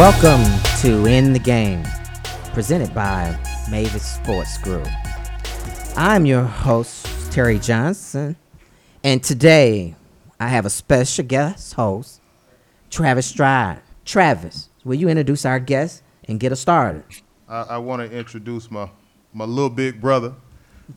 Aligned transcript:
Welcome 0.00 0.46
to 0.80 1.04
In 1.04 1.34
the 1.34 1.38
Game, 1.38 1.84
presented 2.54 2.94
by 2.94 3.38
Mavis 3.70 4.14
Sports 4.14 4.56
Group. 4.56 4.88
I'm 5.94 6.24
your 6.24 6.42
host, 6.42 7.06
Terry 7.30 7.58
Johnson, 7.58 8.36
and 9.04 9.22
today 9.22 9.94
I 10.40 10.48
have 10.48 10.64
a 10.64 10.70
special 10.70 11.26
guest 11.26 11.74
host, 11.74 12.22
Travis 12.88 13.26
Stroud. 13.26 13.82
Travis, 14.06 14.70
will 14.84 14.94
you 14.94 15.10
introduce 15.10 15.44
our 15.44 15.60
guest 15.60 16.02
and 16.24 16.40
get 16.40 16.50
us 16.50 16.60
started? 16.60 17.04
I, 17.46 17.62
I 17.64 17.76
want 17.76 18.00
to 18.00 18.10
introduce 18.10 18.70
my 18.70 18.88
my 19.34 19.44
little 19.44 19.68
big 19.68 20.00
brother, 20.00 20.32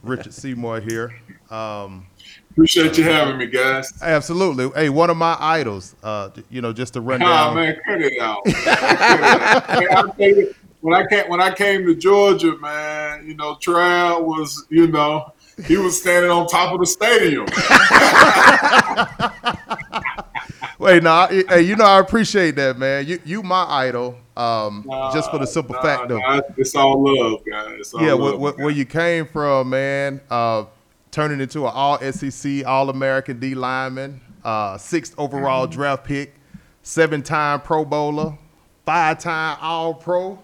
Richard 0.01 0.33
Seymour 0.33 0.79
here. 0.79 1.13
Um, 1.49 2.05
Appreciate 2.53 2.97
you 2.97 3.03
having 3.03 3.37
me, 3.37 3.47
guys. 3.47 3.91
absolutely, 4.01 4.69
hey, 4.79 4.89
one 4.89 5.09
of 5.09 5.17
my 5.17 5.35
idols. 5.39 5.95
Uh, 6.03 6.29
you 6.49 6.61
know, 6.61 6.71
just 6.71 6.93
to 6.93 7.01
run 7.01 7.21
Oh 7.21 7.25
down. 7.25 7.55
man, 7.55 7.75
cut 7.87 8.01
it 8.01 8.21
out. 8.21 8.43
Cut 8.45 9.19
it 9.19 9.23
out. 9.23 9.69
Man, 9.69 9.87
I'll 9.91 10.15
you, 10.29 10.53
when 10.81 10.93
I 10.93 11.05
came 11.07 11.29
when 11.29 11.41
I 11.41 11.51
came 11.53 11.85
to 11.87 11.95
Georgia, 11.95 12.55
man, 12.57 13.25
you 13.27 13.35
know, 13.35 13.55
Trav 13.55 14.23
was, 14.23 14.65
you 14.69 14.87
know, 14.87 15.31
he 15.65 15.77
was 15.77 15.99
standing 15.99 16.29
on 16.29 16.45
top 16.47 16.73
of 16.73 16.79
the 16.79 16.85
stadium. 16.85 17.45
Wait, 20.79 21.01
no, 21.03 21.11
I- 21.11 21.43
hey, 21.49 21.61
you 21.61 21.75
know, 21.75 21.85
I 21.85 21.99
appreciate 21.99 22.55
that, 22.57 22.77
man. 22.77 23.07
You 23.07 23.19
you 23.25 23.41
my 23.43 23.65
idol. 23.67 24.17
Um, 24.35 24.83
just 25.13 25.29
for 25.31 25.37
the 25.37 25.45
simple 25.47 25.75
Nah, 25.75 25.81
fact 25.81 26.11
of 26.11 26.19
nah, 26.19 26.41
it's 26.57 26.75
all 26.75 27.01
love, 27.03 27.41
guys. 27.49 27.93
All 27.93 28.01
yeah, 28.01 28.13
love, 28.13 28.19
where, 28.19 28.37
where, 28.53 28.65
where 28.65 28.73
you 28.73 28.83
came 28.85 29.25
from, 29.27 29.69
man. 29.69 30.19
Uh, 30.29 30.65
turning 31.13 31.39
into 31.39 31.65
an 31.65 31.71
All 31.73 31.97
SEC, 32.11 32.65
All 32.65 32.89
American 32.89 33.39
D 33.39 33.55
lineman, 33.55 34.19
uh, 34.43 34.77
sixth 34.77 35.13
overall 35.17 35.65
Mm-hmm. 35.67 35.75
draft 35.75 36.03
pick, 36.03 36.33
seven 36.81 37.21
time 37.21 37.61
Pro 37.61 37.85
Bowler, 37.85 38.37
five 38.85 39.19
time 39.19 39.57
All 39.61 39.93
Pro, 39.93 40.39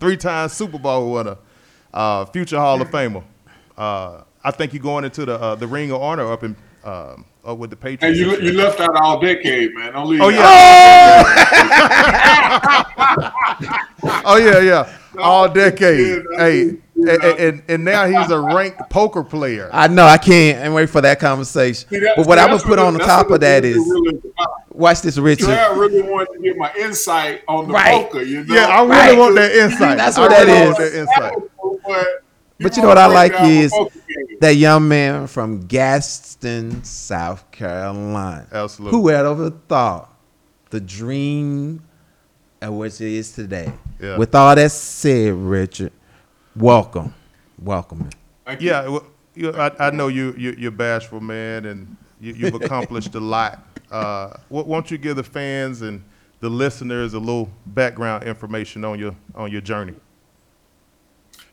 three 0.00 0.16
time 0.16 0.48
Super 0.48 0.78
Bowl 0.78 1.12
winner, 1.12 1.36
uh, 1.94 2.24
future 2.24 2.58
Hall 2.58 2.80
of 2.80 2.88
Famer. 2.88 3.22
Uh, 3.76 4.22
I 4.42 4.50
think 4.50 4.72
you're 4.72 4.82
going 4.82 5.04
into 5.04 5.24
the 5.26 5.34
uh, 5.38 5.54
the 5.54 5.66
Ring 5.66 5.90
of 5.92 6.00
Honor 6.02 6.32
up 6.32 6.42
in 6.42 6.56
um 6.84 7.26
up 7.44 7.58
with 7.58 7.68
the 7.70 7.76
Patriots. 7.76 8.04
And 8.04 8.16
you 8.16 8.40
you 8.40 8.52
left 8.56 8.80
out 8.80 8.96
all 8.96 9.20
decade, 9.20 9.74
man. 9.74 9.92
Don't 9.92 10.08
leave 10.08 10.20
Oh 10.22 10.28
yeah. 10.30 10.40
oh 14.24 14.36
yeah, 14.36 14.60
yeah. 14.60 14.97
All 15.18 15.48
decade. 15.48 16.22
Hey, 16.36 16.76
and, 16.96 17.08
and 17.24 17.62
and 17.68 17.84
now 17.84 18.06
he's 18.06 18.30
a 18.30 18.38
ranked 18.40 18.90
poker 18.90 19.22
player. 19.24 19.70
I 19.72 19.88
know 19.88 20.04
I 20.04 20.18
can't 20.18 20.58
and 20.58 20.74
wait 20.74 20.90
for 20.90 21.00
that 21.00 21.18
conversation. 21.20 21.88
See, 21.88 21.98
that- 22.00 22.14
but 22.16 22.26
what 22.26 22.38
I'm 22.38 22.48
gonna 22.48 22.58
put 22.60 22.70
what 22.70 22.78
on 22.80 22.92
the- 22.94 22.98
the 23.00 23.04
top 23.06 23.30
of 23.30 23.40
that 23.40 23.64
is, 23.64 23.76
really 23.78 24.20
watch 24.70 25.00
this, 25.02 25.16
Richard. 25.18 25.50
i 25.50 25.74
really 25.74 26.02
wanted 26.02 26.32
to 26.34 26.40
get 26.40 26.56
my 26.56 26.72
insight 26.78 27.42
on 27.48 27.68
the 27.68 27.74
Right. 27.74 28.04
poker, 28.06 28.22
you 28.22 28.44
know. 28.44 28.54
Yeah, 28.54 28.66
I 28.66 28.80
really 28.80 28.90
Right. 28.90 29.18
want 29.18 29.34
that 29.36 29.52
insight. 29.52 29.96
That's 29.98 30.18
I 30.18 30.20
what 30.20 30.30
that 30.30 30.46
really 30.46 30.58
is. 30.58 30.64
want 30.66 30.78
that 30.78 30.94
insight. 30.94 31.34
But, 31.86 32.06
But 32.60 32.76
you 32.76 32.82
know 32.82 32.88
what 32.88 32.98
I 32.98 33.06
like 33.06 33.32
is 33.42 33.70
the 33.70 33.76
poker 33.78 33.94
game. 34.08 34.38
That 34.40 34.54
young 34.56 34.86
man 34.88 35.26
from 35.28 35.60
Gadsden, 35.66 36.84
South 36.84 37.50
Carolina. 37.50 38.46
Absolutely. 38.52 38.98
Who 38.98 39.08
had 39.08 39.24
ever 39.26 39.50
thought 39.68 40.12
the 40.70 40.80
dream 40.80 41.82
of 42.60 42.74
what 42.74 42.86
it 42.86 43.00
is 43.00 43.32
today? 43.32 43.72
Yeah. 44.00 44.16
With 44.16 44.34
all 44.34 44.54
that 44.54 44.70
said, 44.70 45.34
Richard, 45.34 45.92
welcome. 46.54 47.14
Welcome. 47.60 48.10
Thank 48.46 48.60
you. 48.60 48.68
Yeah, 48.68 48.88
well, 48.88 49.06
you, 49.34 49.52
I, 49.52 49.88
I 49.88 49.90
know 49.90 50.08
you, 50.08 50.34
you 50.36 50.54
you're 50.58 50.70
bashful, 50.70 51.20
man, 51.20 51.66
and 51.66 51.96
you, 52.20 52.34
you've 52.34 52.54
accomplished 52.62 53.14
a 53.14 53.20
lot. 53.20 53.64
Uh, 53.90 54.36
why 54.48 54.62
won't 54.62 54.90
you 54.90 54.98
give 54.98 55.16
the 55.16 55.24
fans 55.24 55.82
and 55.82 56.02
the 56.40 56.48
listeners 56.48 57.14
a 57.14 57.18
little 57.18 57.50
background 57.66 58.24
information 58.24 58.84
on 58.84 58.98
your 58.98 59.14
on 59.34 59.50
your 59.50 59.60
journey? 59.60 59.94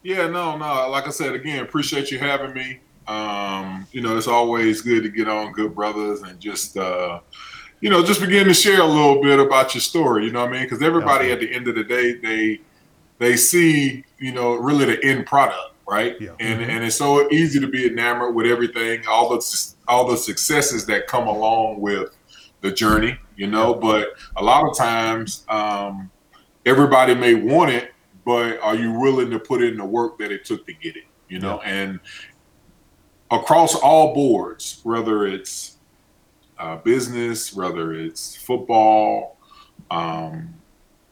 Yeah, 0.03 0.27
no, 0.27 0.55
no. 0.57 0.89
Like 0.89 1.07
I 1.07 1.09
said 1.09 1.33
again, 1.33 1.63
appreciate 1.63 2.11
you 2.11 2.19
having 2.19 2.53
me. 2.53 2.79
Um, 3.07 3.87
you 3.91 4.01
know, 4.01 4.17
it's 4.17 4.27
always 4.27 4.81
good 4.81 5.03
to 5.03 5.09
get 5.09 5.27
on 5.27 5.51
Good 5.51 5.75
Brothers 5.75 6.21
and 6.21 6.39
just 6.39 6.77
uh, 6.77 7.19
you 7.85 7.91
know, 7.91 8.03
just 8.03 8.19
begin 8.19 8.47
to 8.47 8.53
share 8.55 8.81
a 8.81 8.85
little 8.87 9.21
bit 9.21 9.37
about 9.37 9.75
your 9.75 9.81
story. 9.81 10.25
You 10.25 10.31
know 10.31 10.39
what 10.39 10.49
I 10.49 10.53
mean? 10.53 10.63
Because 10.63 10.81
everybody 10.81 11.31
at 11.31 11.39
the 11.39 11.53
end 11.53 11.67
of 11.67 11.75
the 11.75 11.83
day, 11.83 12.13
they 12.13 12.59
they 13.19 13.37
see 13.37 14.03
you 14.17 14.31
know 14.31 14.55
really 14.55 14.85
the 14.85 15.05
end 15.05 15.27
product, 15.27 15.75
right? 15.87 16.19
Yeah. 16.19 16.31
And 16.39 16.63
and 16.63 16.83
it's 16.83 16.95
so 16.95 17.29
easy 17.29 17.59
to 17.59 17.67
be 17.67 17.85
enamored 17.85 18.33
with 18.33 18.47
everything, 18.47 19.03
all 19.07 19.29
the 19.29 19.73
all 19.87 20.07
the 20.07 20.17
successes 20.17 20.87
that 20.87 21.05
come 21.05 21.27
along 21.27 21.79
with 21.79 22.17
the 22.61 22.71
journey. 22.71 23.19
You 23.35 23.51
know, 23.51 23.75
but 23.75 24.13
a 24.35 24.43
lot 24.43 24.67
of 24.67 24.75
times, 24.75 25.45
um, 25.47 26.09
everybody 26.65 27.13
may 27.13 27.35
want 27.35 27.69
it, 27.69 27.91
but 28.25 28.59
are 28.61 28.75
you 28.75 28.93
willing 28.93 29.29
to 29.29 29.37
put 29.37 29.61
in 29.61 29.77
the 29.77 29.85
work 29.85 30.17
that 30.17 30.31
it 30.31 30.43
took 30.43 30.65
to 30.65 30.73
get 30.73 30.95
it? 30.95 31.03
You 31.29 31.37
know, 31.37 31.61
and 31.61 31.99
across 33.29 33.75
all 33.75 34.15
boards, 34.15 34.79
whether 34.81 35.27
it's 35.27 35.74
uh, 36.59 36.77
business, 36.77 37.53
whether 37.53 37.93
it's 37.93 38.35
football, 38.35 39.37
um, 39.91 40.53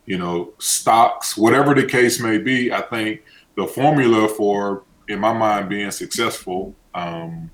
you 0.05 0.17
know, 0.17 0.53
stocks, 0.59 1.37
whatever 1.37 1.73
the 1.73 1.85
case 1.85 2.19
may 2.19 2.37
be, 2.37 2.71
I 2.71 2.81
think 2.81 3.21
the 3.55 3.67
formula 3.67 4.27
for, 4.27 4.83
in 5.07 5.19
my 5.19 5.33
mind, 5.33 5.69
being 5.69 5.91
successful 5.91 6.75
um, 6.93 7.49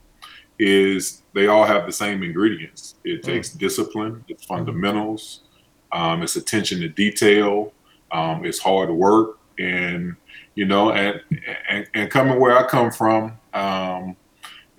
is 0.58 1.22
they 1.34 1.48
all 1.48 1.66
have 1.66 1.86
the 1.86 1.92
same 1.92 2.24
ingredients. 2.24 2.96
It 3.04 3.24
takes 3.24 3.50
discipline, 3.50 4.24
it's 4.28 4.46
fundamentals, 4.46 5.44
um, 5.92 6.22
it's 6.22 6.36
attention 6.36 6.80
to 6.82 6.90
detail, 6.90 7.74
um, 8.12 8.46
it's 8.46 8.60
hard 8.60 8.90
work, 8.90 9.40
and 9.58 10.16
you 10.56 10.66
know, 10.66 10.92
and, 10.92 11.22
and 11.70 11.88
and 11.94 12.12
coming 12.12 12.40
where 12.40 12.58
I 12.58 12.68
come 12.68 12.92
from, 12.92 13.38
um, 13.54 14.16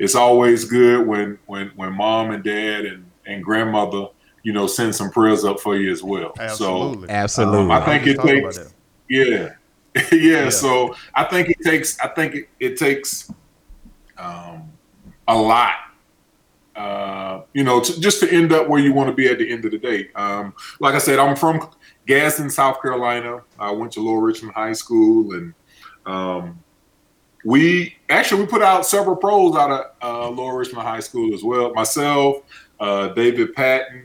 it's 0.01 0.15
always 0.15 0.65
good 0.65 1.07
when 1.07 1.39
when 1.47 1.69
when 1.77 1.93
mom 1.93 2.31
and 2.31 2.43
dad 2.43 2.87
and 2.87 3.05
and 3.27 3.45
grandmother, 3.45 4.07
you 4.43 4.53
know, 4.53 4.67
send 4.67 4.95
some 4.95 5.11
prayers 5.11 5.45
up 5.45 5.61
for 5.61 5.77
you 5.77 5.93
as 5.93 6.03
well. 6.03 6.33
Absolutely. 6.41 7.07
So 7.07 7.13
Absolutely. 7.13 7.61
Um, 7.61 7.71
I 7.71 7.85
think 7.85 8.07
was 8.07 8.57
it 8.59 8.63
takes- 8.63 8.75
yeah. 9.09 9.51
yeah, 10.13 10.19
Yeah. 10.45 10.49
So 10.49 10.97
I 11.15 11.25
think 11.25 11.51
it 11.51 11.59
takes. 11.63 12.01
I 12.01 12.09
think 12.09 12.35
it, 12.35 12.49
it 12.59 12.77
takes 12.79 13.31
um, 14.17 14.73
a 15.29 15.37
lot. 15.37 15.75
Uh, 16.75 17.43
you 17.53 17.63
know, 17.63 17.81
to, 17.81 18.01
just 18.01 18.21
to 18.21 18.33
end 18.33 18.53
up 18.53 18.69
where 18.69 18.81
you 18.81 18.95
want 18.95 19.11
to 19.11 19.15
be 19.15 19.29
at 19.29 19.37
the 19.37 19.53
end 19.53 19.67
of 19.67 19.71
the 19.71 19.79
day. 19.79 20.09
Um, 20.15 20.55
like 20.79 20.95
I 20.95 20.99
said, 20.99 21.19
I'm 21.19 21.37
from 21.37 21.69
Gadsden, 22.07 22.49
South 22.49 22.81
Carolina. 22.81 23.43
I 23.59 23.71
went 23.71 23.93
to 23.93 24.01
Lower 24.01 24.21
Richland 24.21 24.55
High 24.55 24.73
School, 24.73 25.35
and 25.35 25.53
um, 26.07 26.59
we 27.45 27.97
actually 28.09 28.43
we 28.43 28.47
put 28.47 28.63
out 28.63 28.85
several 28.87 29.17
pros 29.17 29.57
out 29.57 29.71
of 29.71 29.87
uh, 30.03 30.31
Lower 30.31 30.59
Richland 30.59 30.87
High 30.87 31.01
School 31.01 31.33
as 31.35 31.43
well. 31.43 31.73
Myself, 31.75 32.43
uh, 32.79 33.09
David 33.09 33.55
Patten 33.55 34.05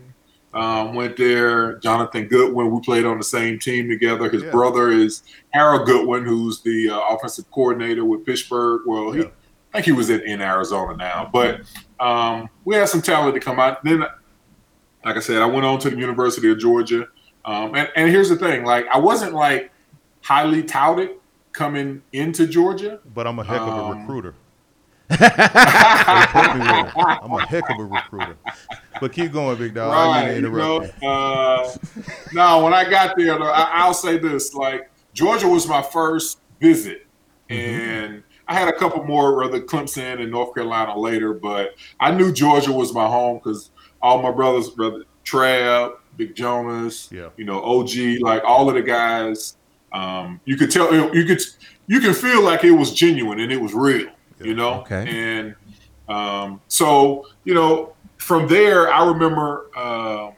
um, 0.53 0.93
went 0.95 1.17
there. 1.17 1.77
Jonathan 1.79 2.27
Goodwin, 2.27 2.71
we 2.71 2.79
played 2.81 3.05
on 3.05 3.17
the 3.17 3.23
same 3.23 3.59
team 3.59 3.89
together. 3.89 4.29
His 4.29 4.43
Yeah. 4.43 4.51
brother 4.51 4.89
is 4.89 5.23
Harold 5.49 5.85
Goodwin, 5.85 6.23
who's 6.23 6.61
the 6.61 6.89
uh, 6.91 6.99
offensive 7.15 7.49
coordinator 7.51 8.05
with 8.05 8.25
Pittsburgh. 8.25 8.81
Well, 8.85 9.11
he, 9.11 9.21
Yeah. 9.23 9.27
I 9.73 9.79
think 9.79 9.85
he 9.87 9.91
was 9.91 10.09
in, 10.09 10.21
in 10.21 10.41
Arizona 10.41 10.95
now, 10.95 11.29
but 11.33 11.61
um, 11.99 12.47
we 12.63 12.75
had 12.75 12.87
some 12.87 13.01
talent 13.01 13.33
to 13.33 13.41
come 13.41 13.59
out. 13.59 13.83
Then, 13.83 14.05
like 15.03 15.17
I 15.17 15.19
said, 15.19 15.41
I 15.41 15.45
went 15.45 15.65
on 15.65 15.79
to 15.79 15.89
the 15.89 15.97
University 15.97 16.49
of 16.49 16.57
Georgia. 16.57 17.09
Um, 17.43 17.75
and, 17.75 17.89
and 17.97 18.09
here's 18.09 18.29
the 18.29 18.37
thing: 18.37 18.63
like, 18.63 18.87
I 18.87 18.97
wasn't 18.97 19.33
like 19.33 19.71
highly 20.21 20.63
touted 20.63 21.11
coming 21.55 22.01
into 22.13 22.45
Georgia. 22.47 22.99
But 23.13 23.25
I'm 23.27 23.39
a 23.39 23.43
heck 23.43 23.61
of 23.61 23.67
a 23.67 23.71
Um, 23.71 23.99
recruiter. 24.01 24.35
They 25.07 25.17
put 25.17 26.55
me 26.55 26.59
with 26.61 26.87
it. 26.87 26.93
I'm 26.97 27.31
a 27.33 27.45
heck 27.47 27.69
of 27.69 27.79
a 27.79 27.83
recruiter. 27.83 28.37
But 28.99 29.11
keep 29.13 29.31
going, 29.31 29.57
big 29.57 29.73
dog. 29.75 29.93
I 29.93 30.25
right. 30.29 30.35
You 30.41 30.49
know, 30.49 30.81
uh, 31.03 31.75
no, 32.33 32.63
when 32.63 32.73
I 32.73 32.89
got 32.89 33.15
there, 33.17 33.37
though, 33.37 33.43
I, 33.51 33.69
I'll 33.73 33.93
say 33.93 34.17
this: 34.17 34.53
like 34.53 34.89
Georgia 35.13 35.47
was 35.47 35.67
my 35.67 35.81
first 35.81 36.39
visit, 36.59 37.05
and 37.49 38.23
I 38.47 38.53
had 38.55 38.67
a 38.67 38.73
couple 38.73 39.03
more, 39.03 39.37
rather 39.39 39.59
Clemson 39.61 40.21
and 40.21 40.31
North 40.31 40.53
Carolina 40.55 40.97
later, 40.97 41.33
but 41.33 41.75
I 41.99 42.11
knew 42.11 42.31
Georgia 42.31 42.71
was 42.71 42.93
my 42.93 43.07
home 43.07 43.37
because 43.43 43.71
all 44.01 44.21
my 44.21 44.31
brothers, 44.31 44.69
brother 44.69 45.03
Trav, 45.23 45.95
Big 46.17 46.35
Jonas, 46.35 47.09
Yeah. 47.11 47.29
you 47.37 47.45
know, 47.45 47.61
OG, 47.63 48.19
like 48.21 48.43
all 48.45 48.69
of 48.69 48.75
the 48.75 48.81
guys, 48.83 49.57
um, 49.95 50.41
you 50.45 50.57
could 50.57 50.69
tell, 50.69 50.93
you 50.93 51.25
could, 51.25 51.41
you 51.87 51.99
can 52.01 52.13
feel 52.13 52.43
like 52.43 52.63
it 52.63 52.71
was 52.71 52.93
genuine 52.93 53.39
and 53.39 53.51
it 53.51 53.61
was 53.61 53.73
real, 53.73 54.09
you 54.39 54.53
know. 54.53 54.81
Okay. 54.81 55.05
And 55.07 55.55
um, 56.09 56.61
so, 56.67 57.27
you 57.45 57.53
know, 57.53 57.95
from 58.17 58.47
there, 58.47 58.91
I 58.91 59.07
remember 59.07 59.67
uh, 59.75 60.31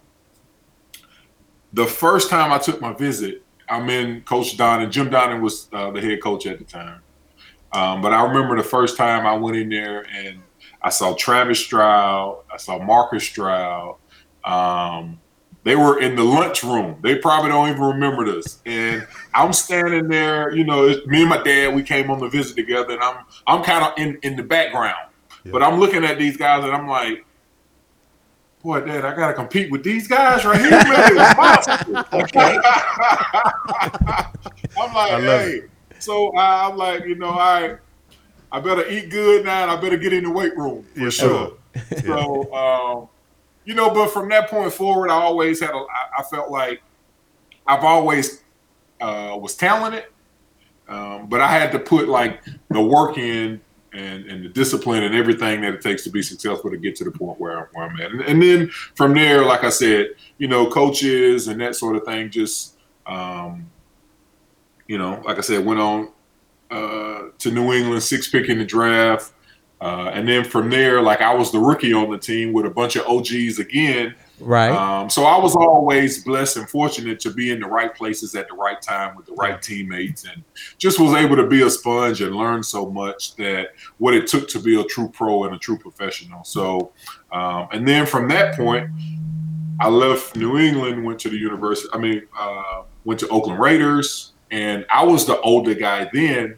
the 1.73 1.85
first 1.85 2.29
time 2.29 2.51
I 2.51 2.59
took 2.59 2.79
my 2.81 2.93
visit. 2.93 3.43
I'm 3.69 3.89
in 3.89 4.21
Coach 4.21 4.57
Donnan. 4.57 4.91
Jim 4.91 5.09
Donnan 5.09 5.41
was 5.41 5.69
uh, 5.73 5.91
the 5.91 6.01
head 6.01 6.21
coach 6.21 6.45
at 6.45 6.59
the 6.59 6.63
time. 6.63 7.01
Um, 7.73 8.01
but 8.01 8.13
I 8.13 8.23
remember 8.23 8.55
the 8.55 8.63
first 8.63 8.95
time 8.95 9.25
I 9.25 9.35
went 9.35 9.57
in 9.57 9.69
there 9.69 10.05
and 10.13 10.41
I 10.81 10.89
saw 10.89 11.15
Travis 11.15 11.59
Stroud, 11.59 12.43
I 12.53 12.57
saw 12.57 12.81
Marcus 12.81 13.23
Stroud, 13.23 13.97
um, 14.45 15.19
they 15.63 15.75
were 15.75 15.99
in 15.99 16.15
the 16.15 16.23
lunchroom. 16.23 16.97
They 17.01 17.15
probably 17.17 17.49
don't 17.49 17.69
even 17.69 17.81
remember 17.81 18.25
this. 18.25 18.61
And 18.65 19.05
I'm 19.33 19.51
standing 19.53 20.07
there, 20.07 20.55
you 20.55 20.63
know, 20.63 20.87
me 21.07 21.21
and 21.21 21.29
my 21.29 21.41
dad, 21.43 21.75
we 21.75 21.83
came 21.83 22.09
on 22.09 22.19
the 22.19 22.29
visit 22.29 22.55
together, 22.55 22.93
and 22.93 23.01
I'm 23.01 23.25
I'm 23.45 23.63
kind 23.63 23.83
of 23.83 23.93
in 23.97 24.17
in 24.23 24.35
the 24.35 24.43
background, 24.43 25.11
but 25.45 25.61
I'm 25.63 25.79
looking 25.79 26.03
at 26.05 26.17
these 26.17 26.37
guys, 26.37 26.63
and 26.63 26.73
I'm 26.73 26.87
like. 26.87 27.23
Boy, 28.63 28.81
Dad, 28.81 29.05
I 29.05 29.15
gotta 29.15 29.33
compete 29.33 29.71
with 29.71 29.83
these 29.83 30.07
guys 30.07 30.43
right 30.43 30.59
here. 30.59 30.71
I'm 34.77 34.93
like, 34.93 35.11
I 35.11 35.21
hey. 35.21 35.61
So 35.99 36.35
uh, 36.35 36.69
I'm 36.69 36.75
like, 36.75 37.05
you 37.05 37.15
know, 37.15 37.31
right, 37.31 37.77
I 38.51 38.59
better 38.59 38.87
eat 38.89 39.09
good 39.09 39.45
now, 39.45 39.63
and 39.63 39.71
I 39.71 39.75
better 39.79 39.97
get 39.97 40.11
in 40.13 40.23
the 40.23 40.31
weight 40.31 40.55
room 40.57 40.85
for 40.93 40.99
Yes, 41.01 41.13
sure. 41.13 41.57
sir. 41.75 42.01
So, 42.05 42.53
um, 42.53 43.09
you 43.67 43.73
know, 43.73 43.89
but 43.89 44.11
from 44.11 44.29
that 44.29 44.49
point 44.49 44.71
forward, 44.71 45.09
I 45.09 45.15
always 45.15 45.59
had 45.59 45.71
a. 45.71 45.85
I 46.17 46.23
felt 46.31 46.49
like 46.49 46.81
I've 47.67 47.83
always 47.83 48.41
uh, 49.01 49.37
was 49.37 49.55
talented, 49.55 50.05
um, 50.87 51.27
but 51.27 51.41
I 51.41 51.49
had 51.49 51.73
to 51.73 51.79
put 51.79 52.07
like 52.07 52.41
the 52.69 52.81
work 52.81 53.17
in 53.17 53.59
and, 53.91 54.25
and 54.25 54.45
the 54.45 54.47
discipline 54.47 55.03
and 55.03 55.13
everything 55.13 55.59
that 55.61 55.73
it 55.73 55.81
takes 55.81 56.05
to 56.05 56.09
be 56.09 56.21
successful 56.21 56.71
to 56.71 56.77
get 56.77 56.95
to 56.95 57.03
the 57.03 57.11
point 57.11 57.41
where, 57.41 57.69
where 57.73 57.89
I'm 57.89 57.99
at. 57.99 58.11
And, 58.11 58.21
and 58.21 58.41
then 58.41 58.69
from 58.69 59.13
there, 59.13 59.43
like 59.43 59.65
I 59.65 59.69
said, 59.69 60.11
you 60.37 60.47
know, 60.47 60.69
coaches 60.69 61.49
and 61.49 61.59
that 61.59 61.75
sort 61.75 61.97
of 61.97 62.05
thing 62.05 62.29
just, 62.29 62.77
um, 63.05 63.69
you 64.87 64.97
know, 64.97 65.21
like 65.25 65.39
I 65.39 65.41
said, 65.41 65.65
went 65.65 65.81
on 65.81 66.11
uh, 66.71 67.23
to 67.39 67.51
New 67.51 67.73
England, 67.73 68.01
six 68.01 68.29
pick 68.29 68.47
in 68.47 68.59
the 68.59 68.65
draft. 68.65 69.33
Uh, 69.79 70.09
and 70.13 70.27
then 70.27 70.43
from 70.43 70.69
there, 70.69 71.01
like 71.01 71.21
I 71.21 71.33
was 71.33 71.51
the 71.51 71.59
rookie 71.59 71.93
on 71.93 72.09
the 72.09 72.17
team 72.17 72.51
with 72.51 72.65
a 72.65 72.69
bunch 72.69 72.95
of 72.95 73.05
OGs 73.05 73.59
again. 73.59 74.15
Right. 74.39 74.71
Um, 74.71 75.09
so 75.09 75.25
I 75.25 75.37
was 75.39 75.55
always 75.55 76.23
blessed 76.23 76.57
and 76.57 76.69
fortunate 76.69 77.19
to 77.21 77.31
be 77.31 77.51
in 77.51 77.59
the 77.59 77.67
right 77.67 77.93
places 77.93 78.35
at 78.35 78.47
the 78.47 78.55
right 78.55 78.81
time 78.81 79.15
with 79.15 79.25
the 79.25 79.33
right 79.33 79.61
teammates, 79.61 80.25
and 80.25 80.43
just 80.77 80.99
was 80.99 81.13
able 81.13 81.35
to 81.35 81.47
be 81.47 81.63
a 81.63 81.69
sponge 81.69 82.21
and 82.21 82.35
learn 82.35 82.63
so 82.63 82.89
much 82.89 83.35
that 83.35 83.69
what 83.97 84.13
it 84.13 84.27
took 84.27 84.47
to 84.49 84.59
be 84.59 84.79
a 84.79 84.83
true 84.83 85.09
pro 85.09 85.43
and 85.45 85.55
a 85.55 85.59
true 85.59 85.77
professional. 85.77 86.43
So, 86.43 86.91
um, 87.31 87.67
and 87.71 87.87
then 87.87 88.05
from 88.05 88.27
that 88.29 88.55
point, 88.55 88.89
I 89.79 89.89
left 89.89 90.35
New 90.35 90.57
England, 90.57 91.03
went 91.03 91.19
to 91.19 91.29
the 91.29 91.37
university. 91.37 91.89
I 91.93 91.97
mean, 91.97 92.23
uh, 92.37 92.83
went 93.05 93.19
to 93.21 93.27
Oakland 93.29 93.59
Raiders, 93.59 94.33
and 94.51 94.85
I 94.89 95.03
was 95.03 95.25
the 95.25 95.39
older 95.41 95.73
guy 95.73 96.09
then, 96.13 96.55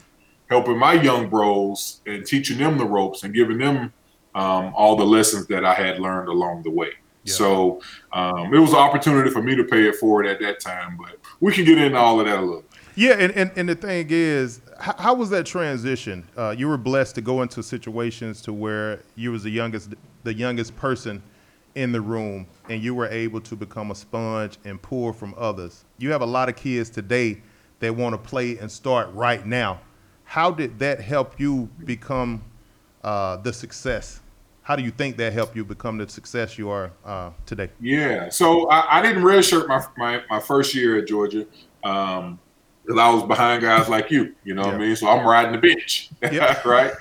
helping 0.49 0.77
my 0.77 0.93
young 0.93 1.29
bros 1.29 2.01
and 2.05 2.25
teaching 2.25 2.57
them 2.57 2.77
the 2.77 2.85
ropes 2.85 3.23
and 3.23 3.33
giving 3.33 3.57
them 3.57 3.93
um, 4.35 4.73
all 4.75 4.95
the 4.95 5.05
lessons 5.05 5.47
that 5.47 5.63
I 5.65 5.73
had 5.73 5.99
learned 5.99 6.29
along 6.29 6.63
the 6.63 6.71
way. 6.71 6.91
Yeah. 7.23 7.33
So 7.33 7.81
um, 8.13 8.53
it 8.53 8.59
was 8.59 8.71
an 8.71 8.77
opportunity 8.77 9.29
for 9.29 9.41
me 9.41 9.55
to 9.55 9.63
pay 9.63 9.87
it 9.87 9.95
forward 9.95 10.25
at 10.25 10.39
that 10.39 10.59
time, 10.59 10.97
but 10.97 11.17
we 11.39 11.53
can 11.53 11.65
get 11.65 11.77
into 11.77 11.97
all 11.97 12.19
of 12.19 12.25
that 12.25 12.39
a 12.39 12.41
little. 12.41 12.63
Yeah, 12.95 13.11
and, 13.11 13.31
and, 13.33 13.51
and 13.55 13.69
the 13.69 13.75
thing 13.75 14.07
is, 14.09 14.61
how, 14.79 14.95
how 14.97 15.13
was 15.13 15.29
that 15.29 15.45
transition? 15.45 16.27
Uh, 16.35 16.55
you 16.57 16.67
were 16.67 16.77
blessed 16.77 17.15
to 17.15 17.21
go 17.21 17.41
into 17.41 17.61
situations 17.61 18.41
to 18.41 18.53
where 18.53 19.01
you 19.15 19.31
was 19.31 19.43
the 19.43 19.49
youngest, 19.49 19.93
the 20.23 20.33
youngest 20.33 20.75
person 20.75 21.21
in 21.75 21.91
the 21.91 22.01
room, 22.01 22.47
and 22.69 22.83
you 22.83 22.95
were 22.95 23.07
able 23.07 23.39
to 23.41 23.55
become 23.55 23.91
a 23.91 23.95
sponge 23.95 24.57
and 24.65 24.81
pour 24.81 25.13
from 25.13 25.33
others. 25.37 25.85
You 25.97 26.11
have 26.11 26.21
a 26.21 26.25
lot 26.25 26.49
of 26.49 26.55
kids 26.55 26.89
today 26.89 27.41
that 27.79 27.95
want 27.95 28.13
to 28.13 28.17
play 28.17 28.57
and 28.57 28.71
start 28.71 29.13
right 29.13 29.45
now. 29.45 29.79
How 30.29 30.51
did 30.51 30.77
that 30.77 31.01
help 31.01 31.39
you 31.39 31.69
become 31.83 32.43
uh, 33.03 33.37
the 33.37 33.51
success? 33.51 34.19
How 34.61 34.75
do 34.75 34.83
you 34.83 34.91
think 34.91 35.17
that 35.17 35.33
helped 35.33 35.55
you 35.55 35.65
become 35.65 35.97
the 35.97 36.07
success 36.07 36.55
you 36.55 36.69
are 36.69 36.91
uh, 37.03 37.31
today? 37.47 37.71
Yeah. 37.81 38.29
So 38.29 38.69
I, 38.69 38.99
I 38.99 39.01
didn't 39.01 39.23
redshirt 39.23 39.67
my, 39.67 39.83
my 39.97 40.21
my 40.29 40.39
first 40.39 40.75
year 40.75 40.99
at 40.99 41.07
Georgia. 41.07 41.47
Um, 41.83 42.37
because 42.85 42.99
I 42.99 43.09
was 43.09 43.23
behind 43.23 43.63
guys 43.63 43.89
like 43.89 44.11
you, 44.11 44.35
you 44.43 44.53
know 44.53 44.61
what 44.61 44.75
I 44.75 44.77
mean? 44.77 44.95
So 44.95 45.07
I'm 45.07 45.25
riding 45.25 45.51
the 45.51 45.57
bench, 45.57 46.11
Yeah. 46.21 46.61
right? 46.67 46.91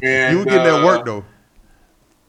And 0.00 0.32
You 0.38 0.38
were 0.38 0.44
getting 0.44 0.62
that 0.62 0.80
uh, 0.80 0.86
work 0.86 1.04
though. 1.04 1.24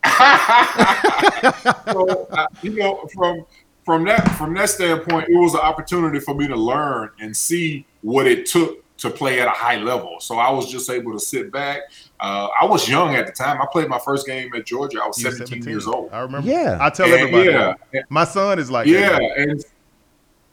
so 1.93 2.27
uh, 2.31 2.47
you 2.63 2.71
know, 2.71 3.07
from 3.13 3.45
from 3.85 4.05
that 4.05 4.27
from 4.39 4.55
that 4.55 4.71
standpoint, 4.71 5.29
it 5.29 5.37
was 5.37 5.53
an 5.53 5.59
opportunity 5.59 6.19
for 6.19 6.33
me 6.33 6.47
to 6.47 6.55
learn 6.55 7.11
and 7.19 7.37
see 7.37 7.85
what 8.01 8.25
it 8.25 8.47
took 8.47 8.83
to 8.97 9.09
play 9.11 9.39
at 9.39 9.47
a 9.47 9.51
high 9.51 9.77
level. 9.77 10.17
So 10.19 10.37
I 10.39 10.49
was 10.51 10.71
just 10.71 10.89
able 10.89 11.13
to 11.13 11.19
sit 11.19 11.51
back. 11.51 11.81
Uh, 12.19 12.47
I 12.59 12.65
was 12.65 12.89
young 12.89 13.15
at 13.15 13.27
the 13.27 13.31
time. 13.31 13.61
I 13.61 13.67
played 13.71 13.87
my 13.89 13.99
first 13.99 14.25
game 14.25 14.49
at 14.55 14.65
Georgia. 14.65 14.99
I 15.03 15.07
was 15.07 15.19
You 15.21 15.29
were 15.29 15.35
17, 15.35 15.63
years 15.69 15.85
old. 15.87 16.11
I 16.11 16.19
remember. 16.19 16.47
Yeah. 16.49 16.77
I 16.81 16.89
tell 16.89 17.05
And 17.05 17.15
everybody. 17.15 17.49
yeah. 17.93 18.01
My 18.09 18.23
son 18.23 18.57
is 18.59 18.71
like 18.71 18.87
yeah, 18.87 19.09
that. 19.19 19.37
and 19.37 19.65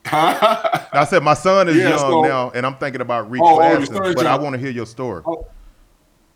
I 0.07 1.07
said 1.09 1.23
my 1.23 1.33
son 1.35 1.69
is 1.69 1.77
Yeah, 1.77 1.91
young 1.91 1.99
so- 1.99 2.23
now, 2.23 2.51
and 2.51 2.67
I'm 2.67 2.77
thinking 2.77 3.01
about 3.01 3.27
oh, 3.27 3.31
reclassing, 3.31 3.87
son 3.87 4.07
is 4.07 4.15
but 4.15 4.27
I 4.27 4.37
want 4.37 4.53
to 4.55 4.59
hear 4.59 4.71
your 4.71 4.87
story. 4.87 5.23
Oh, 5.27 5.47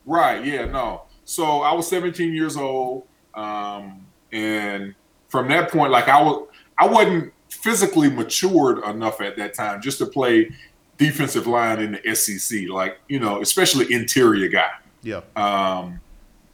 right. 0.06 0.42
Yeah. 0.44 0.64
No. 0.64 1.02
So 1.24 1.60
I 1.60 1.74
was 1.74 1.86
17 1.88 2.32
years 2.32 2.56
old, 2.56 3.06
um, 3.34 4.06
and 4.32 4.94
from 5.28 5.48
that 5.48 5.70
point, 5.70 5.92
like 5.92 6.08
I 6.08 6.22
was, 6.22 6.48
I 6.78 6.86
wasn't 6.86 7.34
physically 7.50 8.08
matured 8.10 8.78
enough 8.84 9.20
at 9.20 9.36
that 9.36 9.52
time 9.52 9.82
just 9.82 9.98
to 9.98 10.06
play 10.06 10.50
defensive 10.98 11.46
line 11.46 11.80
in 11.80 11.92
the 11.92 12.14
SEC. 12.14 12.68
Like 12.68 13.00
you 13.08 13.18
know, 13.18 13.40
especially 13.40 13.92
interior 13.92 14.48
guy. 14.48 14.70
Yeah. 15.02 15.22
Um, 15.36 16.00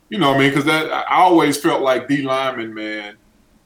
you 0.09 0.19
know, 0.19 0.29
what 0.29 0.37
I 0.37 0.41
mean, 0.41 0.51
because 0.51 0.65
that 0.67 0.93
I 0.93 1.17
always 1.17 1.57
felt 1.57 1.83
like 1.83 2.07
D 2.07 2.23
lineman, 2.23 2.73
man. 2.73 3.17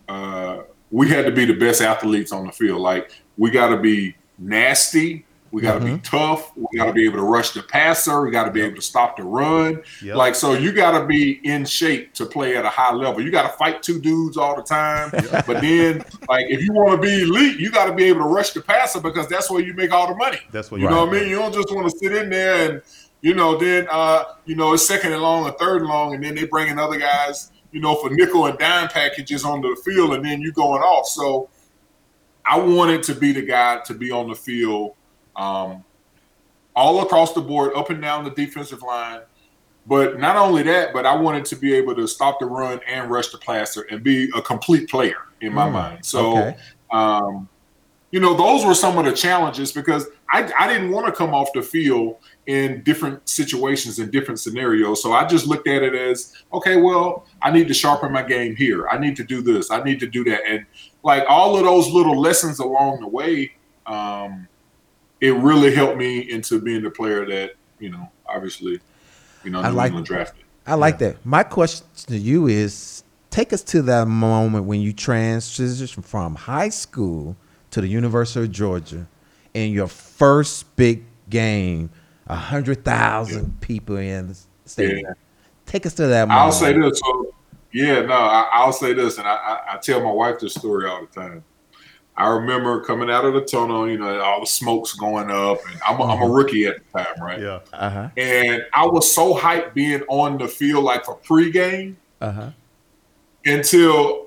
Uh, 0.09 0.63
we 0.91 1.09
had 1.11 1.27
to 1.27 1.33
be 1.33 1.45
the 1.45 1.53
best 1.53 1.83
athletes 1.83 2.33
on 2.33 2.47
the 2.47 2.53
field. 2.53 2.81
Like 2.81 3.13
we 3.37 3.51
got 3.51 3.69
to 3.69 3.77
be 3.77 4.17
nasty. 4.39 5.26
We 5.50 5.62
got 5.62 5.78
to 5.78 5.85
be 5.85 5.99
tough. 5.99 6.55
We 6.57 6.78
got 6.78 6.87
to 6.87 6.93
be 6.93 7.07
able 7.07 7.17
to 7.17 7.23
rush 7.23 7.52
the 7.52 7.62
passer. 7.62 8.23
We 8.23 8.31
got 8.31 8.45
to 8.45 8.50
be 8.50 8.61
able 8.61 8.76
to 8.76 8.83
stop 8.83 9.17
the 9.17 9.23
run. 9.23 9.83
Yep. 10.02 10.17
Like 10.17 10.35
so, 10.35 10.52
you 10.52 10.73
got 10.73 10.99
to 10.99 11.07
be 11.07 11.40
in 11.45 11.64
shape 11.64 12.12
to 12.14 12.26
play 12.26 12.57
at 12.57 12.64
a 12.64 12.69
high 12.69 12.93
level. 12.93 13.23
You 13.23 13.31
got 13.31 13.50
to 13.50 13.57
fight 13.57 13.83
two 13.83 14.00
dudes 14.00 14.37
all 14.37 14.57
the 14.57 14.62
time. 14.62 15.11
But 15.11 15.61
then, 15.61 16.05
like 16.28 16.47
if 16.49 16.62
you 16.62 16.73
want 16.73 17.00
to 17.00 17.07
be 17.07 17.23
elite, 17.23 17.59
you 17.59 17.71
got 17.71 17.87
to 17.87 17.95
be 17.95 18.05
able 18.05 18.21
to 18.21 18.26
rush 18.26 18.50
the 18.50 18.61
passer 18.61 19.00
because 19.00 19.28
that's 19.28 19.50
where 19.50 19.62
you 19.62 19.73
make 19.75 19.93
all 19.93 20.09
the 20.09 20.14
money. 20.14 20.38
That's 20.52 20.71
what 20.71 20.81
You 20.81 20.90
know 20.90 21.07
what 21.07 21.14
I 21.14 21.21
mean? 21.21 21.28
You 21.28 21.37
don't 21.37 21.55
just 21.55 21.75
want 21.75 21.90
to 21.90 21.99
sit 21.99 22.12
in 22.14 22.28
there 22.28 22.71
and, 22.71 22.83
you 23.21 23.35
know, 23.35 23.57
then, 23.57 23.88
uh, 23.90 24.25
you 24.45 24.55
know, 24.55 24.75
it's 24.75 24.87
second 24.87 25.12
and 25.12 25.23
long 25.23 25.45
or 25.45 25.52
third 25.52 25.81
and 25.81 25.90
long, 25.90 26.14
and 26.14 26.23
then 26.23 26.35
they 26.35 26.47
bring 26.47 26.69
in 26.69 26.78
other 26.78 26.99
guys, 26.99 27.50
you 27.73 27.81
know, 27.81 27.95
for 27.97 28.11
nickel 28.11 28.47
and 28.47 28.59
dime 28.59 28.88
packages 28.88 29.45
onto 29.45 29.75
the 29.75 29.81
field, 29.83 30.14
and 30.14 30.25
then 30.25 30.40
you 30.40 30.52
going 30.52 30.83
off. 30.83 31.07
So 31.07 31.49
I 32.47 32.59
wanted 32.59 33.02
to 33.05 33.14
be 33.14 33.33
the 33.33 33.43
guy 33.43 33.81
to 33.87 33.95
be 33.95 34.11
on 34.11 34.28
the 34.28 34.35
field 34.35 34.95
um, 35.38 35.85
all 36.76 37.02
across 37.02 37.33
the 37.33 37.40
board, 37.40 37.73
up 37.75 37.88
and 37.90 38.02
down 38.02 38.25
the 38.25 38.30
defensive 38.30 38.83
line. 38.83 39.21
But 39.87 40.18
not 40.21 40.37
only 40.37 40.62
that, 40.64 40.92
but 40.92 41.07
I 41.07 41.16
wanted 41.16 41.47
to 41.47 41.57
be 41.57 41.73
able 41.73 41.95
to 41.95 42.07
stop 42.07 42.40
the 42.40 42.47
run 42.47 42.80
and 42.87 43.11
rush 43.11 43.28
the 43.28 43.38
passer 43.38 43.87
and 43.90 44.02
be 44.02 44.30
a 44.37 44.42
complete 44.42 44.90
player 44.90 45.16
in 45.40 45.54
my 45.54 45.66
Mm, 45.66 45.73
mind. 45.73 46.04
So, 46.04 46.37
okay. 46.37 46.57
um, 46.90 47.49
you 48.11 48.21
know, 48.21 48.35
those 48.35 48.66
were 48.66 48.75
some 48.75 48.99
of 48.99 49.07
the 49.07 49.12
challenges 49.12 49.73
because 49.73 50.07
I, 50.30 50.50
I 50.59 50.68
didn't 50.68 50.90
want 50.90 51.07
to 51.07 51.12
come 51.12 51.35
off 51.35 51.49
the 51.54 51.62
field 51.62 52.16
in 52.47 52.83
different 52.83 53.26
situations 53.28 53.99
and 53.99 54.11
different 54.12 54.40
scenarios. 54.40 55.02
So 55.02 55.12
I 55.12 55.26
just 55.26 55.47
looked 55.47 55.68
at 55.68 55.83
it 55.83 55.95
as, 55.95 56.35
okay, 56.52 56.76
well, 56.76 57.26
I 57.40 57.50
need 57.50 57.68
to 57.68 57.75
sharpen 57.75 58.12
my 58.12 58.23
game 58.23 58.57
here. 58.57 58.88
I 58.88 58.99
need 58.99 59.16
to 59.16 59.25
do 59.25 59.40
this. 59.42 59.71
I 59.71 59.83
need 59.83 60.00
to 60.00 60.07
do 60.07 60.23
that. 60.25 60.40
And 60.47 60.66
like 61.02 61.25
all 61.28 61.57
of 61.57 61.64
those 61.64 61.88
little 61.88 62.18
lessons 62.18 62.59
along 62.59 63.00
the 63.00 63.09
way, 63.09 63.52
um, 63.87 64.49
it 65.21 65.35
really 65.35 65.75
helped 65.75 65.97
me 65.97 66.19
into 66.31 66.61
being 66.61 66.83
the 66.83 66.91
player 66.91 67.27
that, 67.27 67.53
you 67.79 67.91
know, 67.91 68.11
obviously, 68.27 68.81
you 69.45 69.51
know, 69.51 69.61
I 69.61 69.69
like- 69.69 69.93
drafted. 70.05 70.45
I 70.67 70.75
like 70.75 70.99
that. 70.99 71.25
My 71.25 71.45
question 71.45 71.87
to 72.09 72.19
you 72.19 72.47
is 72.47 73.03
take 73.31 73.55
us 73.55 73.63
to 73.63 73.81
that 73.83 74.07
moment 74.07 74.67
when 74.67 74.83
you 74.83 74.93
transitioned 74.93 76.05
from 76.05 76.35
high 76.35 76.69
school 76.69 77.37
to 77.71 77.81
the 77.81 77.89
University 77.89 78.45
of 78.45 78.53
Georgia 78.53 79.07
in 79.55 79.73
your 79.73 79.89
first 79.89 80.77
big 80.77 81.05
game, 81.31 81.89
a 82.27 82.37
hundred 82.37 82.85
thousand 82.85 83.59
people 83.63 83.97
in 83.97 84.29
the 84.29 84.37
stadium. 84.67 85.07
Yeah. 85.07 85.13
Take 85.65 85.87
us 85.87 85.95
to 85.95 86.07
that 86.07 86.29
moment. 86.29 86.41
I'll 86.41 86.53
say 86.53 86.75
this. 86.75 87.01
So, 87.01 87.35
yeah, 87.73 88.03
no, 88.03 88.15
I, 88.15 88.49
I'll 88.53 88.73
say 88.73 88.93
this, 88.93 89.17
and 89.17 89.27
I, 89.27 89.35
I, 89.35 89.75
I 89.75 89.77
tell 89.79 90.03
my 90.03 90.11
wife 90.11 90.39
this 90.39 90.55
story 90.55 90.87
all 90.87 91.01
the 91.01 91.21
time. 91.21 91.45
I 92.19 92.29
remember 92.31 92.81
coming 92.83 93.09
out 93.11 93.25
of 93.25 93.33
the 93.35 93.43
tunnel, 93.43 93.89
you 93.89 93.97
know, 93.97 94.21
all 94.21 94.41
the 94.41 94.47
smoke's 94.47 94.93
going 94.95 95.31
up, 95.31 95.59
and 95.71 95.81
I'm 95.87 96.01
a, 96.01 96.05
I'm 96.05 96.21
a 96.23 96.29
rookie 96.29 96.67
at 96.67 96.77
the 96.93 96.99
time, 97.05 97.23
right? 97.23 97.41
Yeah. 97.41 97.61
Uh 97.73 97.91
huh. 97.91 98.09
And 98.17 98.67
I 98.75 98.85
was 98.87 99.15
so 99.15 99.35
hyped 99.35 99.73
being 99.73 100.03
on 100.09 100.37
the 100.37 100.49
field, 100.49 100.83
like 100.85 101.05
for 101.05 101.17
pregame, 101.19 101.95
Uh 102.21 102.33
huh. 102.33 102.51
until 103.47 104.27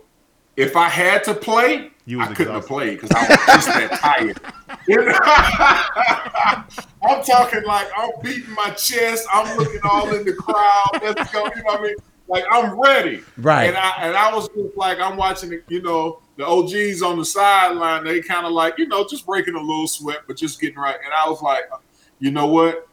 if 0.55 0.75
I 0.77 0.87
had 0.89 1.23
to 1.25 1.33
play, 1.33 1.91
You 2.05 2.19
was 2.19 2.29
I 2.29 2.33
couldn't 2.33 2.53
have 2.53 2.65
played 2.67 2.99
because 2.99 3.11
I 3.11 3.27
was 3.27 3.37
just 3.45 3.67
that 3.67 3.91
tired. 3.99 4.39
I'm 7.03 7.23
talking 7.23 7.63
like 7.63 7.87
I'm 7.97 8.11
beating 8.23 8.51
my 8.53 8.69
chest. 8.71 9.27
I'm 9.31 9.57
looking 9.57 9.79
all 9.83 10.13
in 10.13 10.25
the 10.25 10.33
crowd. 10.33 10.99
Let's 11.01 11.31
go. 11.31 11.45
You 11.45 11.55
know 11.55 11.61
what 11.63 11.79
I 11.79 11.83
mean? 11.83 11.95
Like 12.27 12.45
I'm 12.51 12.79
ready. 12.79 13.21
Right. 13.37 13.65
And 13.65 13.77
I 13.77 13.89
and 13.99 14.15
I 14.15 14.33
was 14.33 14.47
just 14.49 14.77
like 14.77 14.99
I'm 14.99 15.17
watching 15.17 15.51
it. 15.53 15.63
You 15.67 15.81
know, 15.81 16.20
the 16.37 16.45
OGs 16.45 17.01
on 17.01 17.17
the 17.17 17.25
sideline, 17.25 18.03
they 18.03 18.21
kind 18.21 18.45
of 18.45 18.51
like, 18.53 18.77
you 18.77 18.87
know, 18.87 19.05
just 19.07 19.25
breaking 19.25 19.55
a 19.55 19.59
little 19.59 19.87
sweat, 19.87 20.19
but 20.27 20.37
just 20.37 20.59
getting 20.61 20.77
right. 20.77 20.95
And 21.03 21.13
I 21.13 21.29
was 21.29 21.41
like, 21.41 21.63
uh, 21.71 21.77
you 22.19 22.31
know 22.31 22.47
what? 22.47 22.87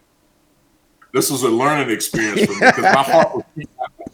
This 1.15 1.31
was 1.31 1.43
a 1.43 1.49
learning 1.49 1.91
experience 1.91 2.45
for 2.45 2.53
me 2.53 2.59
because 2.67 2.83
my 2.95 3.03
heart 3.13 3.35
was 3.35 3.45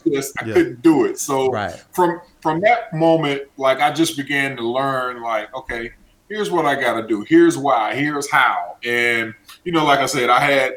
just 0.07 0.40
I 0.40 0.47
Yeah. 0.47 0.54
couldn't 0.54 0.83
do 0.83 1.07
it. 1.07 1.19
So 1.19 1.50
Right. 1.50 1.75
from 1.93 2.21
from 2.40 2.61
that 2.61 2.93
moment, 2.95 3.43
like 3.57 3.81
I 3.81 3.90
just 3.93 4.16
began 4.16 4.57
to 4.57 4.62
learn, 4.62 5.21
like, 5.23 5.52
okay, 5.54 5.90
here's 6.28 6.50
what 6.50 6.66
I 6.66 6.81
got 6.81 7.00
to 7.00 7.07
do. 7.07 7.25
Here's 7.28 7.59
why. 7.59 7.95
Here's 7.97 8.31
how. 8.31 8.76
And 8.85 9.35
you 9.64 9.73
know, 9.73 9.85
like 9.85 9.99
I 9.99 10.07
said, 10.07 10.31
I 10.31 10.38
had, 10.40 10.75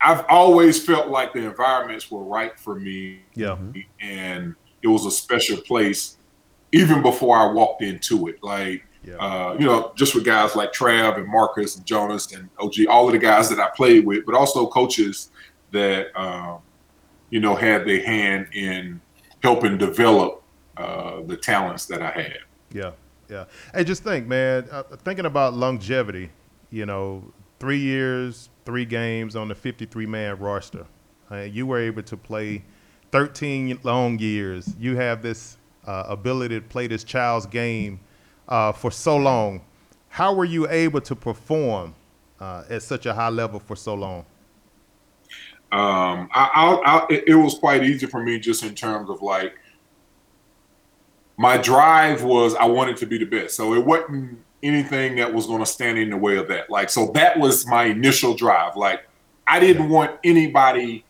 I've 0.00 0.24
always 0.30 0.82
felt 0.82 1.08
like 1.08 1.34
the 1.34 1.40
environments 1.44 2.10
were 2.10 2.24
right 2.24 2.58
for 2.58 2.74
me, 2.76 3.20
Yeah. 3.34 3.48
Mm-hmm. 3.48 3.80
and 4.00 4.54
it 4.82 4.88
was 4.88 5.04
a 5.04 5.10
special 5.10 5.58
place, 5.58 6.16
even 6.72 7.02
before 7.02 7.36
I 7.36 7.46
walked 7.52 7.82
into 7.82 8.28
it. 8.28 8.42
Like, 8.42 8.84
Yeah. 9.04 9.16
uh, 9.16 9.56
you 9.58 9.64
know, 9.66 9.92
just 9.96 10.14
with 10.14 10.24
guys 10.24 10.54
like 10.54 10.72
Trav 10.72 11.16
and 11.16 11.26
Marcus 11.26 11.76
and 11.76 11.84
Jonas 11.86 12.32
and 12.32 12.48
OG, 12.58 12.86
all 12.88 13.06
of 13.06 13.12
the 13.12 13.18
guys 13.18 13.48
that 13.48 13.58
I 13.58 13.68
played 13.74 14.04
with, 14.06 14.26
but 14.26 14.34
also 14.34 14.66
coaches 14.66 15.30
that 15.72 16.08
um, 16.20 16.58
you 17.30 17.40
know 17.40 17.54
had 17.54 17.86
their 17.86 18.04
hand 18.04 18.48
in 18.52 19.00
helping 19.42 19.78
develop 19.78 20.42
uh, 20.76 21.20
the 21.26 21.36
talents 21.36 21.86
that 21.86 22.02
I 22.02 22.10
had. 22.10 22.38
Yeah, 22.72 22.92
yeah. 23.28 23.44
Hey, 23.74 23.84
just 23.84 24.02
think, 24.04 24.26
man. 24.26 24.66
Uh, 24.70 24.82
thinking 25.04 25.26
about 25.26 25.54
longevity, 25.54 26.30
you 26.70 26.86
know, 26.86 27.32
three 27.58 27.78
years, 27.78 28.50
three 28.64 28.84
games 28.84 29.34
on 29.34 29.48
the 29.48 29.54
53 29.54 30.06
man 30.06 30.38
roster. 30.38 30.86
Uh, 31.30 31.36
you 31.42 31.66
were 31.66 31.78
able 31.78 32.02
to 32.02 32.16
play 32.16 32.64
13 33.12 33.78
long 33.82 34.18
years. 34.18 34.74
You 34.78 34.96
have 34.96 35.22
this 35.22 35.56
uh, 35.90 36.04
ability 36.08 36.54
to 36.54 36.64
play 36.66 36.86
this 36.86 37.02
child's 37.02 37.46
game 37.46 37.98
uh, 38.48 38.70
for 38.70 38.92
so 38.92 39.16
long. 39.16 39.60
How 40.08 40.32
were 40.32 40.44
you 40.44 40.68
able 40.68 41.00
to 41.00 41.16
perform 41.16 41.94
uh, 42.38 42.62
at 42.70 42.82
such 42.82 43.06
a 43.06 43.14
high 43.14 43.28
level 43.28 43.58
for 43.58 43.74
so 43.74 43.94
long? 43.94 44.24
Um, 45.72 46.28
I, 46.32 46.50
I, 46.54 46.80
I, 46.84 47.22
it 47.26 47.34
was 47.34 47.54
quite 47.58 47.84
easy 47.84 48.06
for 48.06 48.22
me 48.22 48.38
just 48.38 48.62
in 48.62 48.74
terms 48.74 49.10
of 49.10 49.20
like 49.22 49.54
my 51.36 51.56
drive 51.56 52.22
was 52.22 52.54
I 52.54 52.66
wanted 52.66 52.96
to 52.98 53.06
be 53.06 53.18
the 53.18 53.24
best. 53.24 53.56
So 53.56 53.74
it 53.74 53.84
wasn't 53.84 54.38
anything 54.62 55.16
that 55.16 55.32
was 55.32 55.46
going 55.46 55.60
to 55.60 55.66
stand 55.66 55.98
in 55.98 56.10
the 56.10 56.16
way 56.16 56.36
of 56.36 56.46
that. 56.48 56.70
Like, 56.70 56.90
so 56.90 57.10
that 57.14 57.38
was 57.38 57.66
my 57.66 57.84
initial 57.84 58.34
drive. 58.34 58.76
Like, 58.76 59.08
I 59.46 59.58
didn't 59.58 59.88
want 59.88 60.18
anybody 60.22 61.04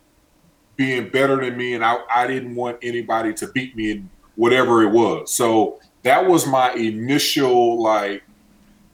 being 0.77 1.11
better 1.11 1.37
than 1.37 1.59
me, 1.59 1.75
and 1.75 1.85
I, 1.85 1.99
I 2.15 2.27
didn't 2.27 2.55
want 2.55 2.79
anybody 2.83 3.35
to 3.35 3.49
beat 3.49 3.77
me 3.77 3.91
in 3.91 4.11
whatever 4.41 4.83
it 4.83 4.91
was. 4.91 5.31
So 5.31 5.81
that 6.03 6.27
was 6.27 6.47
my 6.47 6.73
initial 6.73 7.81
like. 7.83 8.23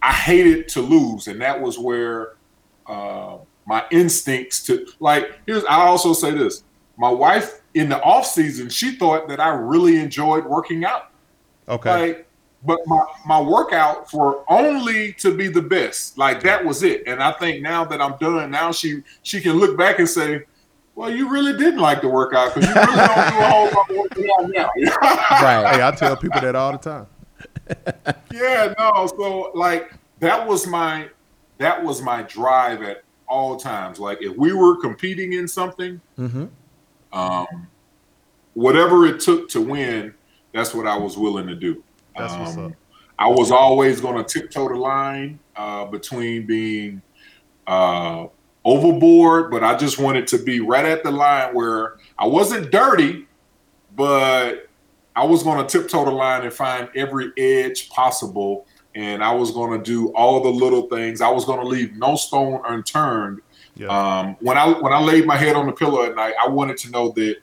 I 0.03 0.13
hated 0.13 0.69
to 0.71 0.81
lose, 0.83 1.27
and 1.27 1.41
that 1.41 1.61
was 1.61 1.79
where 1.79 2.35
uh, 2.87 3.39
my 3.65 3.85
instincts 3.91 4.65
to 4.65 4.87
like. 5.01 5.39
Here's 5.47 5.65
I 5.65 5.77
also 5.87 6.13
say 6.13 6.33
this: 6.33 6.65
my 6.97 7.09
wife 7.09 7.61
in 7.75 7.89
the 7.89 8.03
off 8.03 8.27
season, 8.27 8.69
she 8.69 8.97
thought 8.97 9.29
that 9.29 9.41
I 9.41 9.49
really 9.51 9.99
enjoyed 9.99 10.45
working 10.45 10.85
out. 10.85 11.11
Okay. 11.69 12.09
Like, 12.09 12.29
but 12.65 12.81
my 12.87 13.05
my 13.25 13.41
workouts 13.41 14.13
were 14.13 14.43
only 14.49 15.13
to 15.15 15.37
be 15.37 15.47
the 15.47 15.63
best. 15.63 16.19
Like 16.19 16.43
that 16.43 16.65
was 16.65 16.83
it. 16.83 17.05
And 17.07 17.23
I 17.23 17.33
think 17.33 17.63
now 17.63 17.85
that 17.85 18.01
I'm 18.01 18.17
done, 18.19 18.51
now 18.51 18.73
she 18.73 19.03
she 19.23 19.41
can 19.41 19.53
look 19.53 19.79
back 19.79 20.01
and 20.01 20.09
say, 20.09 20.43
"Well, 20.97 21.11
you 21.11 21.29
really 21.29 21.53
didn't 21.57 21.79
like 21.81 22.01
the 22.03 22.09
workout 22.09 22.55
because 22.55 22.69
you 22.69 22.75
really 22.75 22.97
don't 22.97 23.07
do 23.07 23.39
a 23.39 23.49
whole 23.49 23.65
lot 23.67 23.91
of 23.91 23.97
working 23.97 24.29
out 24.41 24.51
now." 24.51 24.71
Right. 25.41 25.75
hey, 25.77 25.83
I 25.83 25.93
tell 25.97 26.17
people 26.17 26.41
that 26.41 26.57
all 26.57 26.73
the 26.73 26.79
time. 26.79 27.07
yeah, 28.33 28.75
no. 28.79 29.07
So 29.17 29.53
like 29.55 29.93
that 30.19 30.47
was 30.47 30.67
my 30.67 31.09
that 31.59 31.83
was 31.85 32.03
my 32.03 32.23
drive 32.23 32.83
at 32.83 33.03
all 33.29 33.57
times. 33.57 33.99
Like 34.01 34.19
if 34.21 34.37
we 34.37 34.53
were 34.53 34.77
competing 34.81 35.33
in 35.35 35.47
something, 35.47 36.01
Mm-hmm. 36.19 36.47
um, 37.13 37.67
whatever 38.55 39.07
it 39.07 39.21
took 39.21 39.49
to 39.51 39.61
win, 39.61 40.15
that's 40.53 40.75
what 40.75 40.87
I 40.87 40.97
was 40.97 41.17
willing 41.19 41.47
to 41.49 41.55
do. 41.55 41.83
That's 42.17 42.35
what's 42.35 42.57
Um, 42.57 42.67
up. 42.67 42.73
I 43.19 43.29
was 43.29 43.51
always 43.51 44.01
going 44.01 44.23
to 44.23 44.25
tiptoe 44.25 44.69
the 44.69 44.75
line 44.75 45.39
uh, 45.57 45.87
between 45.87 46.47
being 46.47 47.01
uh, 47.67 48.27
overboard, 48.67 49.49
but 49.51 49.63
I 49.63 49.77
just 49.77 49.99
wanted 49.99 50.27
to 50.27 50.39
be 50.39 50.59
right 50.59 50.85
at 50.85 51.05
the 51.05 51.11
line 51.11 51.55
where 51.55 51.95
I 52.19 52.27
wasn't 52.27 52.73
dirty, 52.73 53.27
but 53.95 54.69
I 55.15 55.25
was 55.25 55.45
going 55.45 55.65
to 55.65 55.79
tiptoe 55.79 56.05
the 56.05 56.11
line 56.11 56.43
and 56.43 56.53
find 56.53 56.91
every 56.97 57.31
edge 57.39 57.89
possible. 57.91 58.67
And 58.97 59.23
I 59.23 59.33
was 59.33 59.53
going 59.53 59.79
to 59.79 59.85
do 59.85 60.09
all 60.15 60.43
the 60.43 60.49
little 60.49 60.89
things. 60.89 61.21
I 61.21 61.31
was 61.31 61.45
going 61.45 61.61
to 61.61 61.67
leave 61.67 61.95
no 61.95 62.17
stone 62.17 62.61
unturned. 62.67 63.41
Yeah. 63.77 63.87
Um, 63.89 64.37
when 64.41 64.59
I 64.59 64.69
when 64.69 64.93
I 64.93 65.01
laid 65.01 65.27
my 65.27 65.37
head 65.37 65.55
on 65.55 65.67
the 65.67 65.73
pillow 65.73 66.03
at 66.05 66.17
night, 66.17 66.35
I 66.43 66.49
wanted 66.49 66.77
to 66.79 66.91
know 66.91 67.11
that 67.13 67.37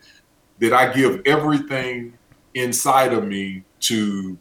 that 0.60 0.74
I 0.74 0.92
give 0.92 1.22
everything 1.26 2.18
inside 2.54 3.14
of 3.14 3.26
me 3.26 3.64
to 3.82 4.38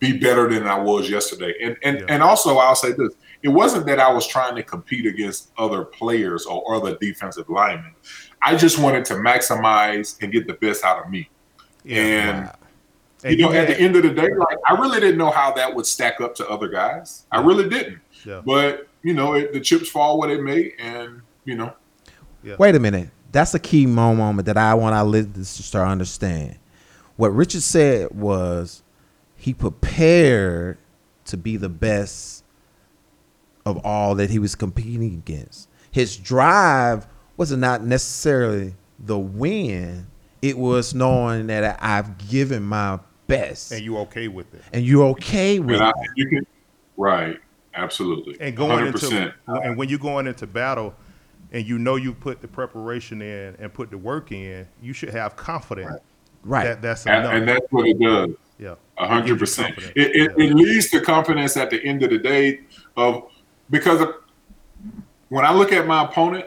be 0.00 0.18
better 0.18 0.48
than 0.48 0.66
I 0.66 0.78
was 0.78 1.08
yesterday. 1.08 1.54
And 1.62 1.76
and 1.82 2.00
Yeah. 2.00 2.06
and 2.08 2.22
also 2.22 2.58
I'll 2.58 2.74
say 2.74 2.92
this: 2.92 3.14
it 3.42 3.48
wasn't 3.48 3.86
that 3.86 3.98
I 3.98 4.12
was 4.12 4.26
trying 4.26 4.54
to 4.56 4.62
compete 4.62 5.06
against 5.06 5.50
other 5.56 5.84
players 5.84 6.46
or 6.46 6.74
other 6.74 6.96
defensive 6.96 7.48
linemen. 7.48 7.94
I 8.42 8.56
just 8.56 8.78
wanted 8.78 9.04
to 9.06 9.14
maximize 9.14 10.20
and 10.22 10.32
get 10.32 10.46
the 10.46 10.54
best 10.54 10.84
out 10.84 11.04
of 11.04 11.10
me. 11.10 11.28
and 11.86 12.50
And 13.22 13.38
you 13.38 13.44
know, 13.44 13.52
at 13.52 13.66
the 13.66 13.78
end 13.78 13.96
of 13.96 14.02
the 14.02 14.10
day, 14.10 14.34
like 14.34 14.58
I 14.66 14.74
really 14.74 15.00
didn't 15.00 15.18
know 15.18 15.30
how 15.30 15.52
that 15.52 15.74
would 15.74 15.86
stack 15.86 16.20
up 16.20 16.34
to 16.36 16.48
other 16.48 16.68
guys. 16.68 17.26
I 17.30 17.40
really 17.40 17.68
didn't. 17.68 18.00
Yeah. 18.24 18.42
But 18.44 18.88
you 19.02 19.14
know, 19.14 19.34
it, 19.34 19.52
the 19.52 19.60
chips 19.60 19.88
fall 19.88 20.18
where 20.18 20.34
they 20.34 20.40
may, 20.40 20.72
and 20.78 21.22
you 21.44 21.54
know, 21.54 21.74
Wait 22.58 22.74
a 22.74 22.78
minute. 22.78 23.10
That's 23.32 23.54
a 23.54 23.58
key 23.58 23.86
moment 23.86 24.46
that 24.46 24.56
I 24.56 24.74
want 24.74 24.94
our 24.94 25.04
listeners 25.04 25.56
to 25.56 25.62
start 25.62 25.86
to 25.86 25.90
understand. 25.90 26.58
What 27.16 27.28
Richard 27.28 27.62
said 27.62 28.10
was 28.12 28.82
he 29.36 29.54
prepared 29.54 30.78
to 31.26 31.36
be 31.36 31.56
the 31.56 31.68
best 31.68 32.44
of 33.66 33.78
all 33.84 34.14
that 34.16 34.30
he 34.30 34.38
was 34.38 34.54
competing 34.54 35.14
against. 35.14 35.68
His 35.90 36.16
drive 36.16 37.06
was 37.36 37.50
not 37.52 37.82
necessarily 37.84 38.74
the 38.98 39.18
win. 39.18 40.06
It 40.42 40.56
was 40.56 40.94
knowing 40.94 41.48
that 41.48 41.78
I've 41.82 42.16
given 42.28 42.62
my 42.62 42.98
best, 43.26 43.72
and 43.72 43.82
you 43.82 43.98
okay 43.98 44.28
with 44.28 44.52
it. 44.54 44.62
and 44.72 44.84
you're 44.84 45.04
okay 45.08 45.58
with 45.58 45.80
I, 45.80 45.90
it. 45.90 45.94
you 46.16 46.26
can, 46.28 46.46
right? 46.96 47.38
Absolutely, 47.74 48.36
and 48.40 48.56
going 48.56 48.84
100%. 48.92 49.12
into 49.12 49.34
and 49.62 49.76
when 49.76 49.88
you're 49.88 49.98
going 49.98 50.26
into 50.26 50.46
battle 50.46 50.94
and 51.52 51.66
you 51.66 51.78
know 51.78 51.96
you 51.96 52.12
put 52.12 52.40
the 52.40 52.48
preparation 52.48 53.22
in 53.22 53.54
and 53.58 53.72
put 53.72 53.90
the 53.90 53.98
work 53.98 54.32
in, 54.32 54.66
you 54.82 54.92
should 54.92 55.10
have 55.10 55.36
confidence 55.36 56.00
Right. 56.42 56.64
that 56.64 56.80
that's 56.82 57.06
and, 57.06 57.16
enough. 57.18 57.34
and 57.34 57.48
that's 57.48 57.66
what 57.70 57.86
it 57.86 58.00
does. 58.00 58.30
yeah, 58.58 58.74
A 58.98 59.06
hundred 59.06 59.38
percent. 59.38 59.76
It, 59.78 59.92
it, 59.96 60.32
Yeah. 60.36 60.44
it 60.46 60.54
leads 60.54 60.88
to 60.90 61.00
confidence 61.00 61.56
at 61.56 61.68
the 61.70 61.84
end 61.84 62.02
of 62.02 62.10
the 62.10 62.18
day 62.18 62.60
of 62.96 63.24
because 63.70 64.06
when 65.28 65.44
I 65.44 65.52
look 65.52 65.72
at 65.72 65.86
my 65.86 66.04
opponent, 66.04 66.46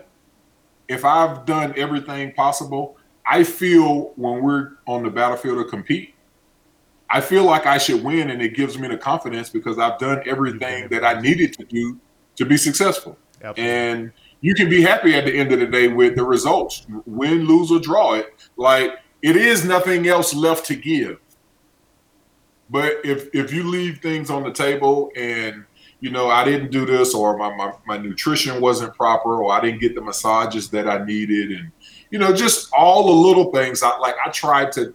if 0.88 1.06
I've 1.06 1.46
done 1.46 1.74
everything 1.78 2.34
possible, 2.34 2.98
I 3.26 3.44
feel 3.44 4.12
when 4.16 4.44
we're 4.44 4.74
on 4.86 5.04
the 5.04 5.10
battlefield 5.10 5.58
to 5.60 5.66
compete, 5.66 6.14
I 7.10 7.22
feel 7.22 7.44
like 7.46 7.66
I 7.66 7.78
should 7.78 8.04
win, 8.04 8.32
and 8.32 8.42
it 8.42 8.56
gives 8.56 8.78
me 8.78 8.88
the 8.88 8.98
confidence 8.98 9.50
because 9.50 9.78
I've 9.78 10.00
done 10.00 10.24
everything 10.26 10.90
that 10.90 11.06
I 11.06 11.22
needed 11.22 11.54
to 11.54 11.64
do 11.64 12.00
to 12.36 12.46
be 12.46 12.58
successful. 12.58 13.18
Absolutely. 13.42 13.64
And 13.64 14.12
you 14.42 14.56
can 14.56 14.70
be 14.70 14.82
happy 14.82 15.16
at 15.16 15.26
the 15.26 15.38
end 15.38 15.52
of 15.52 15.60
the 15.60 15.68
day 15.68 15.88
with 15.88 16.16
the 16.16 16.24
results, 16.24 16.86
win, 17.06 17.46
lose, 17.46 17.72
or 17.72 17.80
draw 17.80 18.16
it. 18.16 18.34
Like 18.58 18.92
it 19.22 19.38
is 19.38 19.64
nothing 19.64 20.08
else 20.08 20.34
left 20.34 20.66
to 20.68 20.76
give. 20.76 21.20
But 22.70 22.98
if 23.06 23.34
if 23.34 23.54
you 23.54 23.64
leave 23.64 24.00
things 24.00 24.30
on 24.30 24.44
the 24.44 24.52
table 24.52 25.12
and 25.16 25.66
you 26.04 26.12
know 26.12 26.30
I 26.30 26.44
didn't 26.44 26.72
do 26.72 26.86
this 26.86 27.14
or 27.16 27.38
my, 27.38 27.56
my, 27.56 27.72
my 27.86 27.98
nutrition 27.98 28.60
wasn't 28.60 28.94
proper 28.96 29.42
or 29.42 29.52
I 29.52 29.62
didn't 29.62 29.80
get 29.80 29.96
the 29.96 30.02
massages 30.02 30.70
that 30.72 30.88
I 30.88 31.04
needed 31.06 31.52
and 31.52 31.72
you 32.12 32.20
know 32.20 32.34
just 32.34 32.70
all 32.74 33.06
the 33.06 33.28
little 33.28 33.52
things 33.52 33.82
I 33.84 33.98
like 34.00 34.16
I 34.26 34.30
tried 34.30 34.72
to 34.74 34.94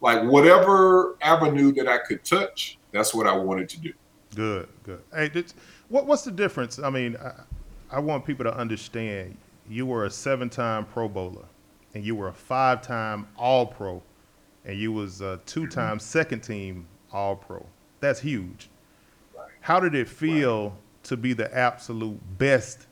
like 0.00 0.22
whatever 0.24 1.16
avenue 1.22 1.72
that 1.74 1.86
I 1.86 1.98
could 1.98 2.24
touch 2.24 2.78
that's 2.92 3.14
what 3.14 3.26
I 3.26 3.36
wanted 3.36 3.68
to 3.70 3.80
do. 3.80 3.92
Good, 4.34 4.68
good. 4.82 5.02
Hey, 5.14 5.28
this, 5.28 5.54
what 5.88 6.06
what's 6.06 6.22
the 6.22 6.30
difference? 6.30 6.78
I 6.78 6.90
mean, 6.90 7.16
I, 7.16 7.32
I 7.90 8.00
want 8.00 8.24
people 8.24 8.44
to 8.44 8.56
understand. 8.56 9.36
You 9.68 9.84
were 9.84 10.06
a 10.06 10.10
seven-time 10.10 10.86
Pro 10.86 11.08
Bowler, 11.08 11.44
and 11.94 12.04
you 12.04 12.14
were 12.14 12.28
a 12.28 12.32
five-time 12.32 13.28
All-Pro, 13.36 14.02
and 14.64 14.78
you 14.78 14.92
was 14.92 15.20
a 15.20 15.40
two-time 15.44 15.98
second-team 15.98 16.86
All-Pro. 17.12 17.64
That's 18.00 18.20
huge. 18.20 18.70
How 19.68 19.78
did 19.78 19.94
it 19.94 20.08
feel 20.08 20.74
to 21.02 21.14
be 21.14 21.34
the 21.34 21.54
absolute 21.54 22.18
best 22.38 22.86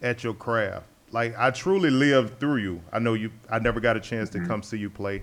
at 0.00 0.24
your 0.24 0.32
craft? 0.32 0.86
Like 1.10 1.34
I 1.36 1.50
truly 1.50 1.90
lived 1.90 2.40
through 2.40 2.62
you. 2.62 2.80
I 2.90 2.98
know 2.98 3.12
you. 3.12 3.30
I 3.50 3.58
never 3.58 3.78
got 3.78 3.98
a 3.98 4.00
chance 4.00 4.30
to 4.30 4.40
come 4.40 4.62
see 4.62 4.78
you 4.78 4.88
play. 4.88 5.22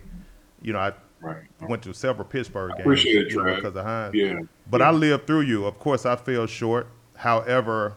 You 0.62 0.74
know, 0.74 0.80
I 0.80 0.94
Right. 1.20 1.44
Went 1.62 1.82
to 1.84 1.94
several 1.94 2.28
Pittsburgh 2.28 2.72
games 2.74 2.82
appreciate 2.82 3.28
it, 3.28 3.32
you 3.32 3.44
know, 3.44 3.56
because 3.56 3.76
of 3.76 3.84
Hines. 3.84 4.14
Yeah. 4.14 4.42
But 4.70 4.84
I 4.84 4.92
lived 4.92 5.26
through 5.26 5.42
you. 5.42 5.66
Of 5.66 5.80
course, 5.80 6.06
I 6.06 6.16
fell 6.16 6.46
short. 6.46 6.88
However, 7.16 7.96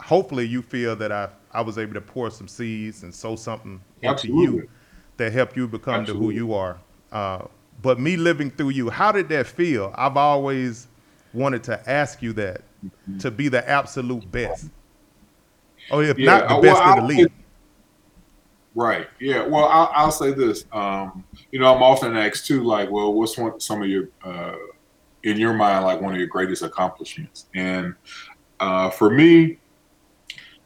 hopefully 0.00 0.46
you 0.46 0.62
feel 0.62 0.96
that 0.96 1.12
I, 1.12 1.28
I 1.52 1.60
was 1.60 1.78
able 1.78 1.94
to 1.94 2.00
pour 2.00 2.30
some 2.30 2.48
seeds 2.48 3.04
and 3.04 3.14
sow 3.14 3.36
something 3.36 3.80
into 4.00 4.28
you 4.28 4.68
that 5.16 5.32
helped 5.32 5.56
you 5.56 5.68
become 5.68 6.04
to 6.06 6.14
who 6.14 6.30
you 6.30 6.54
are. 6.54 6.78
Uh, 7.12 7.46
but 7.82 8.00
me 8.00 8.16
living 8.16 8.50
through 8.50 8.70
you, 8.70 8.90
how 8.90 9.12
did 9.12 9.28
that 9.28 9.46
feel? 9.48 9.92
I've 9.96 10.16
always 10.16 10.86
wanted 11.34 11.62
to 11.64 11.90
ask 11.90 12.22
you 12.22 12.32
that 12.34 12.62
to 13.20 13.30
be 13.30 13.48
the 13.48 13.68
absolute 13.68 14.30
best. 14.30 14.70
Oh, 15.90 16.00
if 16.00 16.18
Yeah, 16.18 16.38
not 16.38 16.48
the 16.48 16.54
uh, 16.54 16.60
well, 16.60 16.74
best 16.74 16.98
in 16.98 17.04
the 17.04 17.14
league. 17.14 17.32
Right. 18.74 19.06
Yeah. 19.20 19.46
Well, 19.46 19.66
I'll, 19.66 19.90
I'll 19.94 20.12
say 20.12 20.32
this. 20.32 20.64
Um, 20.72 21.24
you 21.50 21.58
know, 21.58 21.74
I'm 21.74 21.82
often 21.82 22.16
asked 22.16 22.46
too, 22.46 22.62
like, 22.62 22.90
well, 22.90 23.12
what's 23.12 23.36
one 23.36 23.60
some 23.60 23.82
of 23.82 23.88
your 23.88 24.08
uh, 24.24 24.54
in 25.24 25.38
your 25.38 25.52
mind, 25.52 25.84
like 25.84 26.00
one 26.00 26.12
of 26.14 26.18
your 26.18 26.28
greatest 26.28 26.62
accomplishments? 26.62 27.46
And 27.54 27.94
uh, 28.60 28.88
for 28.90 29.10
me, 29.10 29.58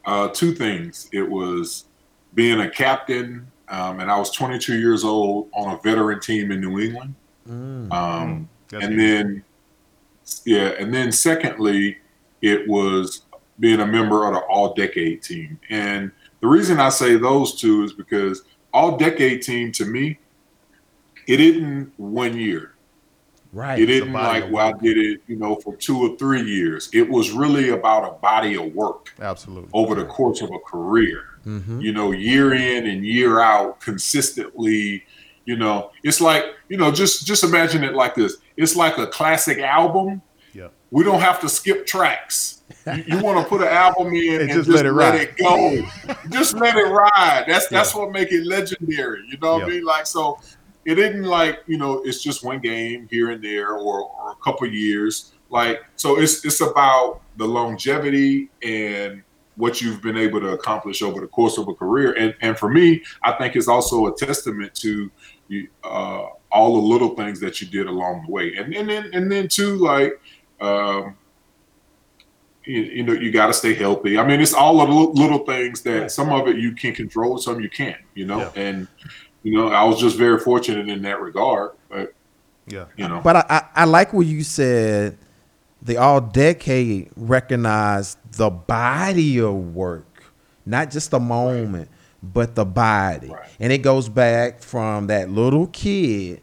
uh, 0.05 0.29
two 0.29 0.55
things. 0.55 1.09
It 1.13 1.29
was 1.29 1.87
being 2.35 2.61
a 2.61 2.71
captain, 2.71 3.51
um, 3.69 4.01
and 4.01 4.11
I 4.11 4.19
was 4.19 4.31
22 4.31 4.79
years 4.79 5.05
old 5.05 5.49
on 5.53 5.75
a 5.75 5.79
veteran 5.83 6.21
team 6.21 6.53
in 6.53 6.61
New 6.61 6.79
England. 6.79 7.15
Mm. 7.49 7.93
Um, 7.93 8.49
That's 8.69 8.85
and 8.85 8.95
huge. 8.95 9.03
then, 9.03 9.45
yeah, 10.45 10.73
and 10.79 10.93
then 10.95 11.13
secondly, 11.13 11.99
it 12.43 12.69
was 12.69 13.23
being 13.59 13.81
a 13.81 13.87
member 13.87 14.27
of 14.27 14.35
the 14.35 14.41
All 14.41 14.75
Decade 14.75 15.23
team. 15.23 15.59
And 15.71 16.13
the 16.41 16.47
reason 16.47 16.79
I 16.79 16.91
say 16.91 17.17
those 17.17 17.61
two 17.61 17.85
is 17.85 17.93
because 17.93 18.43
All 18.73 18.97
Decade 18.97 19.43
team 19.43 19.73
to 19.73 19.85
me, 19.85 20.19
it 21.27 21.41
isn't 21.41 21.93
one 21.99 22.37
year. 22.37 22.73
Right. 23.53 23.79
It 23.79 23.89
isn't 23.89 24.13
like 24.13 24.51
well, 24.51 24.69
I 24.69 24.73
did 24.79 24.99
it, 24.99 25.23
you 25.27 25.37
know, 25.37 25.57
for 25.57 25.75
two 25.77 25.99
or 25.99 26.17
three 26.19 26.43
years. 26.43 26.91
It 26.93 27.09
was 27.09 27.31
really 27.31 27.71
about 27.71 28.05
a 28.05 28.13
body 28.21 28.55
of 28.57 28.75
work 28.75 29.15
Absolutely. 29.19 29.71
over 29.73 29.95
the 29.95 30.05
course 30.05 30.43
of 30.43 30.51
a 30.51 30.59
career 30.59 31.37
Mm-hmm. 31.47 31.81
you 31.81 31.93
know, 31.93 32.11
year 32.11 32.55
in 32.55 32.87
and 32.89 33.07
year 33.07 33.39
out, 33.41 33.81
consistently. 33.81 35.05
You 35.45 35.57
know, 35.57 35.93
it's 36.03 36.21
like 36.21 36.45
you 36.69 36.77
know, 36.77 36.91
just 36.91 37.25
just 37.25 37.45
imagine 37.45 37.85
it 37.85 37.95
like 37.95 38.17
this. 38.17 38.39
It's 38.57 38.77
like 38.77 38.99
a 38.99 39.07
classic 39.07 39.59
album. 39.59 40.23
Yeah. 40.53 40.69
We 40.91 41.05
don't 41.05 41.21
have 41.21 41.41
to 41.41 41.49
skip 41.49 41.87
tracks. 41.87 42.63
You, 42.87 43.05
you 43.07 43.23
want 43.23 43.43
to 43.43 43.49
put 43.49 43.61
an 43.61 43.69
album 43.69 44.15
in 44.15 44.43
and, 44.43 44.51
just, 44.51 44.69
let, 44.69 44.87
it, 44.87 45.37
go. 45.37 45.83
just 46.31 46.55
let 46.55 46.77
it 46.77 46.89
ride. 46.89 47.45
That's 47.47 47.69
that's 47.69 47.95
what 47.95 48.13
make 48.13 48.33
it 48.33 48.47
legendary. 48.47 49.25
You 49.29 49.39
know 49.39 49.55
what 49.55 49.65
I 49.65 49.69
mean? 49.69 49.85
Like 49.85 50.07
so, 50.07 50.39
it 50.85 50.99
isn't 50.99 51.25
like 51.25 51.63
you 51.67 51.79
know 51.79 52.03
it's 52.05 52.23
just 52.23 52.45
one 52.45 52.61
game 52.61 53.09
here 53.11 53.31
and 53.31 53.43
there 53.43 53.73
or, 53.73 54.03
or 54.03 54.33
a 54.33 54.37
couple 54.37 54.67
years. 54.69 55.33
Like 55.51 55.85
so, 55.97 56.19
it's 56.19 56.45
it's 56.45 56.61
about 56.61 57.21
the 57.37 57.47
longevity 57.47 58.51
and 58.63 59.23
what 59.57 59.81
you've 59.81 60.03
been 60.03 60.17
able 60.17 60.41
to 60.41 60.49
accomplish 60.51 61.03
over 61.03 61.21
the 61.21 61.27
course 61.27 61.59
of 61.59 61.69
a 61.69 61.75
career. 61.75 62.13
And 62.13 62.35
and 62.41 62.59
for 62.59 62.69
me, 62.69 63.03
I 63.23 63.33
think 63.33 63.57
it's 63.57 63.69
also 63.69 64.07
a 64.07 64.17
testament 64.17 64.75
to 64.77 65.11
you, 65.49 65.69
uh, 65.85 66.27
all 66.57 66.75
the 66.81 66.87
little 66.93 67.15
things 67.15 67.39
that 67.41 67.61
you 67.61 67.67
did 67.69 67.87
along 67.87 68.25
the 68.27 68.33
way. 68.33 68.55
And 68.57 68.75
and 68.75 68.89
then 68.89 69.11
and 69.13 69.31
then 69.31 69.49
too, 69.49 69.77
like 69.77 70.21
um, 70.61 71.17
you, 72.65 72.81
you 72.83 73.03
know, 73.05 73.13
you 73.13 73.31
got 73.31 73.47
to 73.49 73.53
stay 73.53 73.75
healthy. 73.75 74.19
I 74.19 74.27
mean, 74.27 74.41
it's 74.41 74.55
all 74.55 74.79
the 74.79 74.85
little, 74.93 75.13
little 75.13 75.39
things 75.41 75.83
that 75.83 76.11
some 76.11 76.33
of 76.33 76.49
it 76.49 76.57
you 76.57 76.73
can 76.73 76.95
control, 76.95 77.39
some 77.39 77.61
you 77.61 77.69
can't. 77.69 78.01
You 78.15 78.27
know, 78.27 78.39
Yeah. 78.39 78.51
and 78.57 78.89
you 79.43 79.57
know, 79.57 79.69
I 79.69 79.85
was 79.85 80.01
just 80.01 80.17
very 80.17 80.39
fortunate 80.41 80.89
in 80.89 81.03
that 81.03 81.21
regard. 81.21 81.73
But 81.89 82.15
Yeah. 82.67 82.87
you 82.97 83.07
know, 83.07 83.21
But 83.23 83.37
I, 83.37 83.45
I, 83.51 83.83
I 83.83 83.85
like 83.85 84.13
what 84.13 84.27
you 84.27 84.43
said. 84.43 85.19
The 85.83 85.99
all 85.99 86.21
decade 86.21 87.11
recognized 87.17 88.19
the 88.33 88.51
body 88.51 89.39
of 89.41 89.75
work, 89.75 90.25
not 90.65 90.91
just 90.91 91.13
the 91.13 91.21
moment, 91.21 91.89
but 92.23 92.57
the 92.57 92.65
body. 92.65 93.29
Right. 93.29 93.49
And 93.61 93.73
it 93.73 93.83
goes 93.83 94.09
back 94.09 94.63
from 94.63 95.07
that 95.09 95.31
little 95.31 95.69
kid 95.69 96.41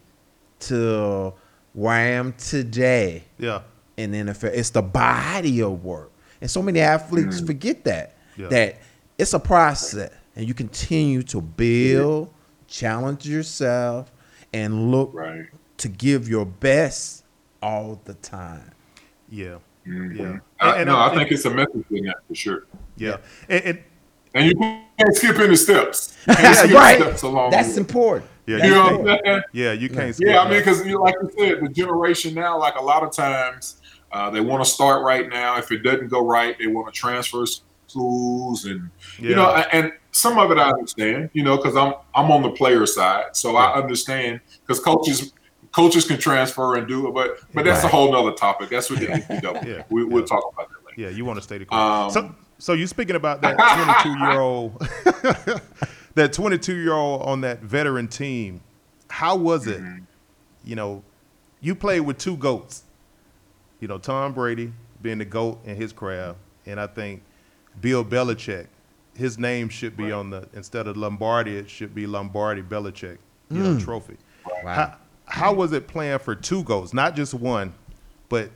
to 0.68 1.34
where 1.74 1.94
I 1.94 2.02
am 2.02 2.34
today 2.34 3.24
Yeah. 3.40 3.62
in 3.98 4.12
the 4.12 4.18
NFL. 4.20 4.52
It's 4.54 4.70
the 4.70 4.82
body 4.82 5.62
of 5.62 5.84
work. 5.84 6.12
And 6.42 6.50
so 6.50 6.62
many 6.62 6.80
athletes 6.82 7.40
forget 7.42 7.84
that. 7.86 8.16
Yeah. 8.38 8.48
That 8.50 8.78
it's 9.18 9.34
a 9.34 9.40
process 9.40 10.12
and 10.36 10.48
you 10.48 10.54
continue 10.54 11.22
to 11.24 11.40
build, 11.42 12.34
challenge 12.68 13.28
yourself, 13.28 14.12
and 14.54 14.92
look 14.92 15.12
right? 15.14 15.46
to 15.78 15.88
give 15.88 16.28
your 16.28 16.46
best 16.46 17.24
all 17.62 18.00
the 18.06 18.14
time. 18.16 18.72
Yeah. 19.30 19.58
Mhm. 19.88 20.18
Yeah. 20.18 20.38
I, 20.60 20.70
And- 20.72 20.78
and 20.82 20.88
no, 20.90 20.96
I 20.98 21.06
I 21.06 21.10
think- 21.10 21.20
think 21.22 21.32
it's 21.32 21.46
a 21.46 21.50
message 21.50 21.86
in 21.92 22.06
that 22.06 22.18
for 22.28 22.36
sure. 22.36 22.64
Yeah. 22.98 23.18
And, 23.50 23.64
and 23.66 23.80
And 24.36 24.46
you 24.48 24.56
can't 24.56 25.16
skip 25.16 25.38
any 25.40 25.56
steps. 25.56 26.18
You 26.28 26.34
can't 26.36 26.72
right. 26.74 27.00
steps 27.00 27.22
along 27.22 27.52
That's 27.52 27.78
important. 27.78 28.30
Yeah, 28.46 28.58
You 28.66 28.70
know 28.72 28.98
what. 28.98 29.10
I'm 29.10 29.20
saying? 29.26 29.42
yeah, 29.54 29.72
you 29.72 29.90
can't 29.90 30.16
Yeah, 30.20 30.42
I 30.42 30.50
mean, 30.50 30.60
because 30.60 30.86
you 30.86 31.00
like 31.02 31.16
you 31.22 31.30
said, 31.38 31.64
the 31.64 31.70
generation 31.70 32.34
now, 32.34 32.60
like 32.60 32.76
a 32.76 32.82
lot 32.84 33.04
of 33.04 33.12
times, 33.16 33.80
uh, 34.12 34.30
they 34.30 34.42
want 34.42 34.64
to 34.64 34.70
start 34.70 35.04
right 35.04 35.30
now. 35.30 35.58
If 35.58 35.72
it 35.72 35.82
doesn't 35.84 36.10
go 36.10 36.26
right, 36.26 36.56
they 36.60 36.68
want 36.68 36.94
to 36.94 36.98
transfer 37.00 37.46
schools, 37.88 38.66
and 38.66 38.90
you 39.18 39.36
know, 39.36 39.50
and 39.72 39.92
some 40.12 40.38
of 40.38 40.52
it 40.52 40.58
I 40.58 40.70
understand, 40.70 41.30
you 41.34 41.44
know, 41.44 41.58
because 41.58 41.76
I'm 41.76 41.94
I'm 42.14 42.32
on 42.32 42.42
the 42.44 42.52
player 42.52 42.86
side, 42.86 43.36
so 43.36 43.56
I 43.56 43.74
understand 43.76 44.42
because 44.66 44.80
coaches 44.84 45.32
coaches 45.72 46.06
can 46.06 46.20
transfer 46.20 46.76
and 46.76 46.88
do 46.88 47.08
it, 47.08 47.14
but 47.14 47.38
but 47.54 47.66
that's 47.66 47.84
a 47.84 47.88
whole 47.88 48.12
nother 48.12 48.34
topic. 48.34 48.70
That's 48.70 48.90
what 48.90 49.00
the 49.00 49.08
NCAA. 49.08 49.66
Yeah. 49.68 49.84
We, 49.90 50.04
we'll 50.04 50.20
Yeah. 50.22 50.26
talk 50.28 50.44
about 50.54 50.70
that 50.70 50.86
later. 50.86 51.02
Yeah, 51.02 51.10
you 51.16 51.26
want 51.26 51.38
to 51.38 51.42
stay 51.44 51.58
the 51.58 51.66
course. 51.66 51.82
Um, 51.82 52.10
so, 52.12 52.36
so 52.60 52.74
you 52.74 52.86
speaking 52.88 53.16
about 53.16 53.42
that 53.42 53.56
22 54.04 54.20
year 54.20 54.40
old, 54.40 54.78
that 56.16 56.34
22 56.34 56.76
year 56.76 56.94
old 56.94 57.22
on 57.24 57.42
that 57.42 57.62
veteran 57.62 58.08
team. 58.08 58.62
How 59.10 59.36
was 59.36 59.68
it? 59.68 59.82
Mm-hmm. 59.82 60.04
You 60.66 60.76
know, 60.76 61.04
you 61.62 61.76
played 61.76 62.02
with 62.02 62.18
two 62.18 62.38
goats. 62.38 62.84
You 63.80 63.88
know, 63.88 63.98
Tom 63.98 64.34
Brady 64.34 64.72
being 65.02 65.18
the 65.18 65.26
goat 65.26 65.60
in 65.66 65.76
his 65.76 65.92
craft, 65.92 66.38
and 66.66 66.80
I 66.80 66.88
think 66.88 67.22
Bill 67.82 68.04
Belichick. 68.04 68.68
His 69.16 69.38
name 69.38 69.70
should 69.70 69.96
be 69.96 70.06
Right. 70.06 70.14
on 70.14 70.30
the 70.32 70.48
instead 70.54 70.88
of 70.88 70.98
Lombardi, 70.98 71.56
it 71.58 71.70
should 71.70 71.94
be 71.94 72.08
Lombardi 72.08 72.64
Belichick, 72.64 73.18
you 73.52 73.60
know, 73.60 73.80
trophy. 73.80 74.18
Wow. 74.64 74.74
How, 74.74 74.98
how 75.26 75.54
was 75.54 75.72
it 75.74 75.88
playing 75.88 76.18
for 76.20 76.34
two 76.34 76.64
goals, 76.64 76.94
not 76.94 77.16
just 77.16 77.34
one, 77.36 77.74
but 78.30 78.50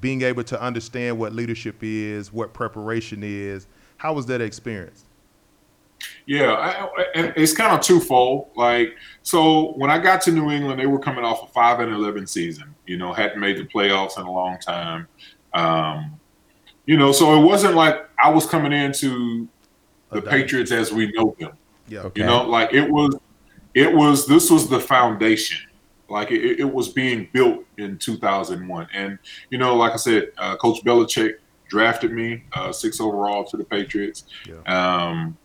being 0.00 0.22
able 0.22 0.44
to 0.44 0.60
understand 0.62 1.18
what 1.18 1.32
leadership 1.32 1.76
is, 1.80 2.32
what 2.32 2.52
preparation 2.52 3.22
is? 3.24 3.66
How 3.96 4.12
was 4.12 4.26
that 4.26 4.40
experience? 4.40 5.05
Yeah, 6.26 6.52
I, 6.52 7.04
and 7.14 7.32
it's 7.36 7.52
kind 7.52 7.72
of 7.72 7.80
twofold. 7.80 8.50
Like, 8.56 8.96
so 9.22 9.72
when 9.74 9.90
I 9.90 9.98
got 9.98 10.20
to 10.22 10.32
New 10.32 10.50
England, 10.50 10.80
they 10.80 10.86
were 10.86 10.98
coming 10.98 11.24
off 11.24 11.44
a 11.44 11.46
five 11.52 11.78
and 11.78 11.92
eleven 11.92 12.26
season. 12.26 12.74
You 12.84 12.96
know, 12.96 13.12
hadn't 13.12 13.38
made 13.38 13.58
the 13.58 13.64
playoffs 13.64 14.18
in 14.18 14.26
a 14.26 14.32
long 14.32 14.58
time. 14.58 15.06
Um, 15.54 16.18
you 16.84 16.96
know, 16.96 17.12
so 17.12 17.40
it 17.40 17.44
wasn't 17.44 17.74
like 17.74 18.08
I 18.22 18.30
was 18.30 18.44
coming 18.44 18.72
into 18.72 19.48
the. 20.10 20.20
Patriots 20.20 20.72
as 20.72 20.92
we 20.92 21.12
know 21.12 21.36
them. 21.38 21.52
Yeah. 21.88 22.00
Okay. 22.00 22.22
You 22.22 22.26
know, 22.26 22.42
like 22.42 22.74
it 22.74 22.90
was, 22.90 23.16
it 23.74 23.94
was. 23.94 24.26
This 24.26 24.50
was 24.50 24.68
the 24.68 24.80
foundation. 24.80 25.64
Like 26.08 26.32
it, 26.32 26.58
it 26.58 26.72
was 26.72 26.88
being 26.88 27.28
built 27.32 27.64
in 27.78 27.98
2001, 27.98 28.88
and 28.92 29.18
you 29.50 29.58
know, 29.58 29.76
like 29.76 29.92
I 29.92 29.96
said, 29.96 30.32
uh, 30.38 30.56
Coach 30.56 30.82
Belichick 30.84 31.34
drafted 31.68 32.12
me 32.12 32.42
uh, 32.52 32.72
six 32.72 33.00
overall 33.00 33.44
to 33.44 33.56
the 33.56 33.64
Patriots. 33.64 34.24
Um, 34.66 35.36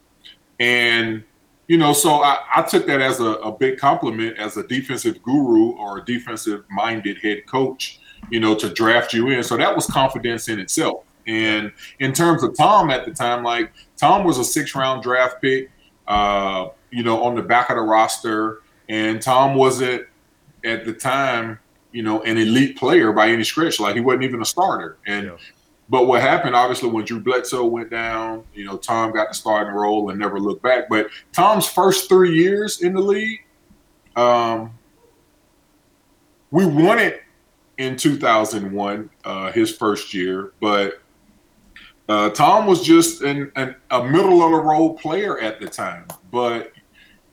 and 0.62 1.24
you 1.68 1.78
know, 1.78 1.94
so 1.94 2.22
I, 2.22 2.40
I 2.56 2.62
took 2.64 2.86
that 2.88 3.02
as 3.02 3.20
a, 3.20 3.32
a 3.36 3.52
big 3.52 3.78
compliment 3.78 4.38
as 4.38 4.58
a 4.58 4.68
defensive 4.68 5.22
guru 5.24 5.72
or 5.72 6.00
a 6.00 6.06
defensive 6.06 6.66
minded 6.70 7.18
head 7.20 7.48
coach, 7.48 8.00
you 8.30 8.40
know, 8.40 8.54
to 8.56 8.70
draft 8.70 9.14
you 9.14 9.30
in. 9.30 9.42
So 9.42 9.58
that 9.58 9.74
was 9.74 9.88
confidence 9.88 10.50
in 10.50 10.60
itself. 10.60 11.06
And 11.28 11.72
in 12.00 12.14
terms 12.14 12.44
of 12.44 12.56
Tom 12.58 12.90
at 12.90 13.06
the 13.06 13.12
time, 13.12 13.44
like 13.44 13.72
Tom 13.98 14.24
was 14.24 14.38
a 14.38 14.44
six 14.44 14.76
round 14.76 15.02
draft 15.02 15.42
pick, 15.42 15.72
uh, 16.08 16.68
you 16.92 17.04
know, 17.04 17.24
on 17.24 17.36
the 17.36 17.42
back 17.42 17.70
of 17.70 17.78
the 17.78 17.84
roster. 17.84 18.62
And 18.90 19.22
Tom 19.22 19.56
wasn't 19.56 20.06
at 20.66 20.86
the 20.86 20.94
time, 20.94 21.58
you 21.92 22.04
know, 22.04 22.22
an 22.24 22.38
elite 22.38 22.78
player 22.78 23.14
by 23.14 23.30
any 23.30 23.46
stretch. 23.46 23.80
Like 23.80 23.96
he 23.96 24.02
wasn't 24.02 24.24
even 24.24 24.42
a 24.42 24.46
starter. 24.46 24.98
And 25.08 25.28
Yeah. 25.28 25.38
But 25.92 26.08
what 26.08 26.22
happened, 26.22 26.56
obviously, 26.56 26.90
when 26.90 27.04
Drew 27.04 27.20
Bledsoe 27.20 27.66
went 27.66 27.92
down, 27.92 28.46
you 28.54 28.64
know, 28.66 28.78
Tom 28.78 29.12
got 29.12 29.28
the 29.28 29.36
starting 29.36 29.74
role 29.74 30.10
and 30.10 30.18
never 30.18 30.40
looked 30.40 30.64
back. 30.64 30.88
But 30.90 31.08
Tom's 31.34 31.68
first 31.68 32.08
three 32.08 32.34
years 32.34 32.82
in 32.82 32.94
the 32.94 33.02
league, 33.02 33.42
um, 34.16 34.72
we 36.50 36.66
won 36.66 36.98
it 36.98 37.22
in 37.78 37.98
2001, 37.98 39.10
uh, 39.26 39.52
his 39.52 39.76
first 39.76 40.14
year. 40.14 40.54
But 40.62 41.02
uh, 42.08 42.30
Tom 42.30 42.66
was 42.68 42.82
just 42.84 43.22
an, 43.22 43.52
an, 43.58 43.76
a 43.90 44.04
middle 44.04 44.42
of 44.44 44.52
the 44.52 44.58
road 44.58 44.94
player 44.94 45.40
at 45.40 45.60
the 45.60 45.68
time. 45.68 46.06
But 46.32 46.72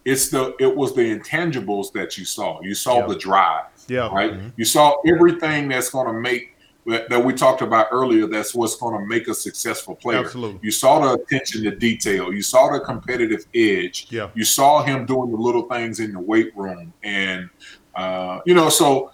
it's 0.04 0.30
the 0.30 0.56
it 0.58 0.74
was 0.74 0.94
the 0.96 1.16
intangibles 1.16 1.92
that 1.92 2.18
you 2.18 2.24
saw. 2.24 2.60
You 2.62 2.74
saw 2.74 2.98
Yeah. 3.00 3.06
the 3.06 3.16
drive, 3.16 3.64
Yeah. 3.88 4.08
right? 4.12 4.34
You 4.56 4.64
saw 4.64 4.96
everything 5.06 5.68
that's 5.68 5.90
going 5.90 6.08
to 6.08 6.12
make 6.12 6.56
that, 6.88 7.08
that 7.10 7.24
we 7.24 7.32
talked 7.32 7.62
about 7.62 7.88
earlier. 7.90 8.26
That's 8.26 8.54
what's 8.54 8.76
going 8.76 8.98
to 8.98 9.06
make 9.06 9.28
a 9.28 9.34
successful 9.34 9.94
player. 9.94 10.20
Absolutely. 10.20 10.60
You 10.62 10.70
saw 10.70 11.00
the 11.00 11.22
attention 11.22 11.62
to 11.64 11.70
detail. 11.70 12.32
You 12.32 12.42
saw 12.42 12.72
the 12.72 12.80
competitive 12.80 13.46
edge. 13.54 14.08
Yeah. 14.10 14.30
You 14.34 14.44
saw 14.44 14.82
him 14.82 15.06
doing 15.06 15.30
the 15.30 15.36
little 15.36 15.62
things 15.68 16.00
in 16.00 16.12
the 16.12 16.20
weight 16.20 16.56
room, 16.56 16.92
and 17.02 17.50
uh, 17.94 18.40
you 18.46 18.54
know, 18.54 18.68
so 18.68 19.12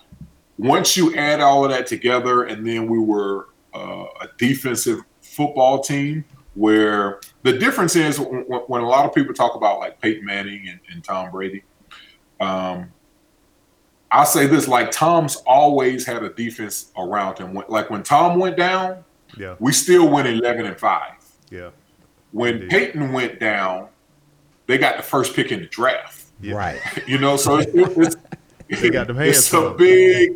once 0.58 0.96
you 0.96 1.14
add 1.16 1.40
all 1.40 1.64
of 1.64 1.70
that 1.70 1.87
together, 1.87 2.44
and 2.44 2.66
then 2.66 2.88
we 2.88 2.98
were 2.98 3.48
uh, 3.74 4.06
a 4.20 4.28
defensive 4.38 5.00
football 5.20 5.82
team 5.82 6.24
where 6.54 7.20
the 7.42 7.52
difference 7.52 7.96
is 7.96 8.20
when, 8.20 8.42
when 8.44 8.82
a 8.82 8.88
lot 8.88 9.04
of 9.04 9.12
people 9.12 9.34
talk 9.34 9.56
about 9.56 9.80
like 9.80 10.00
Peyton 10.00 10.24
Manning 10.24 10.68
and, 10.68 10.80
and 10.92 11.02
Tom 11.02 11.32
Brady. 11.32 11.64
Um, 12.40 12.92
I'll 14.14 14.27
say 14.27 14.46
this: 14.46 14.68
like 14.68 14.90
Tom's 14.90 15.37
always 15.46 16.07
had 16.07 16.22
a 16.22 16.31
defense 16.31 16.92
around 16.96 17.38
him. 17.38 17.59
Like 17.68 17.90
when 17.90 18.03
Tom 18.03 18.38
went 18.38 18.57
down, 18.57 19.05
Yeah. 19.37 19.57
we 19.59 19.72
still 19.72 20.09
went 20.09 20.29
eleven 20.29 20.66
and 20.66 20.79
five. 20.79 21.12
Yeah. 21.50 21.70
When 22.33 22.55
Indeed. 22.55 22.70
Peyton 22.70 23.12
went 23.12 23.40
down, 23.40 23.88
they 24.66 24.79
got 24.79 24.96
the 24.96 25.03
first 25.03 25.35
pick 25.35 25.53
in 25.53 25.61
the 25.61 25.66
draft. 25.66 26.22
Yeah. 26.40 26.55
Right. 26.55 26.81
You 27.07 27.18
know, 27.18 27.37
so 27.37 27.57
it's, 27.59 27.70
it's, 27.74 28.16
They 28.81 28.90
got 28.90 29.07
them 29.09 29.16
hands 29.16 29.38
it's 29.38 29.48
a 29.48 29.50
full. 29.50 29.70
big. 29.74 30.33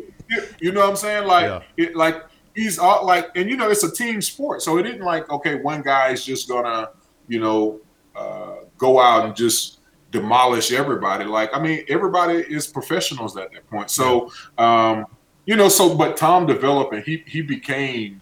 You 0.59 0.71
know 0.71 0.81
what 0.81 0.89
I'm 0.91 0.95
saying? 0.95 1.25
Like 1.27 1.45
Yeah. 1.45 1.61
it, 1.85 1.95
like 1.95 2.23
he's 2.55 2.77
all 2.79 3.05
like, 3.05 3.29
and 3.35 3.49
you 3.49 3.57
know, 3.57 3.69
it's 3.69 3.83
a 3.83 3.91
team 3.91 4.21
sport, 4.21 4.61
so 4.61 4.77
it 4.77 4.85
isn't 4.85 5.01
like 5.01 5.29
okay, 5.29 5.55
one 5.55 5.81
guy 5.81 6.09
is 6.11 6.23
just 6.25 6.47
gonna, 6.47 6.89
you 7.27 7.39
know, 7.39 7.79
uh, 8.15 8.55
go 8.77 8.99
out 8.99 9.25
and 9.25 9.35
just 9.35 9.78
demolish 10.11 10.71
everybody. 10.71 11.25
Like, 11.25 11.49
I 11.53 11.59
mean, 11.59 11.85
everybody 11.87 12.39
is 12.39 12.67
professionals 12.67 13.37
at 13.37 13.51
that 13.53 13.69
point. 13.69 13.89
So, 13.89 14.31
um, 14.57 15.05
you 15.45 15.55
know, 15.55 15.69
so 15.69 15.95
but 15.95 16.17
Tom 16.17 16.45
developed 16.45 16.93
and 16.93 17.03
he 17.03 17.23
he 17.25 17.41
became 17.41 18.21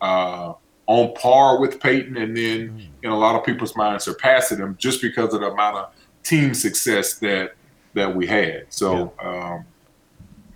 uh, 0.00 0.54
on 0.86 1.14
par 1.14 1.60
with 1.60 1.80
Peyton, 1.80 2.16
and 2.16 2.36
then 2.36 2.88
in 3.02 3.10
a 3.10 3.16
lot 3.16 3.34
of 3.34 3.44
people's 3.44 3.76
minds 3.76 4.04
surpassing 4.04 4.58
him 4.58 4.76
just 4.78 5.00
because 5.00 5.32
of 5.34 5.40
the 5.40 5.50
amount 5.50 5.76
of 5.76 5.92
team 6.22 6.54
success 6.54 7.14
that 7.14 7.54
that 7.94 8.14
we 8.14 8.26
had. 8.26 8.66
So, 8.68 9.12
um, 9.20 9.64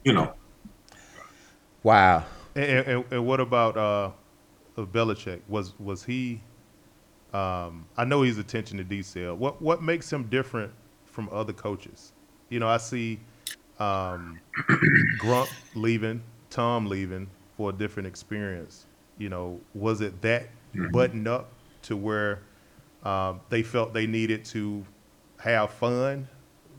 you 0.04 0.12
know, 0.12 0.34
Wow. 1.82 2.24
And, 2.54 2.86
and, 2.86 3.04
and 3.10 3.26
what 3.26 3.40
about 3.40 3.76
uh, 3.76 4.10
of 4.76 4.92
Belichick? 4.92 5.40
Was 5.48 5.78
was 5.78 6.04
he? 6.04 6.40
Um, 7.32 7.86
I 7.96 8.04
know 8.04 8.22
he's 8.22 8.38
attention 8.38 8.78
to 8.78 8.84
detail. 8.84 9.34
What 9.36 9.60
what 9.62 9.82
makes 9.82 10.12
him 10.12 10.24
different 10.24 10.72
from 11.04 11.28
other 11.30 11.52
coaches? 11.52 12.12
You 12.48 12.58
know, 12.60 12.68
I 12.68 12.78
see 12.78 13.20
um, 13.78 14.40
Gronk 15.20 15.48
leaving, 15.74 16.22
Tom 16.50 16.86
leaving 16.86 17.28
for 17.56 17.70
a 17.70 17.72
different 17.72 18.06
experience. 18.06 18.86
You 19.18 19.28
know, 19.28 19.60
was 19.74 20.00
it 20.00 20.20
that 20.22 20.48
buttoned 20.92 21.28
up 21.28 21.52
to 21.82 21.96
where 21.96 22.40
um, 23.04 23.40
they 23.48 23.62
felt 23.62 23.92
they 23.92 24.06
needed 24.06 24.44
to 24.46 24.84
have 25.38 25.70
fun 25.72 26.28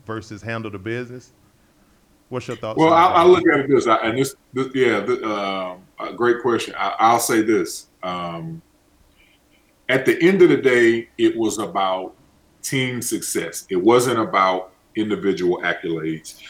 versus 0.06 0.42
handle 0.42 0.70
the 0.70 0.78
business? 0.78 1.32
What's 2.28 2.48
your 2.48 2.56
thoughts? 2.56 2.78
Well, 2.78 2.92
on 2.92 3.12
I? 3.12 3.22
I 3.22 3.24
look 3.24 3.42
at 3.52 3.60
it 3.60 3.68
this, 3.68 3.86
I- 3.86 3.96
and 3.98 4.18
this, 4.18 4.34
this 4.52 4.68
yeah, 4.74 4.98
um, 5.24 5.82
a 5.98 6.12
great 6.14 6.40
question. 6.40 6.74
I, 6.78 6.94
I'll 6.98 7.20
say 7.20 7.42
this: 7.42 7.88
um, 8.02 8.62
at 9.92 10.06
the 10.06 10.20
end 10.22 10.40
of 10.42 10.48
the 10.48 10.56
day, 10.56 11.08
it 11.18 11.36
was 11.36 11.58
about 11.58 12.14
team 12.62 13.02
success. 13.02 13.66
It 13.68 13.76
wasn't 13.76 14.18
about 14.18 14.72
individual 14.96 15.58
accolades, 15.62 16.40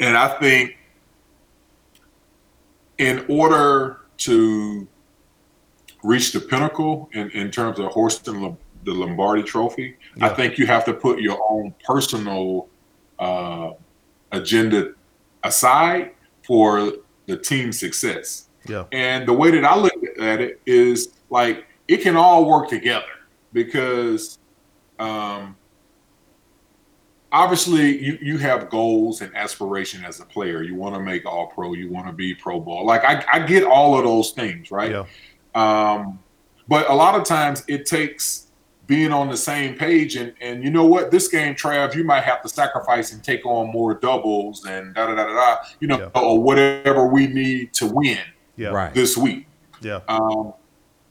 and 0.00 0.16
I 0.16 0.28
think 0.38 0.76
in 2.98 3.24
order 3.28 4.00
to 4.18 4.86
reach 6.02 6.32
the 6.32 6.40
pinnacle 6.40 7.08
in, 7.12 7.30
in 7.30 7.50
terms 7.50 7.78
of 7.78 7.94
Lom- 7.94 8.58
the 8.84 8.92
Lombardi 8.92 9.42
Trophy, 9.42 9.96
I 10.22 10.30
think 10.30 10.58
you 10.58 10.66
have 10.66 10.84
to 10.86 10.94
put 10.94 11.20
your 11.20 11.38
own 11.50 11.74
personal 11.84 12.68
uh, 13.18 13.72
agenda 14.32 14.94
aside 15.44 16.12
for 16.46 16.92
the 17.26 17.36
team 17.36 17.72
success. 17.72 18.48
Yeah. 18.66 18.84
And 18.92 19.26
the 19.28 19.32
way 19.32 19.50
that 19.50 19.64
I 19.64 19.76
look 19.76 19.92
at 20.18 20.40
it 20.40 20.60
is 20.66 21.12
like 21.30 21.66
it 21.90 22.02
can 22.02 22.16
all 22.16 22.44
work 22.46 22.68
together 22.68 23.04
because 23.52 24.38
um, 25.00 25.56
obviously 27.32 27.98
you, 28.02 28.16
you 28.22 28.38
have 28.38 28.70
goals 28.70 29.22
and 29.22 29.34
aspiration 29.36 30.04
as 30.04 30.20
a 30.20 30.24
player. 30.24 30.62
You 30.62 30.76
want 30.76 30.94
to 30.94 31.00
make 31.00 31.26
all 31.26 31.48
pro, 31.48 31.72
you 31.72 31.90
want 31.90 32.06
to 32.06 32.12
be 32.12 32.32
Pro 32.32 32.60
Bowl. 32.60 32.86
Like 32.86 33.02
I, 33.04 33.24
I 33.32 33.38
get 33.40 33.64
all 33.64 33.98
of 33.98 34.04
those 34.04 34.30
things, 34.30 34.70
right? 34.70 34.92
Yeah. 34.92 35.04
Um, 35.56 36.20
but 36.68 36.88
a 36.88 36.94
lot 36.94 37.16
of 37.16 37.24
times 37.24 37.64
it 37.66 37.86
takes 37.86 38.46
being 38.86 39.12
on 39.12 39.28
the 39.28 39.36
same 39.36 39.76
page 39.76 40.16
and 40.16 40.32
and 40.40 40.64
you 40.64 40.70
know 40.70 40.84
what 40.84 41.10
this 41.12 41.28
game 41.28 41.54
Trav 41.54 41.94
you 41.94 42.02
might 42.04 42.22
have 42.22 42.42
to 42.42 42.48
sacrifice 42.48 43.12
and 43.12 43.22
take 43.22 43.46
on 43.46 43.70
more 43.70 43.94
doubles 43.94 44.64
and 44.64 44.94
da 44.96 45.06
da 45.06 45.14
da 45.14 45.26
da 45.26 45.32
da 45.32 45.56
you 45.78 45.86
know 45.86 45.98
Yeah. 46.00 46.20
or 46.20 46.42
whatever 46.42 47.06
we 47.06 47.28
need 47.28 47.72
to 47.74 47.86
win 47.86 48.18
Yeah. 48.56 48.70
Right. 48.70 48.92
this 48.92 49.16
week 49.16 49.46
Yeah. 49.80 50.00
um, 50.08 50.54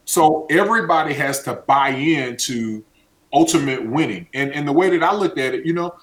so 0.09 0.47
everybody 0.49 1.13
has 1.13 1.43
to 1.43 1.53
buy 1.53 1.89
into 1.89 2.83
ultimate 3.31 3.85
winning. 3.87 4.27
And 4.33 4.51
and 4.53 4.67
the 4.67 4.73
way 4.73 4.89
that 4.89 5.03
I 5.03 5.13
looked 5.13 5.37
at 5.37 5.53
it, 5.53 5.67
you 5.67 5.73
know, 5.73 5.93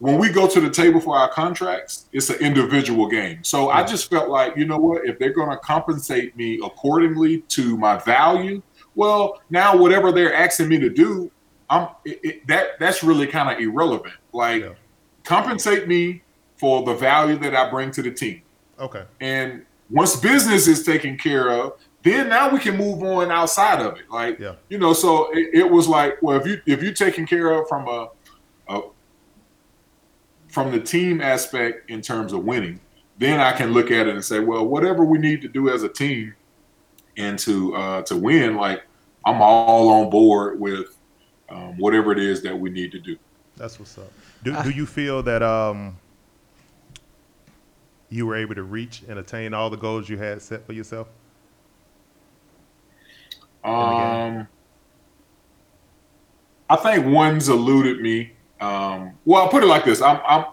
when 0.00 0.18
we 0.18 0.30
go 0.30 0.48
to 0.48 0.60
the 0.60 0.68
table 0.68 1.00
for 1.00 1.16
our 1.16 1.28
contracts, 1.28 2.06
it's 2.12 2.28
an 2.28 2.40
individual 2.40 3.06
game. 3.06 3.44
So 3.44 3.70
I 3.70 3.84
just 3.84 4.10
felt 4.10 4.28
like, 4.28 4.56
you 4.56 4.64
know 4.64 4.78
what, 4.78 5.06
if 5.06 5.16
they're 5.20 5.32
going 5.32 5.50
to 5.50 5.58
compensate 5.58 6.36
me 6.36 6.58
accordingly 6.64 7.42
to 7.50 7.76
my 7.76 7.98
value, 7.98 8.60
well, 8.96 9.40
now 9.48 9.76
whatever 9.76 10.10
they're 10.10 10.34
asking 10.34 10.68
me 10.68 10.80
to 10.80 10.90
do, 10.90 11.30
I'm 11.70 11.86
it, 12.04 12.18
it, 12.24 12.46
that 12.48 12.80
that's 12.80 13.04
really 13.04 13.28
kind 13.28 13.48
of 13.48 13.62
irrelevant. 13.62 14.14
Like 14.32 14.62
Yeah. 14.62 14.72
compensate 15.22 15.86
me 15.86 16.22
for 16.56 16.82
the 16.82 16.94
value 16.94 17.36
that 17.38 17.54
I 17.54 17.70
bring 17.70 17.92
to 17.92 18.02
the 18.02 18.10
team. 18.10 18.42
Okay. 18.80 19.04
And 19.20 19.64
once 19.88 20.16
business 20.16 20.66
is 20.66 20.82
taken 20.82 21.16
care 21.16 21.50
of, 21.50 21.74
then 22.02 22.28
now 22.28 22.50
we 22.50 22.58
can 22.58 22.76
move 22.76 23.02
on 23.02 23.30
outside 23.30 23.80
of 23.80 23.96
it. 23.96 24.10
Like, 24.10 24.38
Yeah. 24.38 24.54
you 24.68 24.78
know, 24.78 24.92
so 24.92 25.30
it, 25.32 25.50
it 25.54 25.70
was 25.70 25.86
like, 25.88 26.20
well, 26.22 26.36
if 26.40 26.46
you 26.46 26.60
if 26.66 26.82
you're 26.82 26.92
taken 26.92 27.26
care 27.26 27.50
of 27.50 27.68
from 27.68 27.86
a, 27.88 28.08
a 28.68 28.80
from 30.48 30.70
the 30.72 30.80
team 30.80 31.20
aspect 31.20 31.88
in 31.90 32.00
terms 32.02 32.32
of 32.32 32.44
winning, 32.44 32.80
then 33.18 33.40
I 33.40 33.52
can 33.52 33.72
look 33.72 33.90
at 33.90 34.06
it 34.06 34.14
and 34.14 34.24
say, 34.24 34.40
well, 34.40 34.66
whatever 34.66 35.04
we 35.04 35.18
need 35.18 35.42
to 35.42 35.48
do 35.48 35.68
as 35.70 35.82
a 35.82 35.88
team 35.88 36.34
and 37.16 37.38
to 37.40 37.74
uh, 37.76 38.02
to 38.02 38.16
win, 38.16 38.56
like 38.56 38.82
I'm 39.24 39.40
all 39.40 39.88
on 39.90 40.10
board 40.10 40.58
with 40.58 40.96
um, 41.50 41.76
whatever 41.78 42.12
it 42.12 42.18
is 42.18 42.42
that 42.42 42.58
we 42.58 42.70
need 42.70 42.90
to 42.92 42.98
do. 42.98 43.16
That's 43.56 43.78
what's 43.78 43.96
up. 43.98 44.10
Do, 44.42 44.60
do 44.64 44.70
you 44.70 44.86
feel 44.86 45.22
that 45.22 45.42
um, 45.42 45.96
you 48.08 48.26
were 48.26 48.34
able 48.34 48.54
to 48.56 48.62
reach 48.62 49.02
and 49.08 49.18
attain 49.18 49.54
all 49.54 49.70
the 49.70 49.76
goals 49.76 50.08
you 50.08 50.18
had 50.18 50.42
set 50.42 50.66
for 50.66 50.72
yourself? 50.72 51.08
Um, 53.64 54.48
I 56.68 56.76
think 56.76 57.06
one's 57.06 57.48
eluded 57.48 58.00
me. 58.00 58.32
Um, 58.60 59.12
well, 59.24 59.42
I'll 59.42 59.48
put 59.48 59.62
it 59.62 59.66
like 59.66 59.84
this. 59.84 60.00
I'm, 60.00 60.20
I'm, 60.26 60.46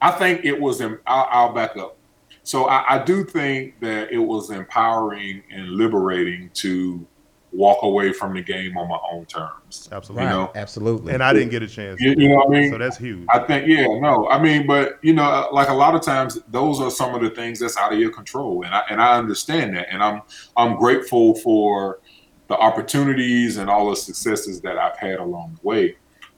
I 0.00 0.10
think 0.12 0.44
it 0.44 0.58
was. 0.58 0.80
Em- 0.80 1.00
I'll, 1.06 1.28
I'll 1.30 1.52
back 1.52 1.76
up. 1.76 1.96
So 2.42 2.66
I, 2.66 2.96
I 2.96 3.04
do 3.04 3.24
think 3.24 3.80
that 3.80 4.12
it 4.12 4.18
was 4.18 4.50
empowering 4.50 5.42
and 5.50 5.70
liberating 5.70 6.50
to 6.54 7.06
walk 7.52 7.82
away 7.82 8.12
from 8.12 8.34
the 8.34 8.42
game 8.42 8.76
on 8.76 8.88
my 8.88 8.98
own 9.10 9.24
terms. 9.26 9.88
Absolutely. 9.90 10.26
Right. 10.26 10.32
know. 10.32 10.52
Absolutely. 10.54 11.14
And 11.14 11.22
I 11.22 11.32
didn't 11.32 11.50
get 11.50 11.62
a 11.62 11.66
chance. 11.66 12.00
You, 12.00 12.14
you 12.16 12.28
know 12.28 12.36
what 12.36 12.48
I 12.48 12.60
mean? 12.60 12.70
So 12.70 12.78
that's 12.78 12.98
huge. 12.98 13.26
I 13.30 13.40
think, 13.40 13.66
yeah, 13.66 13.86
no, 13.86 14.28
I 14.28 14.40
mean, 14.40 14.66
but 14.66 14.98
you 15.02 15.12
know, 15.12 15.48
like 15.52 15.68
a 15.68 15.74
lot 15.74 15.94
of 15.94 16.02
times, 16.02 16.38
those 16.48 16.80
are 16.80 16.90
some 16.90 17.14
of 17.14 17.22
the 17.22 17.30
things 17.30 17.58
that's 17.58 17.76
out 17.76 17.92
of 17.92 17.98
your 17.98 18.10
control, 18.10 18.62
and 18.64 18.74
I 18.74 18.82
and 18.90 19.00
I 19.00 19.18
understand 19.18 19.76
that, 19.76 19.88
and 19.90 20.02
I'm 20.02 20.22
I'm 20.56 20.76
grateful 20.76 21.34
for 21.36 22.00
the 22.48 22.56
opportunities 22.56 23.56
and 23.56 23.68
all 23.68 23.90
the 23.90 23.96
successes 23.96 24.60
that 24.60 24.78
I've 24.78 24.96
had 24.96 25.18
along 25.18 25.58
the 25.60 25.66
way. 25.66 25.96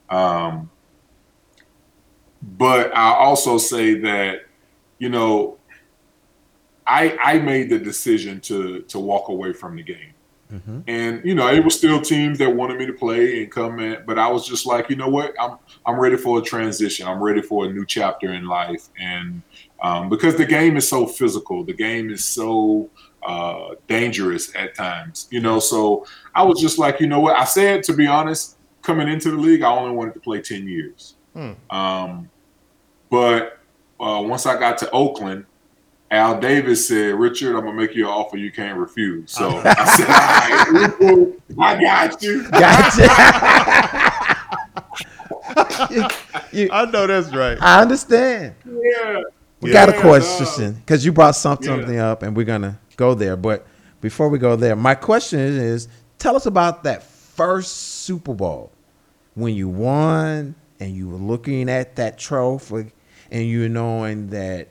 Um, 0.08 0.70
but 2.42 2.96
I 2.96 3.14
also 3.14 3.58
say 3.58 3.94
that, 4.00 4.46
you 4.98 5.08
know, 5.08 5.58
I 6.86 7.16
I 7.22 7.38
made 7.38 7.68
the 7.68 7.78
decision 7.78 8.40
to 8.42 8.80
to 8.82 8.98
walk 8.98 9.28
away 9.28 9.52
from 9.52 9.76
the 9.76 9.82
game. 9.82 10.14
Mhm. 10.52 10.82
And 10.86 11.20
you 11.24 11.34
know, 11.34 11.48
it 11.48 11.62
was 11.62 11.76
still 11.76 12.00
teams 12.00 12.38
that 12.38 12.48
wanted 12.48 12.78
me 12.78 12.86
to 12.86 12.92
play 12.94 13.42
and 13.42 13.52
come 13.52 13.80
in, 13.80 13.98
but 14.06 14.18
I 14.18 14.28
was 14.28 14.48
just 14.48 14.64
like, 14.64 14.88
you 14.88 14.96
know 14.96 15.08
what, 15.08 15.34
I'm 15.38 15.58
I'm 15.84 16.00
ready 16.00 16.16
for 16.16 16.38
a 16.38 16.42
transition. 16.42 17.06
I'm 17.06 17.22
ready 17.22 17.42
for 17.42 17.66
a 17.66 17.72
new 17.72 17.84
chapter 17.84 18.32
in 18.32 18.46
life, 18.46 18.88
and 18.98 19.42
um, 19.82 20.08
because 20.08 20.36
the 20.36 20.46
game 20.46 20.78
is 20.78 20.88
so 20.88 21.06
physical, 21.06 21.64
the 21.64 21.74
game 21.74 22.08
is 22.10 22.24
so 22.24 22.88
uh, 23.28 23.74
dangerous 23.88 24.54
at 24.56 24.74
times, 24.74 25.28
you 25.30 25.40
know. 25.40 25.58
So 25.60 26.06
I 26.34 26.42
was 26.42 26.60
just 26.60 26.78
like, 26.78 26.98
you 27.00 27.06
know 27.06 27.20
what, 27.20 27.36
I 27.36 27.44
said 27.44 27.82
to 27.84 27.92
be 27.92 28.06
honest, 28.06 28.56
coming 28.82 29.06
into 29.08 29.30
the 29.30 29.36
league, 29.36 29.62
I 29.62 29.70
only 29.70 29.94
wanted 29.94 30.14
to 30.14 30.20
play 30.20 30.40
ten 30.40 30.66
years. 30.66 31.14
Hmm. 31.34 31.52
Um, 31.70 32.30
But 33.10 33.58
uh, 34.00 34.22
once 34.24 34.46
I 34.46 34.58
got 34.58 34.78
to 34.78 34.90
Oakland, 34.90 35.44
Al 36.10 36.40
Davis 36.40 36.88
said, 36.88 37.14
"Richard, 37.16 37.54
I'm 37.56 37.64
gonna 37.66 37.76
make 37.76 37.94
you 37.94 38.06
an 38.06 38.10
offer 38.12 38.36
you 38.38 38.50
can't 38.50 38.78
refuse." 38.78 39.30
So 39.32 39.48
I 39.64 39.84
said, 39.96 40.08
"All 40.08 40.80
right, 40.80 40.92
cool. 40.98 41.36
I 41.58 41.80
got 41.80 42.22
you." 42.22 42.48
Gotcha. 42.50 44.24
You- 46.52 46.68
I 46.72 46.84
know 46.90 47.06
that's 47.06 47.34
right. 47.34 47.58
I 47.60 47.80
understand. 47.82 48.54
Yeah. 48.64 49.22
We 49.60 49.70
got 49.72 49.88
a 49.88 50.00
question 50.00 50.74
because 50.74 51.04
you 51.04 51.12
brought 51.12 51.34
some- 51.36 51.58
Yeah. 51.60 51.66
something 51.68 51.98
up, 51.98 52.22
and 52.22 52.36
we're 52.36 52.44
gonna 52.44 52.78
go 52.98 53.14
there. 53.14 53.36
But 53.36 53.66
before 54.02 54.28
we 54.28 54.38
go 54.38 54.54
there, 54.56 54.76
my 54.76 54.94
question 54.94 55.38
is, 55.38 55.56
is 55.56 55.88
tell 56.18 56.36
us 56.36 56.44
about 56.44 56.82
that 56.82 57.02
first 57.02 57.74
Super 58.04 58.34
Bowl 58.34 58.70
when 59.34 59.54
you 59.54 59.68
won 59.68 60.54
and 60.80 60.94
you 60.94 61.08
were 61.08 61.16
looking 61.16 61.70
at 61.70 61.96
that 61.96 62.18
trophy 62.18 62.92
and 63.30 63.46
you 63.46 63.68
knowing 63.70 64.28
that 64.28 64.68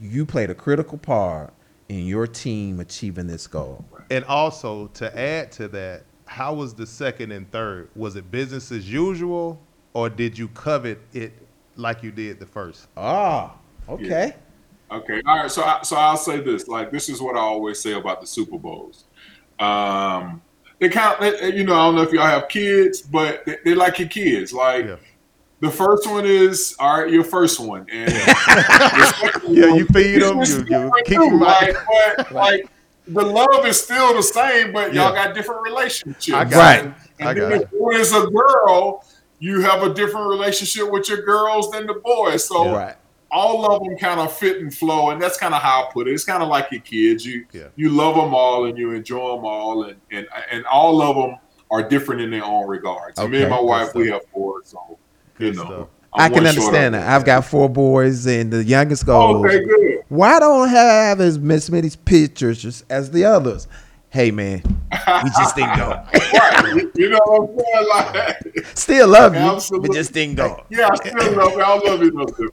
you 0.00 0.26
played 0.26 0.50
a 0.50 0.54
critical 0.54 0.98
part 0.98 1.52
in 1.88 2.06
your 2.06 2.26
team 2.26 2.80
achieving 2.80 3.26
this 3.26 3.46
goal. 3.46 3.84
And 4.10 4.24
also 4.24 4.88
to 4.88 5.18
add 5.18 5.52
to 5.52 5.68
that, 5.68 6.04
how 6.26 6.54
was 6.54 6.74
the 6.74 6.86
second 6.86 7.32
and 7.32 7.50
third? 7.50 7.88
Was 7.96 8.16
it 8.16 8.30
business 8.30 8.70
as 8.70 8.90
usual, 8.90 9.60
or 9.94 10.10
did 10.10 10.38
you 10.38 10.48
covet 10.48 10.98
it 11.14 11.32
like 11.76 12.02
you 12.02 12.10
did 12.10 12.38
the 12.38 12.46
first? 12.46 12.88
Ah, 12.96 13.56
okay. 13.88 14.34
Okay. 14.90 15.22
All 15.26 15.36
right. 15.38 15.50
So, 15.50 15.62
I, 15.62 15.80
so 15.82 15.96
I'll 15.96 16.16
say 16.16 16.40
this. 16.40 16.66
Like, 16.68 16.90
this 16.90 17.08
is 17.08 17.20
what 17.20 17.36
I 17.36 17.40
always 17.40 17.78
say 17.80 17.92
about 17.92 18.20
the 18.20 18.26
Super 18.26 18.58
Bowls. 18.58 19.04
Um, 19.58 20.40
they 20.78 20.88
count. 20.88 21.20
they- 21.20 21.54
You 21.54 21.64
know, 21.64 21.74
I 21.74 21.84
don't 21.86 21.96
know 21.96 22.02
if 22.02 22.12
y'all 22.12 22.22
have 22.24 22.48
kids, 22.48 23.02
but 23.02 23.44
they, 23.44 23.56
they 23.64 23.74
like 23.74 23.98
your 23.98 24.08
kids. 24.08 24.52
Like, 24.52 24.86
Yeah. 24.86 24.96
the 25.60 25.70
first 25.70 26.08
one 26.08 26.24
is 26.24 26.74
all 26.78 27.00
right. 27.02 27.12
Your 27.12 27.24
first 27.24 27.60
one, 27.60 27.86
and 27.90 28.10
Yeah, 28.12 29.66
one 29.70 29.76
you 29.76 29.86
feed 29.86 30.22
them. 30.22 30.38
you- 30.38 30.44
you 30.44 30.92
keep 31.04 31.16
too. 31.18 31.24
'em 31.24 31.42
out. 31.42 31.62
Like, 31.62 31.76
but 31.88 32.32
like 32.32 32.68
the 33.06 33.22
love 33.24 33.66
is 33.66 33.82
still 33.82 34.14
the 34.14 34.22
same, 34.22 34.72
but 34.72 34.94
y'all 34.94 35.14
Yeah. 35.14 35.26
got 35.26 35.34
different 35.34 35.62
relationships. 35.62 36.30
I 36.32 36.44
got 36.44 36.58
Right. 36.58 36.84
it. 36.86 36.92
And 37.20 37.28
I 37.28 37.34
got 37.34 37.52
if 37.52 37.68
one 37.72 37.96
is 37.96 38.12
a 38.14 38.26
girl, 38.28 39.04
you 39.40 39.60
have 39.62 39.82
a 39.82 39.92
different 39.92 40.28
relationship 40.28 40.90
with 40.90 41.08
your 41.08 41.22
girls 41.22 41.70
than 41.72 41.86
the 41.86 41.94
boys. 41.94 42.44
So 42.46 42.72
Right. 42.74 42.94
All 43.30 43.70
of 43.70 43.82
them 43.84 43.96
kind 43.98 44.20
of 44.20 44.32
fit 44.36 44.60
and 44.60 44.72
flow, 44.74 45.10
and 45.10 45.20
that's 45.20 45.36
kind 45.36 45.54
of 45.54 45.60
how 45.62 45.84
I 45.84 45.92
put 45.92 46.08
it. 46.08 46.12
It's 46.12 46.24
kind 46.24 46.42
of 46.42 46.48
like 46.48 46.68
your 46.72 46.80
kids. 46.80 47.24
You 47.26 47.44
Yeah. 47.52 47.64
you 47.76 47.90
love 47.90 48.14
them 48.16 48.34
all 48.34 48.64
and 48.66 48.78
you 48.78 48.92
enjoy 48.92 49.36
them 49.36 49.44
all, 49.44 49.84
and 49.84 49.96
and 50.10 50.26
and 50.50 50.64
all 50.66 51.02
of 51.02 51.16
them 51.16 51.38
are 51.70 51.82
different 51.86 52.20
in 52.22 52.30
their 52.30 52.44
own 52.44 52.66
regards. 52.68 53.18
And 53.18 53.30
me 53.30 53.42
and 53.42 53.50
my 53.50 53.60
wife, 53.60 53.94
we 53.94 54.08
have 54.10 54.22
four, 54.32 54.62
so 54.64 54.78
you 55.38 55.52
Good 55.52 55.56
know. 55.56 55.64
stuff. 55.64 55.88
I'm 56.14 56.32
I 56.32 56.34
can 56.34 56.46
understand 56.46 56.94
that. 56.94 57.06
I've 57.06 57.26
got 57.26 57.44
four 57.44 57.68
boys, 57.68 58.26
and 58.26 58.50
the 58.50 58.64
youngest 58.64 59.04
goes. 59.04 59.44
okay, 59.44 59.62
good. 59.62 60.00
Why 60.08 60.40
don't 60.40 60.66
I 60.66 60.72
have 60.72 61.20
as 61.20 61.38
Miss 61.38 61.70
many 61.70 61.90
pictures 62.06 62.62
just 62.62 62.84
as 62.90 63.10
the 63.10 63.26
others? 63.26 63.68
Hey 64.10 64.30
man, 64.30 64.62
we 65.22 65.30
just 65.36 65.54
didn't 65.54 65.76
go. 65.76 65.90
right. 66.14 66.82
You 66.94 67.10
know 67.10 67.18
what 67.26 67.50
I'm 67.50 67.58
saying? 67.58 68.24
Like, 68.56 68.66
Still 68.74 69.08
love 69.08 69.34
you, 69.34 69.40
Absolutely. 69.40 69.88
but 69.88 69.94
just 69.94 70.14
didn't 70.14 70.36
go. 70.36 70.64
yeah, 70.70 70.88
I 70.90 70.94
still 70.96 71.36
love 71.36 71.52
you. 71.52 71.60
I 71.60 71.78
love 71.90 72.02
you, 72.02 72.26
too. 72.36 72.52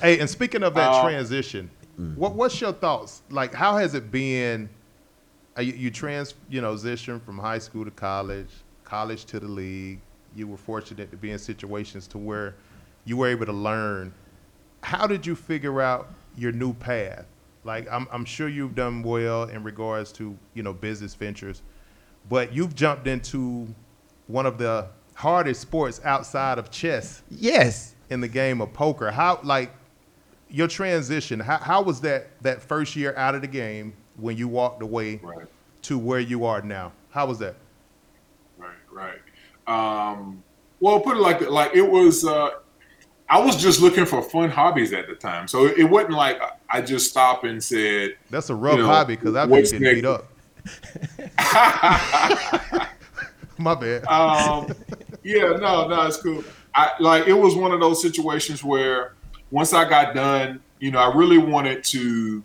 Hey, 0.00 0.18
and 0.18 0.28
speaking 0.28 0.62
of 0.62 0.74
that 0.74 0.90
Uh, 0.92 1.02
transition, 1.02 1.70
what 2.16 2.34
what's 2.34 2.60
your 2.60 2.72
thoughts? 2.72 3.22
Like, 3.30 3.54
how 3.54 3.76
has 3.78 3.94
it 3.94 4.10
been? 4.10 4.68
You, 5.58 5.72
you 5.72 5.90
trans, 5.90 6.34
you 6.50 6.60
know, 6.60 6.68
transition 6.72 7.18
from 7.20 7.38
high 7.38 7.58
school 7.58 7.84
to 7.86 7.90
college, 7.90 8.50
college 8.84 9.24
to 9.26 9.40
the 9.40 9.48
league. 9.48 10.00
You 10.34 10.46
were 10.46 10.58
fortunate 10.58 11.10
to 11.10 11.16
be 11.16 11.30
in 11.30 11.38
situations 11.38 12.06
to 12.08 12.18
where 12.18 12.54
you 13.06 13.16
were 13.16 13.28
able 13.28 13.46
to 13.46 13.54
learn. 13.54 14.12
How 14.82 15.06
did 15.06 15.24
you 15.26 15.34
figure 15.34 15.80
out 15.80 16.10
your 16.36 16.52
new 16.52 16.74
path? 16.74 17.24
Like, 17.64 17.88
I'm 17.90 18.06
I'm 18.12 18.26
sure 18.26 18.48
you've 18.48 18.74
done 18.74 19.02
well 19.02 19.44
in 19.44 19.64
regards 19.64 20.12
to 20.12 20.36
you 20.52 20.62
know 20.62 20.74
business 20.74 21.14
ventures, 21.14 21.62
but 22.28 22.52
you've 22.52 22.74
jumped 22.74 23.06
into 23.06 23.66
one 24.26 24.44
of 24.44 24.58
the 24.58 24.88
hardest 25.14 25.62
sports 25.62 26.02
outside 26.04 26.58
of 26.58 26.70
chess 26.70 27.22
Yes. 27.30 27.94
in 28.10 28.20
the 28.20 28.28
game 28.28 28.60
of 28.60 28.74
poker. 28.74 29.10
How 29.10 29.40
like 29.42 29.72
your 30.50 30.68
transition? 30.68 31.40
How, 31.40 31.58
how 31.58 31.82
was 31.82 32.00
that 32.02 32.28
that 32.42 32.62
first 32.62 32.96
year 32.96 33.14
out 33.16 33.34
of 33.34 33.40
the 33.42 33.48
game 33.48 33.94
when 34.16 34.36
you 34.36 34.48
walked 34.48 34.82
away 34.82 35.20
Right. 35.22 35.46
to 35.82 35.98
where 35.98 36.20
you 36.20 36.44
are 36.44 36.62
now? 36.62 36.92
How 37.10 37.26
was 37.26 37.38
that? 37.40 37.56
Right, 38.58 38.70
right. 38.90 39.18
Um, 39.66 40.42
well, 40.80 41.00
put 41.00 41.16
it 41.16 41.20
like 41.20 41.40
that. 41.40 41.50
Like 41.52 41.74
it 41.74 41.88
was. 41.90 42.24
Uh, 42.24 42.50
I 43.28 43.40
was 43.40 43.56
just 43.60 43.80
looking 43.80 44.06
for 44.06 44.22
fun 44.22 44.50
hobbies 44.50 44.92
at 44.92 45.08
the 45.08 45.14
time, 45.16 45.48
so 45.48 45.66
it 45.66 45.82
wasn't 45.84 46.12
like 46.12 46.40
I 46.70 46.80
just 46.80 47.10
stopped 47.10 47.44
and 47.44 47.62
said, 47.62 48.16
That's 48.30 48.50
a 48.50 48.54
rough 48.54 48.76
You 48.76 48.82
know, 48.82 48.88
hobby 48.88 49.16
because 49.16 49.34
I've 49.34 49.48
been 49.48 49.62
getting 49.64 49.80
beat 49.80 50.04
up. 50.04 50.30
My 53.58 53.74
bad. 53.74 54.06
um, 54.06 54.68
"Yeah, 55.22 55.56
no, 55.60 55.88
no, 55.88 56.02
it's 56.06 56.18
cool." 56.18 56.44
I 56.74 56.92
like 57.00 57.26
it 57.26 57.32
was 57.32 57.54
one 57.56 57.72
of 57.72 57.80
those 57.80 58.02
situations 58.02 58.62
where 58.62 59.14
once 59.50 59.72
I 59.72 59.88
got 59.88 60.14
done, 60.14 60.60
you 60.78 60.90
know, 60.90 60.98
I 60.98 61.14
really 61.14 61.38
wanted 61.38 61.84
to, 61.84 62.44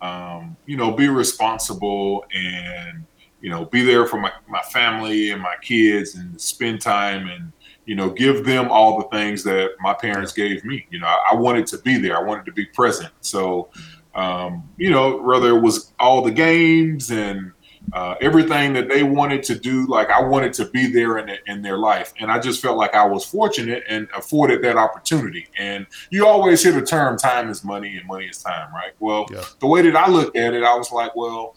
um, 0.00 0.56
you 0.66 0.76
know, 0.76 0.92
be 0.92 1.08
responsible 1.08 2.24
and 2.34 3.04
you 3.40 3.50
know 3.50 3.64
be 3.66 3.82
there 3.82 4.06
for 4.06 4.18
my 4.18 4.32
my 4.48 4.62
family 4.62 5.30
and 5.30 5.40
my 5.40 5.54
kids 5.62 6.16
and 6.16 6.40
spend 6.40 6.80
time 6.80 7.28
and 7.28 7.52
you 7.86 7.94
know 7.94 8.10
give 8.10 8.44
them 8.44 8.68
all 8.70 8.98
the 8.98 9.08
things 9.16 9.44
that 9.44 9.70
my 9.80 9.94
parents 9.94 10.32
gave 10.32 10.64
me. 10.64 10.86
You 10.90 11.00
know, 11.00 11.06
I, 11.06 11.30
I 11.32 11.34
wanted 11.34 11.66
to 11.68 11.78
be 11.78 11.98
there. 11.98 12.16
I 12.16 12.22
wanted 12.22 12.46
to 12.46 12.52
be 12.52 12.66
present. 12.66 13.12
So, 13.20 13.68
um, 14.14 14.68
you 14.76 14.90
know, 14.90 15.18
whether 15.22 15.56
it 15.56 15.60
was 15.60 15.92
all 16.00 16.22
the 16.22 16.30
games 16.30 17.10
and 17.10 17.52
uh, 17.92 18.14
everything 18.20 18.72
that 18.74 18.88
they 18.88 19.02
wanted 19.02 19.42
to 19.44 19.54
do, 19.58 19.86
like 19.86 20.10
I 20.10 20.20
wanted 20.22 20.52
to 20.54 20.66
be 20.66 20.90
there 20.92 21.18
in, 21.18 21.26
their- 21.26 21.38
in 21.46 21.62
their 21.62 21.78
life. 21.78 22.12
And 22.20 22.30
I 22.30 22.38
just 22.38 22.60
felt 22.60 22.76
like 22.76 22.94
I 22.94 23.04
was 23.04 23.24
fortunate 23.24 23.82
and 23.88 24.08
afforded 24.16 24.62
that 24.62 24.76
opportunity. 24.76 25.46
And 25.58 25.86
you 26.10 26.26
always 26.26 26.62
hear 26.62 26.72
the 26.72 26.82
term 26.84 27.16
time 27.16 27.48
is 27.48 27.64
money 27.64 27.96
and 27.96 28.06
money 28.06 28.26
is 28.26 28.42
time, 28.42 28.72
right? 28.74 28.92
Well, 28.98 29.26
Yeah. 29.32 29.42
the 29.60 29.66
way 29.66 29.82
that 29.82 29.96
I 29.96 30.08
looked 30.08 30.36
at 30.36 30.54
it, 30.54 30.62
I 30.64 30.74
was 30.76 30.92
like, 30.92 31.14
well, 31.16 31.54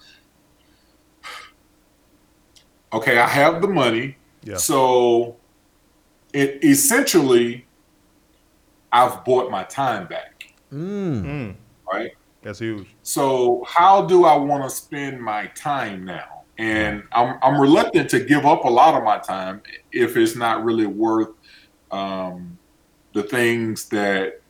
okay, 2.94 3.18
I 3.18 3.28
have 3.28 3.62
the 3.62 3.68
money. 3.68 4.18
Yeah. 4.44 4.58
So 4.58 5.38
it 6.34 6.64
essentially, 6.64 7.66
I've 8.92 9.24
bought 9.26 9.50
my 9.52 9.64
time 9.64 10.08
back, 10.08 10.54
Mm. 10.74 11.24
Mm, 11.24 11.56
right? 11.92 12.12
That's 12.42 12.60
huge. 12.60 12.88
So 13.04 13.64
how 13.68 14.06
do 14.06 14.26
I 14.26 14.36
want 14.36 14.64
to 14.64 14.70
spend 14.70 15.22
my 15.22 15.48
time 15.48 16.06
now? 16.06 16.44
And 16.58 17.04
I'm 17.12 17.38
I'm 17.42 17.60
reluctant 17.60 18.10
to 18.12 18.20
give 18.20 18.46
up 18.46 18.66
a 18.66 18.70
lot 18.70 18.96
of 18.96 19.04
my 19.04 19.18
time 19.18 19.62
if 19.92 20.18
it's 20.18 20.36
not 20.36 20.64
really 20.64 20.86
worth 20.86 21.30
um, 21.92 22.58
the 23.14 23.24
things 23.24 23.90
that 23.90 24.42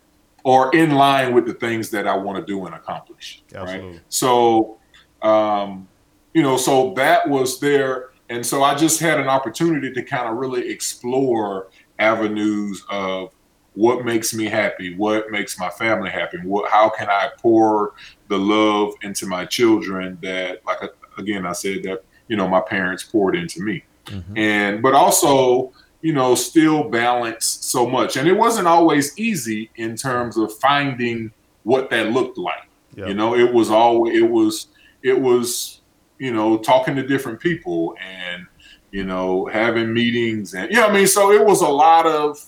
are 0.44 0.70
in 0.72 0.92
line 0.92 1.34
with 1.34 1.46
the 1.46 1.54
things 1.54 1.90
that 1.90 2.06
I 2.06 2.16
want 2.16 2.38
to 2.38 2.44
do 2.44 2.66
and 2.66 2.74
accomplish. 2.74 3.42
Absolutely. 3.54 3.90
Right. 3.92 4.00
So, 4.08 4.78
um, 5.22 5.88
you 6.34 6.42
know, 6.42 6.56
so 6.56 6.92
that 6.94 7.28
was 7.28 7.60
there, 7.60 8.10
and 8.28 8.44
so 8.44 8.62
I 8.62 8.74
just 8.74 9.00
had 9.00 9.20
an 9.20 9.28
opportunity 9.28 9.92
to 9.92 10.02
kind 10.02 10.28
of 10.28 10.36
really 10.36 10.68
explore 10.70 11.68
avenues 11.98 12.84
of 12.90 13.32
what 13.74 14.04
makes 14.04 14.34
me 14.34 14.44
happy, 14.44 14.94
what 14.96 15.30
makes 15.30 15.58
my 15.58 15.70
family 15.70 16.10
happy, 16.10 16.38
what 16.38 16.70
how 16.70 16.88
can 16.88 17.08
I 17.08 17.30
pour 17.38 17.94
the 18.28 18.38
love 18.38 18.94
into 19.02 19.26
my 19.26 19.44
children 19.44 20.18
that, 20.22 20.64
like 20.66 20.78
again, 21.18 21.46
I 21.46 21.52
said 21.52 21.82
that 21.84 22.04
you 22.28 22.36
know 22.36 22.48
my 22.48 22.60
parents 22.60 23.02
poured 23.02 23.34
into 23.34 23.62
me, 23.62 23.84
mm-hmm. 24.06 24.36
and 24.36 24.82
but 24.82 24.94
also 24.94 25.72
you 26.02 26.12
know 26.12 26.34
still 26.34 26.88
balance 26.88 27.46
so 27.46 27.86
much, 27.86 28.16
and 28.16 28.28
it 28.28 28.36
wasn't 28.36 28.66
always 28.66 29.18
easy 29.18 29.70
in 29.76 29.96
terms 29.96 30.36
of 30.36 30.52
finding 30.58 31.32
what 31.62 31.90
that 31.90 32.10
looked 32.10 32.38
like. 32.38 32.68
Yeah. 32.94 33.06
You 33.06 33.14
know, 33.14 33.34
it 33.34 33.52
was 33.52 33.70
all 33.70 34.08
it 34.08 34.28
was 34.28 34.68
it 35.02 35.18
was 35.18 35.80
you 36.18 36.32
know 36.32 36.58
talking 36.58 36.94
to 36.96 37.06
different 37.06 37.40
people 37.40 37.96
and 38.00 38.46
you 38.90 39.04
know 39.04 39.46
having 39.46 39.92
meetings 39.92 40.54
and 40.54 40.70
you 40.70 40.76
know 40.76 40.88
I 40.88 40.92
mean. 40.92 41.06
So 41.06 41.32
it 41.32 41.44
was 41.44 41.62
a 41.62 41.68
lot 41.68 42.06
of 42.06 42.38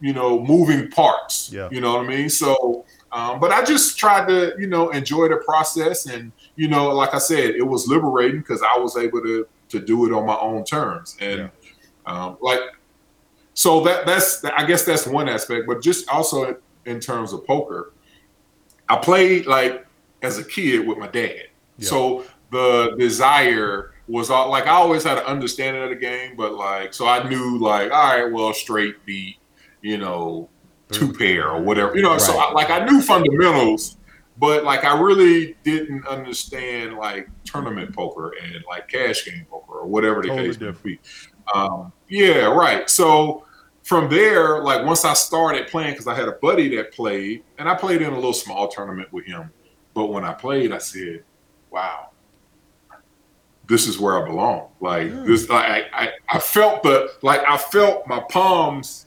you 0.00 0.12
know 0.12 0.42
moving 0.42 0.90
parts. 0.90 1.50
Yeah. 1.52 1.68
You 1.70 1.80
know 1.80 1.96
what 1.96 2.06
I 2.06 2.08
mean. 2.08 2.28
So. 2.30 2.84
Um, 3.12 3.38
but 3.38 3.52
I 3.52 3.64
just 3.64 3.96
tried 3.96 4.26
to, 4.26 4.54
you 4.58 4.66
know, 4.66 4.90
enjoy 4.90 5.28
the 5.28 5.36
process, 5.36 6.06
and 6.06 6.32
you 6.56 6.66
know, 6.66 6.88
like 6.88 7.14
I 7.14 7.18
said, 7.18 7.54
it 7.54 7.62
was 7.62 7.86
liberating 7.86 8.40
because 8.40 8.60
I 8.60 8.76
was 8.76 8.96
able 8.96 9.22
to 9.22 9.46
to 9.68 9.78
do 9.78 10.04
it 10.06 10.12
on 10.12 10.26
my 10.26 10.36
own 10.36 10.64
terms, 10.64 11.16
and 11.20 11.48
um, 12.06 12.36
like, 12.40 12.60
so 13.54 13.80
that 13.84 14.06
that's 14.06 14.44
I 14.44 14.64
guess 14.64 14.84
that's 14.84 15.06
one 15.06 15.28
aspect, 15.28 15.66
but 15.66 15.80
just 15.80 16.08
also 16.08 16.56
in 16.86 17.00
terms 17.00 17.32
of 17.32 17.46
poker, 17.46 17.92
I 18.88 18.96
played 18.96 19.46
like 19.46 19.86
as 20.22 20.38
a 20.38 20.44
kid 20.44 20.86
with 20.86 20.98
my 20.98 21.06
dad. 21.06 21.48
Yeah. 21.78 21.88
So 21.88 22.24
the 22.50 22.94
desire 22.98 23.92
was 24.06 24.30
all 24.30 24.50
like 24.50 24.66
I 24.66 24.70
always 24.70 25.04
had 25.04 25.18
an 25.18 25.24
understanding 25.24 25.82
of 25.82 25.90
the 25.90 25.96
game, 25.96 26.36
but 26.36 26.54
like 26.54 26.92
so 26.92 27.06
I 27.06 27.28
knew 27.28 27.58
like 27.58 27.90
all 27.90 28.16
right, 28.16 28.30
well, 28.30 28.52
straight 28.52 29.04
beat, 29.06 29.38
you 29.84 29.98
know, 29.98 30.48
two 30.90 31.12
pair 31.12 31.50
or 31.50 31.60
whatever. 31.60 31.94
You 31.94 32.02
know, 32.02 32.16
so 32.16 32.36
I, 32.38 32.50
like 32.52 32.70
I 32.70 32.84
knew 32.86 33.02
fundamentals, 33.02 33.98
but 34.38 34.64
like 34.64 34.82
I 34.82 34.98
really 34.98 35.56
didn't 35.62 36.06
understand 36.06 36.96
like 36.96 37.28
tournament 37.44 37.94
poker 37.94 38.32
and 38.42 38.64
like 38.66 38.88
cash 38.88 39.26
game 39.26 39.46
poker 39.50 39.80
or 39.80 39.86
whatever 39.86 40.22
the 40.22 40.28
Totally 40.28 40.48
case 40.48 40.60
may 40.60 40.72
be. 40.82 40.98
Um, 41.54 41.92
yeah, 42.08 42.46
right. 42.46 42.88
So 42.88 43.44
from 43.82 44.08
there, 44.08 44.62
like 44.62 44.86
once 44.86 45.04
I 45.04 45.12
started 45.12 45.68
playing, 45.68 45.92
because 45.92 46.06
I 46.06 46.14
had 46.14 46.28
a 46.28 46.32
buddy 46.32 46.74
that 46.76 46.92
played, 46.92 47.44
and 47.58 47.68
I 47.68 47.74
played 47.74 48.00
in 48.00 48.10
a 48.10 48.16
little 48.16 48.32
small 48.32 48.68
tournament 48.68 49.12
with 49.12 49.26
him. 49.26 49.50
But 49.92 50.06
when 50.06 50.24
I 50.24 50.32
played, 50.32 50.72
I 50.72 50.78
said, 50.78 51.24
"Wow, 51.70 52.08
this 53.68 53.86
is 53.86 53.98
where 53.98 54.20
I 54.20 54.26
belong." 54.26 54.70
Like 54.80 55.10
this, 55.26 55.50
like, 55.50 55.64
I, 55.92 56.04
I, 56.04 56.12
I 56.30 56.38
felt 56.38 56.82
the 56.82 57.12
like 57.20 57.42
I 57.46 57.58
felt 57.58 58.06
my 58.06 58.20
palms 58.30 59.03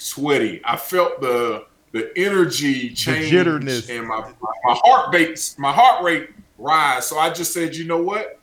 sweaty. 0.00 0.60
I 0.64 0.76
felt 0.76 1.20
the 1.20 1.66
the 1.92 2.12
energy 2.16 2.90
change 2.90 3.30
jitterness. 3.30 3.90
and 3.90 4.06
my, 4.06 4.20
my 4.20 4.52
my 4.64 4.74
heart 4.82 5.12
rate 5.14 5.54
my 5.58 5.72
heart 5.72 6.04
rate 6.04 6.30
rise. 6.58 7.06
So 7.06 7.18
I 7.18 7.30
just 7.30 7.52
said, 7.52 7.74
you 7.74 7.84
know 7.84 8.02
what? 8.02 8.38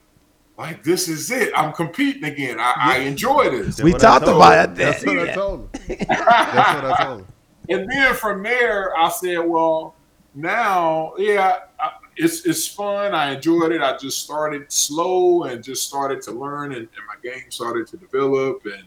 Like 0.58 0.84
this 0.84 1.08
is 1.08 1.30
it. 1.32 1.52
I'm 1.56 1.72
competing 1.74 2.24
again. 2.26 2.60
I, 2.60 2.74
I 2.78 2.98
enjoy 3.00 3.50
this. 3.50 3.78
That's 3.78 3.84
We 3.84 3.92
what 3.94 4.02
talked 4.02 4.28
about 4.28 4.66
him. 4.66 4.72
it. 4.72 4.76
That's 4.76 5.06
what 5.06 5.20
I 5.20 5.34
told 5.34 5.60
him. 5.76 5.98
That's 6.08 6.82
what 6.82 6.86
I 7.00 7.04
told 7.06 7.20
him. 7.22 7.28
And 7.70 7.90
then 7.92 8.14
from 8.16 8.44
there, 8.44 8.98
I 8.98 9.10
said, 9.10 9.40
well, 9.40 9.94
now, 10.34 11.14
yeah, 11.18 11.60
I, 11.80 11.92
it's 12.16 12.46
it's 12.46 12.68
fun. 12.68 13.14
I 13.14 13.36
enjoyed 13.36 13.72
it. 13.72 13.82
I 13.82 13.98
just 13.98 14.20
started 14.24 14.72
slow 14.72 15.44
and 15.44 15.64
just 15.64 15.88
started 15.88 16.22
to 16.24 16.32
learn, 16.32 16.72
and, 16.72 16.82
and 16.82 16.90
my 17.08 17.16
game 17.22 17.50
started 17.50 17.88
to 17.88 17.98
develop. 17.98 18.66
And 18.66 18.84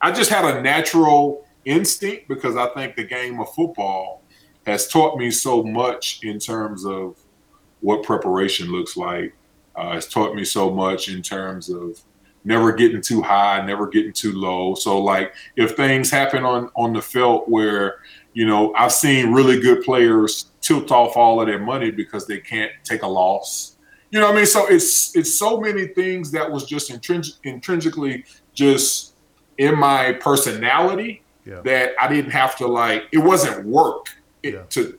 I 0.00 0.12
just 0.12 0.30
had 0.30 0.44
a 0.44 0.60
natural 0.60 1.46
instinct 1.64 2.28
because 2.28 2.56
I 2.56 2.66
think 2.68 2.96
the 2.96 3.04
game 3.04 3.40
of 3.40 3.52
football 3.54 4.22
has 4.66 4.88
taught 4.88 5.18
me 5.18 5.30
so 5.30 5.62
much 5.62 6.20
in 6.22 6.38
terms 6.38 6.84
of 6.86 7.16
what 7.80 8.02
preparation 8.02 8.70
looks 8.70 8.96
like. 8.96 9.34
Uh, 9.76 9.94
it's 9.96 10.06
taught 10.06 10.34
me 10.34 10.44
so 10.44 10.70
much 10.70 11.08
in 11.08 11.20
terms 11.20 11.68
of 11.68 12.00
never 12.44 12.72
getting 12.72 13.00
too 13.00 13.22
high, 13.22 13.64
never 13.64 13.88
getting 13.88 14.12
too 14.12 14.32
low. 14.32 14.74
So 14.74 15.00
like 15.00 15.34
if 15.56 15.76
things 15.76 16.10
happen 16.10 16.44
on 16.44 16.70
on 16.76 16.92
the 16.92 17.02
felt 17.02 17.48
where 17.48 17.96
you 18.32 18.46
know 18.46 18.72
I've 18.74 18.92
seen 18.92 19.32
really 19.32 19.60
good 19.60 19.82
players 19.82 20.50
tilt 20.60 20.90
off 20.90 21.16
all 21.16 21.40
of 21.40 21.46
their 21.46 21.58
money 21.58 21.90
because 21.90 22.26
they 22.26 22.38
can't 22.38 22.72
take 22.84 23.02
a 23.02 23.06
loss. 23.06 23.76
You 24.10 24.20
know 24.20 24.26
what 24.26 24.34
I 24.34 24.36
mean? 24.36 24.46
So 24.46 24.66
it's 24.68 25.16
it's 25.16 25.34
so 25.34 25.58
many 25.58 25.88
things 25.88 26.30
that 26.30 26.50
was 26.50 26.64
just 26.64 26.90
intrinsic, 26.90 27.34
intrinsically 27.42 28.24
just 28.54 29.14
in 29.58 29.76
my 29.76 30.12
personality 30.12 31.23
Yeah. 31.44 31.60
that 31.64 31.92
I 32.00 32.08
didn't 32.08 32.30
have 32.30 32.56
to 32.56 32.66
like. 32.66 33.04
It 33.12 33.18
wasn't 33.18 33.66
work 33.66 34.06
it, 34.42 34.54
Yeah. 34.54 34.62
to 34.70 34.98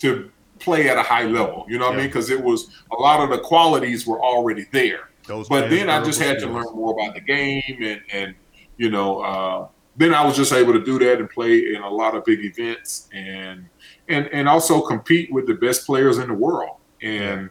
to 0.00 0.30
play 0.58 0.88
at 0.88 0.98
a 0.98 1.02
high 1.02 1.24
level. 1.24 1.64
You 1.68 1.78
know 1.78 1.86
what 1.86 1.94
I 1.94 1.98
mean? 1.98 2.06
Because 2.06 2.30
it 2.30 2.42
was 2.42 2.68
a 2.92 2.96
lot 3.00 3.20
of 3.20 3.30
the 3.30 3.38
qualities 3.38 4.06
were 4.06 4.20
already 4.22 4.66
there. 4.72 5.08
Those 5.26 5.48
But 5.48 5.70
then 5.70 5.88
I 5.88 6.02
just 6.02 6.20
had 6.20 6.38
to 6.40 6.46
learn 6.46 6.66
more 6.74 6.92
about 6.92 7.14
the 7.14 7.20
game, 7.20 7.78
and 7.82 8.00
and 8.12 8.34
you 8.76 8.90
know, 8.90 9.20
uh, 9.20 9.68
then 9.96 10.14
I 10.14 10.24
was 10.24 10.36
just 10.36 10.52
able 10.52 10.72
to 10.72 10.82
do 10.84 10.98
that 10.98 11.18
and 11.18 11.28
play 11.28 11.74
in 11.74 11.82
a 11.82 11.88
lot 11.88 12.14
of 12.14 12.24
big 12.24 12.44
events, 12.44 13.08
and 13.12 13.66
and 14.08 14.28
and 14.32 14.48
also 14.48 14.80
compete 14.80 15.32
with 15.32 15.46
the 15.46 15.54
best 15.54 15.86
players 15.86 16.18
in 16.18 16.28
the 16.28 16.34
world. 16.34 16.76
And 17.02 17.50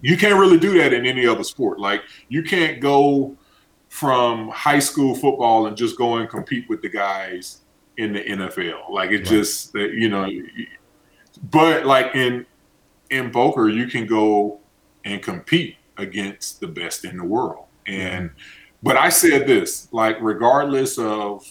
you 0.00 0.16
can't 0.16 0.38
really 0.38 0.58
do 0.58 0.78
that 0.78 0.92
in 0.92 1.06
any 1.06 1.26
other 1.26 1.44
sport. 1.44 1.78
Like 1.78 2.02
you 2.28 2.42
can't 2.42 2.80
go 2.80 3.36
from 3.92 4.48
high 4.48 4.78
school 4.78 5.14
football 5.14 5.66
and 5.66 5.76
just 5.76 5.98
go 5.98 6.16
and 6.16 6.26
compete 6.26 6.66
with 6.66 6.80
the 6.80 6.88
guys 6.88 7.60
in 7.98 8.14
the 8.14 8.20
NFL. 8.20 8.90
Like 8.90 9.10
it 9.10 9.22
just 9.22 9.74
that 9.74 9.92
you 9.92 10.08
know, 10.08 10.26
but 11.50 11.84
like 11.84 12.14
in 12.14 12.46
in 13.10 13.30
poker, 13.30 13.68
you 13.68 13.86
can 13.86 14.06
go 14.06 14.60
and 15.04 15.22
compete 15.22 15.76
against 15.98 16.60
the 16.60 16.68
best 16.68 17.04
in 17.04 17.18
the 17.18 17.22
world. 17.22 17.66
And 17.86 18.30
but 18.82 18.96
I 18.96 19.10
said 19.10 19.46
this, 19.46 19.92
like 19.92 20.16
regardless 20.22 20.96
of 20.96 21.46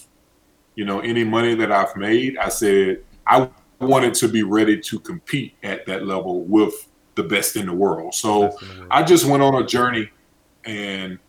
you 0.74 0.84
know 0.84 1.00
any 1.02 1.24
money 1.24 1.54
that 1.54 1.72
I've 1.72 1.96
made, 1.96 2.40
I 2.40 2.50
said 2.50 3.04
I 3.28 3.52
wanted 3.80 4.16
to 4.16 4.28
be 4.28 4.42
ready 4.42 4.80
to 4.80 5.00
compete 5.00 5.54
at 5.62 5.86
that 5.86 6.08
level 6.08 6.42
with 6.46 6.88
the 7.14 7.24
best 7.24 7.56
in 7.56 7.68
the 7.68 7.74
world. 7.74 8.16
So 8.16 8.40
the 8.60 8.78
world. 8.80 8.88
I 8.90 9.04
just 9.04 9.26
went 9.26 9.44
on 9.44 9.62
a 9.62 9.66
journey 9.66 10.10
and 10.66 11.20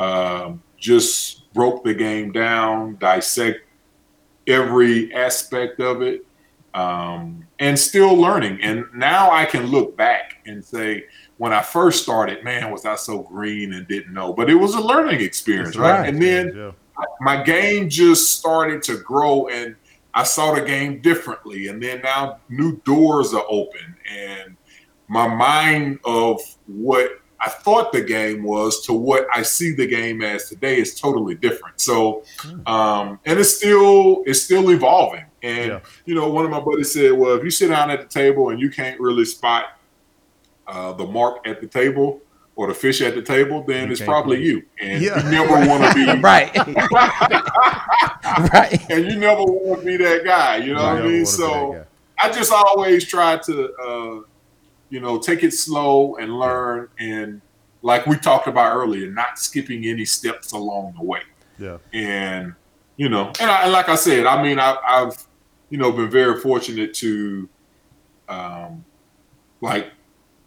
um, 0.00 0.62
just 0.78 1.52
broke 1.52 1.84
the 1.84 1.94
game 1.94 2.32
down, 2.32 2.96
dissect 2.98 3.60
every 4.46 5.14
aspect 5.14 5.78
of 5.78 6.00
it, 6.00 6.24
um, 6.72 7.44
and 7.58 7.78
still 7.78 8.14
learning. 8.14 8.60
And 8.62 8.86
now 8.94 9.30
I 9.30 9.44
can 9.44 9.66
look 9.66 9.96
back 9.96 10.38
and 10.46 10.64
say, 10.64 11.04
when 11.36 11.52
I 11.52 11.60
first 11.60 12.02
started, 12.02 12.42
man, 12.42 12.70
was 12.70 12.86
I 12.86 12.96
so 12.96 13.22
green 13.22 13.74
and 13.74 13.86
didn't 13.86 14.14
know. 14.14 14.32
But 14.32 14.48
it 14.48 14.54
was 14.54 14.74
a 14.74 14.80
learning 14.80 15.20
experience, 15.20 15.76
right? 15.76 16.00
right. 16.00 16.08
And 16.08 16.20
then 16.20 16.54
Yeah. 16.56 16.72
my 17.20 17.42
game 17.42 17.88
just 17.88 18.38
started 18.38 18.82
to 18.84 18.96
grow 18.98 19.48
and 19.48 19.76
I 20.14 20.22
saw 20.24 20.54
the 20.54 20.62
game 20.62 21.00
differently. 21.00 21.68
And 21.68 21.82
then 21.82 22.00
now 22.02 22.40
new 22.48 22.80
doors 22.84 23.34
are 23.34 23.44
open 23.48 23.96
and 24.10 24.56
my 25.08 25.26
mind 25.26 25.98
of 26.04 26.40
what 26.66 27.19
I 27.40 27.48
thought 27.48 27.92
the 27.92 28.02
game 28.02 28.42
was 28.42 28.84
to 28.86 28.92
what 28.92 29.26
I 29.32 29.42
see 29.42 29.72
the 29.72 29.86
game 29.86 30.20
as 30.22 30.48
today 30.48 30.78
is 30.78 30.98
totally 31.00 31.34
different. 31.34 31.80
So, 31.80 32.22
um, 32.66 33.18
and 33.24 33.38
it's 33.38 33.56
still 33.56 34.22
it's 34.26 34.42
still 34.42 34.70
evolving. 34.70 35.24
And 35.42 35.70
Yeah. 35.72 35.80
you 36.04 36.14
know, 36.14 36.28
one 36.28 36.44
of 36.44 36.50
my 36.50 36.60
buddies 36.60 36.92
said, 36.92 37.12
"Well, 37.12 37.34
if 37.36 37.42
you 37.44 37.50
sit 37.50 37.68
down 37.68 37.90
at 37.90 38.00
the 38.00 38.06
table 38.08 38.50
and 38.50 38.60
you 38.60 38.68
can't 38.70 39.00
really 39.00 39.24
spot 39.24 39.64
uh, 40.66 40.92
the 40.92 41.06
mark 41.06 41.46
at 41.48 41.60
the 41.60 41.66
table 41.66 42.20
or 42.56 42.66
the 42.68 42.74
fish 42.74 43.00
at 43.00 43.14
the 43.14 43.22
table, 43.22 43.64
then 43.66 43.86
You 43.86 43.92
it's 43.92 44.02
probably 44.02 44.36
play. 44.36 44.44
you, 44.46 44.62
and 44.80 45.02
Yeah. 45.02 45.24
you 45.24 45.30
never 45.30 45.66
want 45.66 45.82
to 45.84 45.94
be 45.94 46.20
right. 46.20 46.54
right. 48.52 48.90
and 48.90 49.06
you 49.06 49.16
never 49.16 49.42
want 49.44 49.80
to 49.80 49.86
be 49.86 49.96
that 49.96 50.24
guy. 50.24 50.56
You 50.58 50.74
know 50.74 50.80
You 50.90 50.94
what 50.94 51.02
I 51.02 51.06
mean? 51.06 51.26
So. 51.26 51.84
I 52.22 52.30
just 52.30 52.52
always 52.52 53.06
try 53.06 53.38
to, 53.38 53.72
uh, 53.76 54.20
you 54.90 55.00
know, 55.00 55.18
take 55.18 55.42
it 55.42 55.52
slow 55.52 56.16
and 56.16 56.38
learn, 56.38 56.88
and 56.98 57.40
like 57.82 58.06
we 58.06 58.16
talked 58.16 58.46
about 58.46 58.74
earlier, 58.76 59.10
not 59.10 59.38
skipping 59.38 59.86
any 59.86 60.04
steps 60.04 60.52
along 60.52 60.94
the 60.98 61.04
way. 61.04 61.22
yeah, 61.58 61.78
And 61.92 62.54
you 62.96 63.08
know, 63.08 63.28
and, 63.40 63.50
I, 63.50 63.62
and 63.62 63.72
like 63.72 63.88
I 63.88 63.94
said, 63.94 64.26
I 64.26 64.42
mean, 64.42 64.58
I, 64.58 64.76
I've 64.86 65.26
you 65.70 65.78
know 65.78 65.90
been 65.92 66.10
very 66.10 66.38
fortunate 66.40 66.92
to, 66.94 67.48
um, 68.28 68.84
like 69.60 69.90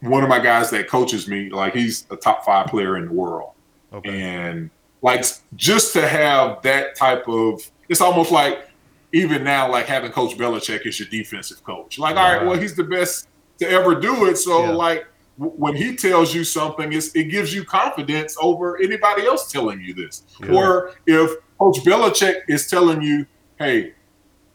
one 0.01 0.21
of 0.21 0.29
my 0.29 0.39
guys 0.39 0.69
that 0.71 0.88
coaches 0.88 1.27
me, 1.27 1.49
like 1.49 1.73
he's 1.73 2.06
a 2.12 2.15
top 2.15 2.45
five 2.45 2.67
player 2.67 2.97
in 2.97 3.06
the 3.08 3.13
world. 3.13 3.51
Okay, 3.93 4.21
and 4.21 4.69
like 5.01 5.23
just 5.56 5.93
to 5.93 6.08
have 6.08 6.62
that 6.63 6.95
type 6.95 7.27
of 7.27 7.62
it's 7.89 8.01
almost 8.01 8.32
like 8.32 8.69
even 9.12 9.43
now 9.43 9.71
like 9.71 9.86
having 9.86 10.12
coach 10.12 10.36
Belichick 10.36 10.86
as 10.88 10.99
your 10.99 11.08
defensive 11.10 11.63
coach. 11.63 11.99
Like 11.99 12.15
all 12.15 12.23
right 12.23 12.45
well 12.45 12.58
he's 12.58 12.75
the 12.75 12.84
best 12.84 13.27
to 13.63 13.69
ever 13.69 13.96
do 13.96 14.25
it 14.25 14.37
so 14.37 14.63
Yeah. 14.65 14.71
like 14.71 15.08
when 15.37 15.75
he 15.75 15.96
tells 15.96 16.33
you 16.35 16.44
something 16.44 16.92
it 16.94 17.31
gives 17.31 17.54
you 17.56 17.63
confidence 17.65 18.37
over 18.42 18.77
anybody 18.81 19.25
else 19.25 19.52
telling 19.52 19.81
you 19.81 19.94
this 19.94 20.23
Yeah. 20.44 20.54
or 20.54 20.92
if 21.08 21.31
coach 21.58 21.77
Belichick 21.83 22.42
is 22.48 22.67
telling 22.67 23.02
you 23.02 23.25
hey 23.58 23.94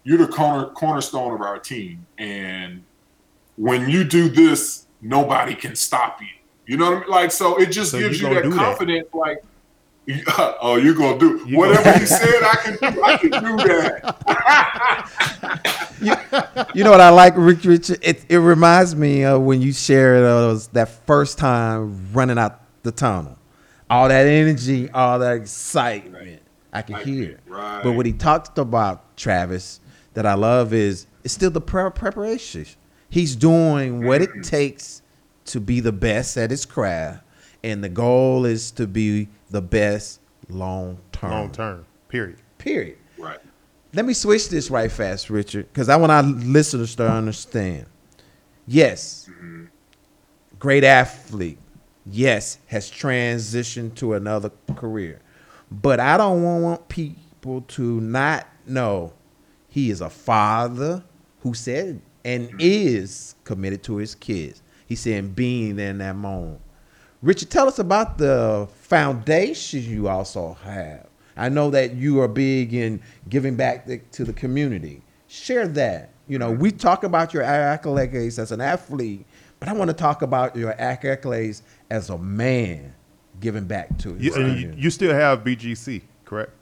you're 0.05 0.19
the 0.19 0.29
corner 0.29 0.67
cornerstone 0.67 1.35
of 1.35 1.41
our 1.41 1.59
team 1.59 2.07
and 2.19 2.83
when 3.57 3.89
you 3.91 4.05
do 4.05 4.29
this 4.29 4.87
nobody 5.03 5.55
can 5.55 5.75
stop 5.75 6.21
you 6.21 6.29
you 6.67 6.77
know 6.77 6.91
what 6.91 6.97
I 6.99 7.01
mean? 7.01 7.09
Like, 7.09 7.31
so 7.33 7.57
it 7.57 7.71
just 7.71 7.93
So 7.93 7.99
gives 7.99 8.21
you 8.21 8.29
you 8.29 8.35
that 8.35 8.43
do 8.43 8.51
that. 8.51 8.59
confidence. 8.59 9.09
Like, 9.15 9.39
oh, 10.39 10.77
you're 10.77 10.95
gonna 10.95 11.19
do 11.19 11.45
You 11.47 11.59
whatever 11.59 11.85
gonna- 11.85 11.99
he 12.01 12.07
said. 12.07 12.43
I 12.43 12.57
can 12.57 12.77
do. 12.93 13.03
I 13.03 13.17
can 13.17 13.31
do 13.31 13.57
that. 13.69 14.15
You 16.75 16.85
know 16.85 16.91
what 16.93 17.01
I 17.01 17.09
like, 17.11 17.35
Rich 17.37 17.65
Richard? 17.65 17.99
It, 18.03 18.25
it 18.29 18.39
reminds 18.39 18.95
me 18.95 19.25
of 19.25 19.43
when 19.43 19.61
you 19.61 19.73
shared 19.73 20.23
uh, 20.23 20.41
those, 20.41 20.69
that 20.69 20.89
first 21.07 21.39
time 21.39 22.13
running 22.13 22.39
out 22.39 22.61
the 22.85 22.93
tunnel. 22.93 23.37
All 23.91 24.09
that 24.09 24.27
energy, 24.27 24.89
all 24.91 25.19
that 25.19 25.37
excitement. 25.37 26.43
I 26.73 26.83
can 26.83 26.97
hear. 27.05 27.41
Right. 27.47 27.83
But 27.83 27.93
what 27.93 28.07
he 28.07 28.13
talked 28.13 28.59
about, 28.59 29.17
Travis, 29.17 29.81
that 30.15 30.27
I 30.27 30.35
love 30.35 30.73
is 30.73 31.07
it's 31.25 31.35
still 31.35 31.51
the 31.51 31.61
pre- 31.61 31.91
preparation. 31.91 32.67
He's 33.11 33.35
doing 33.35 34.05
what 34.05 34.23
it 34.23 34.31
mm. 34.31 34.47
takes 34.47 35.03
to 35.47 35.61
be 35.61 35.81
the 35.81 35.93
best 35.93 36.37
at 36.37 36.51
his 36.51 36.67
craft, 36.67 37.25
and 37.63 37.83
the 37.83 37.89
goal 37.89 38.45
is 38.45 38.71
to 38.73 38.87
be 38.87 39.29
the 39.51 39.63
best 39.63 40.21
long 40.49 40.99
term. 41.13 41.31
long 41.31 41.51
term, 41.51 41.87
period. 42.09 42.39
Period. 42.59 42.99
right. 43.19 43.39
Let 43.95 44.05
me 44.05 44.13
switch 44.13 44.49
this 44.51 44.71
right 44.71 44.91
fast, 44.91 45.31
Richard, 45.31 45.67
because 45.73 45.89
I 45.89 45.97
want 45.97 46.13
our 46.13 46.23
listeners 46.23 46.95
to 46.97 47.11
understand. 47.11 47.87
Yes, 48.67 49.29
mm-hmm. 49.31 49.65
great 50.59 50.85
athlete. 50.85 51.59
Yes, 52.05 52.59
has 52.67 52.91
transitioned 52.91 53.95
to 53.97 54.15
another 54.15 54.51
career. 54.77 55.21
But 55.71 56.01
I 56.01 56.17
don't 56.17 56.43
want 56.43 56.89
people 56.89 57.63
to 57.63 58.01
not 58.01 58.47
know 58.67 59.13
he 59.69 59.91
is 59.91 60.01
a 60.01 60.11
father, 60.11 61.03
who 61.41 61.55
said 61.55 62.01
and 62.25 62.49
mm-hmm. 62.49 62.59
is 62.61 63.35
committed 63.45 63.83
to 63.85 63.97
his 63.97 64.15
kids. 64.15 64.63
He's 64.87 65.01
saying 65.01 65.31
being 65.31 65.79
in 65.79 65.99
that 65.99 66.17
moment. 66.17 66.61
Richard, 67.23 67.51
tell 67.51 67.67
us 67.67 67.79
about 67.79 68.19
the 68.19 68.69
foundation 68.83 69.83
you 69.83 70.09
also 70.09 70.55
have. 70.63 71.07
I 71.37 71.49
know 71.49 71.71
that 71.71 71.95
you 71.95 72.21
are 72.21 72.29
big 72.29 72.75
in 72.75 73.01
giving 73.29 73.57
back 73.57 73.87
the, 73.87 73.99
to 74.13 74.25
the 74.25 74.33
community. 74.33 75.03
Share 75.27 75.69
that. 75.69 76.11
You 76.27 76.39
know, 76.39 76.51
we 76.51 76.71
talk 76.71 77.05
about 77.05 77.33
your 77.33 77.43
accolades 77.43 78.39
as 78.39 78.53
an 78.53 78.61
athlete, 78.61 79.25
but 79.61 79.69
I 79.69 79.73
want 79.73 79.89
to 79.89 79.95
talk 79.95 80.23
about 80.23 80.55
your 80.57 80.75
accolades 80.75 81.63
as 81.91 82.11
a 82.11 82.19
man 82.19 82.95
giving 83.41 83.65
back 83.65 83.97
to 83.99 84.15
his 84.15 84.37
You, 84.37 84.47
you, 84.47 84.75
you 84.77 84.91
still 84.91 85.15
have 85.15 85.43
BGC, 85.43 86.03
correct? 86.25 86.53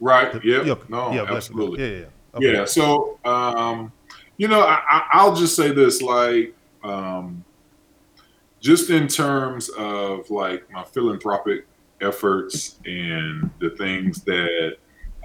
Right. 0.00 0.32
Yeah. 0.44 0.62
Yeah, 0.62 0.74
No. 0.88 1.12
yeah, 1.12 1.24
absolutely. 1.24 1.80
Yeah, 1.80 1.98
yeah. 2.00 2.06
Okay. 2.34 2.52
Yeah. 2.52 2.64
So, 2.64 3.18
um, 3.24 3.92
you 4.36 4.48
know, 4.48 4.60
I, 4.60 4.82
I, 4.88 5.02
I'll 5.12 5.34
just 5.34 5.56
say 5.56 5.72
this, 5.72 6.02
like, 6.02 6.54
um, 6.82 7.44
just 8.64 8.88
in 8.88 9.06
terms 9.06 9.68
of 9.76 10.30
like 10.30 10.68
my 10.70 10.82
philanthropic 10.82 11.66
efforts 12.00 12.80
and 12.86 13.50
the 13.60 13.68
things 13.76 14.22
that, 14.22 14.76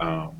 um, 0.01 0.35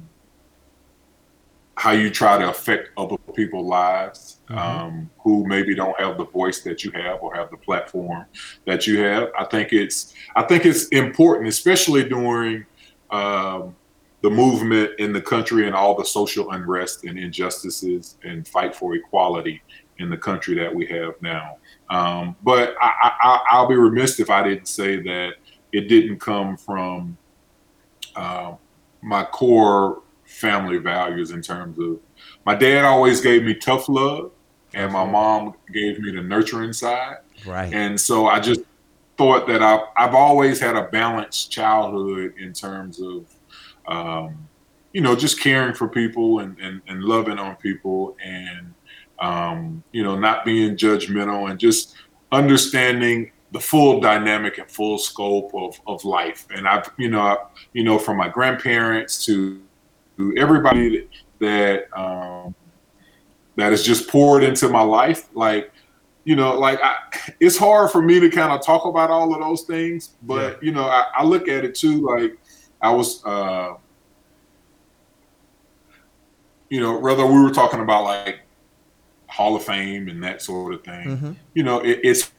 how 1.76 1.91
you 1.91 2.10
try 2.10 2.38
to 2.38 2.50
affect 2.50 2.89
other 2.97 3.16
people's 3.34 3.66
lives 3.66 4.39
um, 4.50 5.10
who 5.24 5.47
maybe 5.47 5.74
don't 5.74 5.97
have 5.97 6.18
the 6.18 6.26
voice 6.26 6.60
that 6.62 6.84
you 6.84 6.91
have 6.91 7.20
or 7.22 7.34
have 7.34 7.50
the 7.52 7.56
platform 7.56 8.26
that 8.66 8.86
you 8.86 9.00
have. 9.00 9.30
I 9.39 9.45
think 9.45 9.72
it's 9.72 10.14
I 10.36 10.43
think 10.43 10.66
it's 10.66 10.89
important, 10.89 11.47
especially 11.47 12.04
during 12.04 12.66
um, 13.12 13.78
the 14.22 14.30
movement 14.30 14.91
in 15.00 15.14
the 15.14 15.22
country 15.22 15.68
and 15.68 15.74
all 15.74 15.95
the 15.95 16.04
social 16.04 16.52
unrest 16.52 17.06
and 17.06 17.18
injustices 17.18 18.18
and 18.26 18.45
fight 18.45 18.76
for 18.76 18.93
equality 18.95 19.62
in 20.00 20.10
the 20.10 20.18
country 20.18 20.56
that 20.56 20.74
we 20.74 20.86
have 20.88 21.22
now. 21.22 21.58
Um, 21.89 22.36
but 22.43 22.76
I, 22.82 23.12
I, 23.22 23.39
I'll 23.52 23.68
be 23.68 23.76
remiss 23.76 24.20
if 24.20 24.30
I 24.30 24.43
didn't 24.43 24.68
say 24.68 24.97
that 25.02 25.34
it 25.72 25.88
didn't 25.88 26.20
come 26.20 26.58
from 26.58 27.18
uh, 28.16 28.54
my 29.02 29.24
core 29.26 30.02
family 30.26 30.78
values 30.78 31.32
in 31.32 31.41
terms 31.41 31.78
of 31.80 32.00
my 32.45 32.56
dad 32.56 32.86
always 32.86 33.22
gave 33.22 33.43
me 33.43 33.54
tough 33.54 33.89
love 33.89 34.32
and 34.74 34.91
my 34.91 35.04
mom 35.04 35.54
gave 35.74 36.00
me 36.00 36.12
the 36.12 36.22
nurturing 36.22 36.74
side. 36.74 37.18
right. 37.45 37.74
And 37.74 38.00
so 38.00 38.28
I 38.28 38.39
just 38.39 38.62
thought 39.18 39.47
that 39.47 39.62
I've, 39.62 39.82
I've 39.97 40.16
always 40.16 40.60
had 40.60 40.76
a 40.76 40.84
balanced 40.84 41.52
childhood 41.52 42.36
in 42.38 42.54
terms 42.54 43.02
of, 43.02 43.26
um, 43.88 44.47
you 44.93 45.02
know, 45.02 45.16
just 45.16 45.39
caring 45.39 45.74
for 45.74 45.88
people 45.88 46.39
and, 46.39 46.58
and, 46.60 46.82
and 46.88 47.04
loving 47.04 47.38
on 47.38 47.56
people 47.58 48.16
and, 48.24 48.74
um, 49.22 49.84
you 49.91 50.03
know, 50.03 50.17
not 50.17 50.45
being 50.45 50.76
judgmental 50.76 51.49
and 51.49 51.59
just 51.59 51.95
understanding 52.32 53.32
the 53.51 53.59
full 53.59 53.99
dynamic 53.99 54.57
and 54.59 54.70
full 54.70 54.97
scope 54.97 55.51
of, 55.55 55.80
of 55.88 56.05
life. 56.05 56.45
And 56.51 56.67
I've, 56.67 56.89
you 56.97 57.09
know, 57.09 57.22
I, 57.22 57.38
you 57.74 57.84
know, 57.84 57.97
from 57.97 58.17
my 58.17 58.30
grandparents 58.30 59.26
to, 59.26 59.61
to 60.17 60.36
everybody 60.38 61.07
that, 61.39 61.88
um, 61.97 62.53
that 63.55 63.74
is 63.74 63.84
just 63.84 64.07
poured 64.07 64.43
into 64.43 64.70
my 64.70 64.82
life. 64.82 65.30
Like, 65.34 65.72
you 66.24 66.36
know, 66.36 66.57
like 66.59 66.80
I, 66.84 66.97
it's 67.39 67.57
hard 67.57 67.91
for 67.91 68.01
me 68.01 68.20
to 68.20 68.30
kind 68.30 68.51
of 68.51 68.63
talk 68.63 68.86
about 68.86 69.09
all 69.09 69.34
of 69.34 69.39
those 69.39 69.63
things, 69.63 70.15
but 70.22 70.61
you 70.61 70.72
know, 70.72 70.84
I, 70.84 71.05
I 71.17 71.24
look 71.24 71.47
at 71.47 71.65
it 71.65 71.74
too. 71.74 72.05
Like 72.05 72.38
I 72.82 72.91
was, 72.91 73.26
uh, 73.26 73.74
you 76.70 76.80
know, 76.80 76.99
whether 76.99 77.26
we 77.26 77.41
were 77.41 77.51
talking 77.51 77.80
about 77.80 78.03
like 78.03 78.41
Hall 79.30 79.56
of 79.56 79.64
Fame 79.64 80.10
and 80.10 80.24
that 80.24 80.42
sort 80.42 80.74
of 80.74 80.84
thing, 80.84 81.18
Mhm. 81.18 81.36
you 81.54 81.64
know, 81.64 81.80
it, 81.80 82.00
it's 82.04 82.32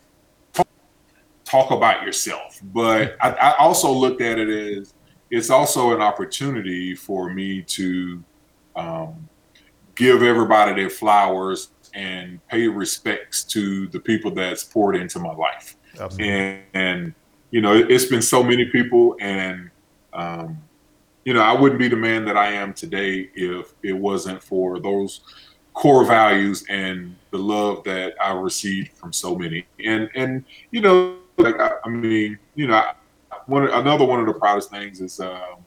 talk 1.44 1.70
about 1.70 2.04
yourself. 2.04 2.60
But 2.62 3.16
I, 3.20 3.30
I 3.30 3.56
also 3.58 3.90
looked 3.90 4.20
at 4.20 4.38
it 4.38 4.48
as 4.48 4.94
it's 5.30 5.50
also 5.50 5.94
an 5.94 6.00
opportunity 6.00 6.94
for 6.94 7.30
me 7.32 7.62
to 7.62 8.22
um, 8.76 9.28
give 9.94 10.22
everybody 10.22 10.74
their 10.74 10.90
flowers 10.90 11.70
and 11.94 12.44
pay 12.48 12.68
respects 12.68 13.42
to 13.44 13.88
the 13.88 13.98
people 13.98 14.30
that's 14.30 14.62
poured 14.64 14.96
into 14.96 15.18
my 15.18 15.32
life. 15.34 15.76
And, 16.20 16.62
and 16.74 17.14
you 17.50 17.60
know, 17.60 17.74
it, 17.74 17.90
it's 17.90 18.04
been 18.06 18.22
so 18.22 18.42
many 18.44 18.66
people, 18.66 19.16
and 19.20 19.70
um, 20.12 20.58
you 21.24 21.34
know, 21.34 21.40
I 21.40 21.52
wouldn't 21.52 21.78
be 21.80 21.88
the 21.88 21.96
man 21.96 22.24
that 22.26 22.36
I 22.36 22.52
am 22.52 22.72
today 22.72 23.28
if 23.34 23.74
it 23.82 23.92
wasn't 23.92 24.42
for 24.42 24.78
those 24.80 25.20
core 25.74 26.04
values 26.04 26.64
and 26.68 27.16
the 27.30 27.38
love 27.38 27.84
that 27.84 28.14
I 28.20 28.32
received 28.32 28.92
from 28.96 29.12
so 29.12 29.36
many. 29.36 29.66
And 29.84 30.10
and 30.14 30.44
you 30.70 30.80
know, 30.80 31.16
like 31.38 31.58
I, 31.60 31.72
I 31.84 31.88
mean, 31.88 32.38
you 32.54 32.66
know, 32.66 32.74
I, 32.74 32.94
one 33.46 33.68
another 33.68 34.04
one 34.04 34.20
of 34.20 34.26
the 34.26 34.34
proudest 34.34 34.70
things 34.70 35.00
is. 35.00 35.20
Um, 35.20 35.64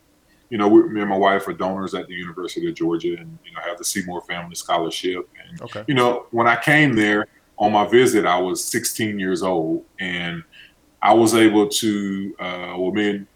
you 0.50 0.60
know, 0.60 0.68
we, 0.68 0.88
me 0.88 1.02
and 1.02 1.10
my 1.10 1.18
wife 1.18 1.48
are 1.48 1.54
donors 1.54 1.96
at 1.96 2.06
the 2.06 2.14
University 2.14 2.70
of 2.70 2.76
Georgia, 2.76 3.16
and 3.18 3.40
you 3.44 3.52
know, 3.54 3.62
have 3.66 3.80
the 3.80 3.84
Seymour 3.84 4.22
Family 4.22 4.54
Scholarship. 4.54 5.28
And 5.44 5.60
Okay. 5.60 5.84
you 5.88 5.96
know, 5.96 6.28
when 6.30 6.46
I 6.46 6.56
came 6.56 6.94
there 6.96 7.26
on 7.58 7.72
my 7.72 7.88
visit, 7.88 8.24
I 8.28 8.38
was 8.40 8.64
16 8.64 9.18
years 9.18 9.42
old, 9.42 9.84
and 10.00 10.44
I 11.02 11.12
was 11.12 11.34
able 11.34 11.68
to, 11.70 12.36
uh, 12.40 12.76
well, 12.78 12.92
me 12.92 13.10
and 13.10 13.28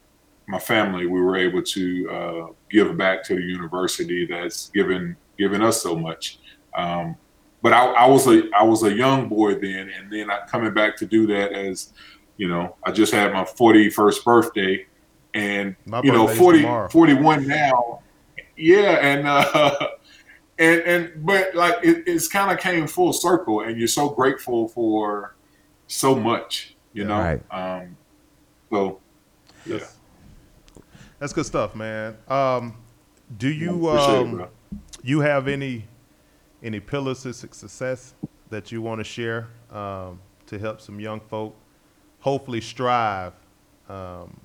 my 0.48 0.60
family, 0.60 1.08
we 1.08 1.20
were 1.20 1.38
able 1.38 1.64
to 1.64 2.10
uh, 2.12 2.48
give 2.70 2.96
back 2.96 3.24
to 3.26 3.36
the 3.36 3.42
university 3.42 4.28
that's 4.28 4.70
given 4.70 5.18
given 5.40 5.64
us 5.64 5.82
so 5.82 5.96
much. 5.96 6.38
Um, 6.78 7.18
but 7.62 7.74
I, 7.74 7.86
I 7.86 8.08
was 8.08 8.28
a 8.28 8.44
I 8.58 8.64
was 8.64 8.84
a 8.84 8.94
young 8.94 9.28
boy 9.28 9.56
then, 9.56 9.90
and 9.90 10.12
then 10.12 10.30
I 10.30 10.46
coming 10.48 10.74
back 10.74 10.96
to 10.98 11.06
do 11.06 11.26
that 11.28 11.52
as, 11.52 11.92
you 12.38 12.48
know, 12.48 12.76
I 12.84 12.92
just 12.92 13.12
had 13.12 13.34
my 13.34 13.44
41st 13.44 14.24
birthday, 14.24 14.86
and 15.34 15.76
My 15.86 16.02
you 16.04 16.12
know, 16.12 16.28
birthday's 16.28 16.40
40, 16.40 16.62
tomorrow. 16.62 16.88
41 16.90 17.48
now. 17.48 18.00
Yeah, 18.56 18.92
and 19.02 19.28
uh, 19.28 19.88
and 20.60 20.82
and 20.82 21.26
but 21.26 21.56
like 21.56 21.76
it, 21.84 22.04
it's 22.08 22.28
kind 22.28 22.52
of 22.52 22.60
came 22.60 22.88
full 22.88 23.12
circle, 23.12 23.62
and 23.62 23.78
you're 23.78 23.88
so 23.88 24.10
grateful 24.10 24.68
for 24.68 25.36
so 25.88 26.16
much, 26.16 26.76
you 26.94 27.06
know. 27.06 27.20
Right. 27.20 27.42
Um, 27.52 27.98
so 28.72 29.00
yeah, 29.66 29.80
That's 31.20 31.34
good 31.34 31.46
stuff, 31.46 31.76
man. 31.76 32.18
Um, 32.28 32.76
do 33.36 33.50
you 33.50 33.90
Appreciate 33.90 34.34
it, 34.34 34.42
um, 34.42 34.48
you 35.04 35.20
have 35.22 35.48
any 35.48 35.86
any 36.68 36.80
pillars 36.82 37.24
to 37.24 37.34
suc- 37.34 37.56
success 37.56 38.14
that 38.50 38.72
you 38.72 38.82
want 38.82 39.00
to 39.00 39.04
share 39.04 39.48
um, 39.72 40.20
to 40.46 40.60
help 40.60 40.82
some 40.82 41.00
young 41.00 41.20
folk 41.22 41.56
hopefully 42.20 42.62
strive? 42.62 43.34
Um, 43.90 44.40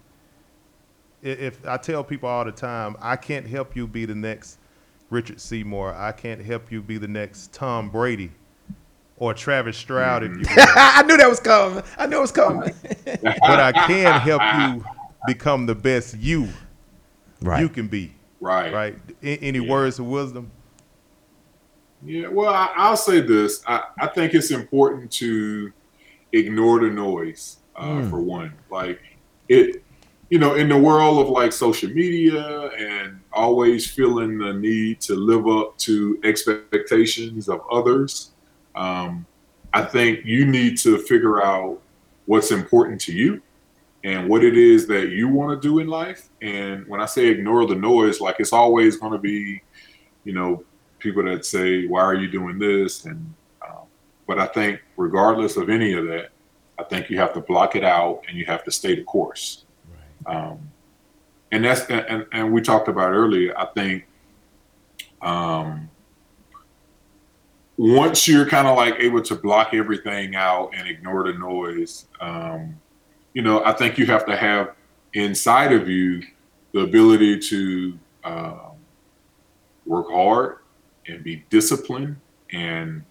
if 1.20 1.66
I 1.66 1.76
tell 1.76 2.02
people 2.04 2.28
all 2.28 2.44
the 2.44 2.52
time, 2.52 2.96
I 3.00 3.16
can't 3.16 3.46
help 3.46 3.76
you 3.76 3.86
be 3.86 4.04
the 4.06 4.14
next 4.14 4.58
Richard 5.10 5.40
Seymour. 5.40 5.94
I 5.94 6.12
can't 6.12 6.40
help 6.40 6.72
you 6.72 6.80
be 6.80 6.96
the 6.96 7.08
next 7.08 7.52
Tom 7.52 7.90
Brady 7.90 8.30
or 9.16 9.34
Travis 9.34 9.76
Stroud, 9.76 10.22
if 10.22 10.30
you 10.32 10.38
will. 10.38 10.46
I 10.76 11.02
knew 11.02 11.16
that 11.16 11.28
was 11.28 11.40
coming. 11.40 11.82
I 11.98 12.06
knew 12.06 12.18
it 12.18 12.20
was 12.20 12.32
coming. 12.32 12.72
but 13.04 13.60
I 13.60 13.72
can 13.72 14.20
help 14.20 14.42
you 14.58 14.84
become 15.26 15.66
the 15.66 15.74
best 15.74 16.16
you 16.16 16.48
you 17.58 17.68
can 17.68 17.88
be. 17.88 18.12
right, 18.40 18.72
Right? 18.72 18.96
Any 19.22 19.58
Yeah. 19.58 19.68
words 19.70 19.98
of 19.98 20.06
wisdom? 20.06 20.50
Yeah, 22.04 22.28
well, 22.28 22.52
I, 22.52 22.70
I'll 22.76 22.96
say 22.96 23.20
this. 23.20 23.62
I, 23.66 23.82
I 24.00 24.06
think 24.08 24.34
it's 24.34 24.50
important 24.50 25.10
to 25.12 25.72
ignore 26.32 26.80
the 26.80 26.90
noise, 26.90 27.58
uh, 27.76 27.84
Mm. 28.00 28.10
for 28.10 28.20
one. 28.20 28.52
Like, 28.70 29.00
it, 29.48 29.82
you 30.30 30.38
know, 30.38 30.54
in 30.54 30.68
the 30.68 30.78
world 30.78 31.18
of 31.18 31.28
like 31.28 31.52
social 31.52 31.90
media 31.90 32.68
and 32.70 33.20
always 33.32 33.90
feeling 33.90 34.38
the 34.38 34.52
need 34.54 35.00
to 35.02 35.14
live 35.14 35.46
up 35.46 35.76
to 35.78 36.18
expectations 36.24 37.48
of 37.48 37.60
others, 37.70 38.30
um, 38.74 39.26
I 39.74 39.82
think 39.82 40.24
you 40.24 40.46
need 40.46 40.78
to 40.78 40.98
figure 40.98 41.42
out 41.44 41.80
what's 42.26 42.50
important 42.50 43.00
to 43.02 43.12
you 43.12 43.42
and 44.04 44.28
what 44.28 44.42
it 44.42 44.56
is 44.56 44.86
that 44.88 45.10
you 45.10 45.28
want 45.28 45.60
to 45.60 45.68
do 45.68 45.78
in 45.78 45.86
life. 45.86 46.28
And 46.40 46.86
when 46.88 47.00
I 47.00 47.06
say 47.06 47.26
ignore 47.26 47.66
the 47.66 47.74
noise, 47.74 48.20
like 48.20 48.36
it's 48.40 48.52
always 48.52 48.96
going 48.96 49.12
to 49.12 49.18
be, 49.18 49.62
you 50.24 50.32
know, 50.32 50.64
people 51.02 51.24
that 51.24 51.44
say, 51.44 51.86
"Why 51.86 52.00
are 52.00 52.14
you 52.14 52.28
doing 52.28 52.58
this?" 52.58 53.04
And 53.04 53.34
um, 53.66 53.86
but 54.26 54.38
I 54.38 54.46
think 54.46 54.80
regardless 54.96 55.56
of 55.56 55.68
any 55.68 55.92
of 55.94 56.06
that, 56.06 56.30
I 56.78 56.84
think 56.84 57.10
you 57.10 57.18
have 57.18 57.32
to 57.34 57.40
block 57.40 57.76
it 57.76 57.84
out 57.84 58.22
and 58.28 58.36
you 58.36 58.44
have 58.46 58.64
to 58.64 58.70
stay 58.70 58.94
the 58.94 59.04
course. 59.04 59.64
Um, 60.26 60.70
and 61.50 61.64
that's 61.64 61.82
and, 61.90 62.26
and 62.32 62.52
we 62.52 62.62
talked 62.62 62.88
about 62.88 63.10
earlier. 63.10 63.56
I 63.58 63.66
think 63.66 64.06
um, 65.20 65.90
once 67.76 68.26
you're 68.26 68.46
kind 68.46 68.66
of 68.66 68.76
like 68.76 68.94
able 68.98 69.22
to 69.22 69.34
block 69.34 69.74
everything 69.74 70.34
out 70.34 70.70
and 70.74 70.88
ignore 70.88 71.24
the 71.24 71.38
noise, 71.38 72.06
um, 72.20 72.80
you 73.34 73.42
know, 73.42 73.64
I 73.64 73.72
think 73.72 73.98
you 73.98 74.06
have 74.06 74.24
to 74.26 74.36
have 74.36 74.74
inside 75.14 75.72
of 75.72 75.88
you 75.88 76.22
the 76.72 76.80
ability 76.80 77.38
to 77.38 77.98
um, 78.24 78.72
work 79.84 80.10
hard 80.10 80.58
and 81.06 81.22
be 81.22 81.44
disciplined 81.50 82.16
and 82.52 83.02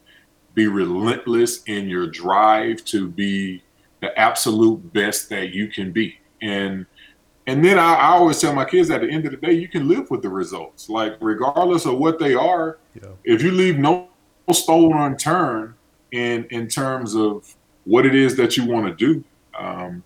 be 0.54 0.68
relentless 0.68 1.64
in 1.64 1.88
your 1.88 2.08
drive 2.08 2.84
to 2.86 3.08
be 3.08 3.64
the 4.02 4.18
absolute 4.20 4.94
best 4.94 5.30
that 5.30 5.50
you 5.54 5.68
can 5.68 5.92
be. 5.92 6.18
And 6.42 6.86
and 7.48 7.66
then 7.66 7.80
I, 7.80 7.94
I 7.96 8.08
always 8.12 8.40
tell 8.40 8.54
my 8.54 8.66
kids 8.66 8.90
at 8.92 9.02
the 9.02 9.10
end 9.10 9.26
of 9.26 9.32
the 9.32 9.38
day, 9.38 9.54
you 9.54 9.68
can 9.68 9.88
live 9.88 10.12
with 10.12 10.22
the 10.22 10.30
results. 10.30 10.90
Like 10.90 11.14
regardless 11.20 11.86
of 11.86 11.98
what 11.98 12.20
they 12.20 12.36
are, 12.36 12.78
Yeah. 12.96 13.10
if 13.24 13.42
you 13.42 13.52
leave 13.52 13.78
no 13.80 14.10
stone 14.52 14.94
unturned 14.94 15.74
in 16.12 16.46
in 16.52 16.68
terms 16.68 17.16
of 17.16 17.56
what 17.86 18.06
it 18.06 18.14
is 18.14 18.36
that 18.38 18.58
you 18.58 18.66
want 18.66 18.86
to 18.86 18.94
do, 18.94 19.24
um, 19.58 20.04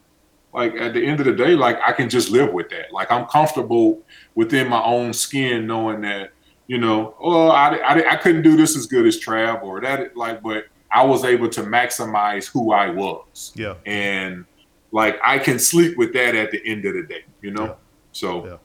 like 0.53 0.75
at 0.75 0.93
the 0.93 1.05
end 1.05 1.19
of 1.19 1.25
the 1.25 1.33
day, 1.33 1.55
like 1.55 1.77
I 1.85 1.91
can 1.91 2.09
just 2.09 2.29
live 2.31 2.53
with 2.53 2.69
that. 2.69 2.93
Like 2.93 3.11
I'm 3.11 3.25
comfortable 3.25 4.01
within 4.35 4.69
my 4.69 4.81
own 4.83 5.11
skin, 5.13 5.67
knowing 5.67 6.01
that 6.01 6.31
you 6.67 6.77
know, 6.77 7.15
oh, 7.19 7.49
I, 7.49 7.75
I, 7.77 8.11
I 8.13 8.15
couldn't 8.15 8.41
do 8.41 8.55
this 8.57 8.75
as 8.75 8.85
good 8.87 9.05
as 9.05 9.19
Trav 9.19 9.61
or 9.63 9.81
that, 9.81 10.15
like, 10.17 10.41
but 10.41 10.65
I 10.91 11.03
was 11.03 11.23
able 11.23 11.49
to 11.49 11.61
maximize 11.61 12.45
who 12.47 12.71
I 12.71 12.89
was, 12.89 13.51
Yeah. 13.55 13.75
and 13.85 14.45
like 14.91 15.19
I 15.23 15.39
can 15.39 15.59
sleep 15.59 15.97
with 15.97 16.13
that 16.13 16.35
at 16.35 16.51
the 16.51 16.61
end 16.65 16.85
of 16.85 16.93
the 16.93 17.03
day, 17.03 17.23
you 17.41 17.51
know. 17.51 17.65
Yeah. 17.65 17.73
So 18.13 18.45
Yeah. 18.45 18.57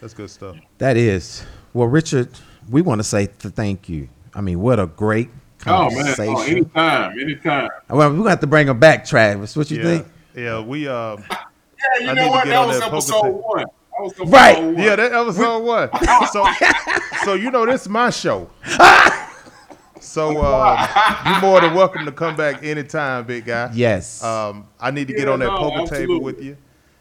That's 0.00 0.14
good 0.14 0.30
stuff. 0.30 0.56
That 0.78 0.96
is. 0.96 1.44
Well, 1.72 1.88
Richard, 1.88 2.28
we 2.70 2.82
want 2.82 2.98
to 3.00 3.04
say 3.04 3.26
th- 3.26 3.54
thank 3.54 3.88
you. 3.88 4.08
I 4.34 4.40
mean, 4.42 4.60
what 4.60 4.78
a 4.78 4.86
great 4.86 5.30
Oh 5.66 5.88
man, 5.90 6.14
conversation. 6.14 6.34
oh, 6.36 6.42
anytime, 6.42 7.18
anytime. 7.18 7.68
well, 7.88 7.98
we're 8.10 8.14
going 8.16 8.24
to 8.24 8.30
have 8.30 8.40
to 8.40 8.46
bring 8.46 8.68
him 8.68 8.78
back, 8.78 9.06
Travis. 9.06 9.56
What 9.56 9.70
you 9.70 9.78
yeah. 9.78 9.84
think? 9.84 10.06
Yeah. 10.36 10.60
We 10.60 10.86
uh. 10.88 11.16
Yeah, 12.00 12.04
you 12.04 12.10
I 12.10 12.14
know 12.14 12.28
what? 12.30 12.46
That 12.46 12.66
was 12.66 12.80
that 12.80 12.88
episode 12.88 13.30
one. 13.30 13.64
That 13.96 14.02
was 14.02 14.12
episode 14.12 14.32
Right. 14.32 14.62
one. 14.62 14.78
Yeah, 14.78 14.96
that 14.96 15.12
episode 15.12 15.58
one. 15.64 15.90
So, 16.32 16.46
so 17.24 17.34
you 17.34 17.50
know, 17.50 17.64
this 17.66 17.82
is 17.82 17.88
my 17.88 18.10
show. 18.10 18.50
So 20.00 20.36
uh, 20.38 20.86
you're 21.24 21.40
more 21.40 21.60
than 21.62 21.72
welcome 21.74 22.04
to 22.04 22.12
come 22.12 22.36
back 22.36 22.62
anytime, 22.62 23.24
big 23.24 23.46
guy. 23.46 23.70
Yes. 23.72 24.22
Um, 24.22 24.68
I 24.78 24.90
need 24.90 25.08
to 25.08 25.14
get 25.14 25.28
Yeah, 25.28 25.32
on 25.32 25.38
that 25.40 25.46
no, 25.46 25.56
poker 25.58 25.80
absolutely. 25.80 26.06
table 26.06 26.20
with 26.20 26.42
you. 26.42 26.58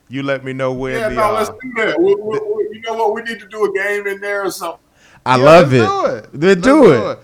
You 0.07 0.23
let 0.23 0.45
me 0.45 0.53
know 0.53 0.71
when 0.71 0.93
Yeah, 0.97 1.09
the. 1.09 1.15
no, 1.15 1.33
let's 1.33 1.49
uh, 1.49 1.53
do 1.61 1.71
that. 1.83 1.99
We, 1.99 2.15
we, 2.15 2.39
we, 2.39 2.69
you 2.71 2.81
know 2.87 2.93
what? 2.93 3.13
We 3.13 3.21
need 3.23 3.39
to 3.41 3.47
do 3.47 3.65
a 3.65 3.73
game 3.73 4.07
in 4.07 4.21
there 4.21 4.45
or 4.45 4.51
something. 4.51 4.79
I 5.25 5.37
yeah, 5.37 5.43
love 5.43 5.73
let's 5.73 5.83
it. 5.83 6.31
Do 6.31 6.47
it. 6.47 6.55
Let's 6.55 6.55
Let's 6.55 6.61
do 6.61 7.09
it. 7.11 7.19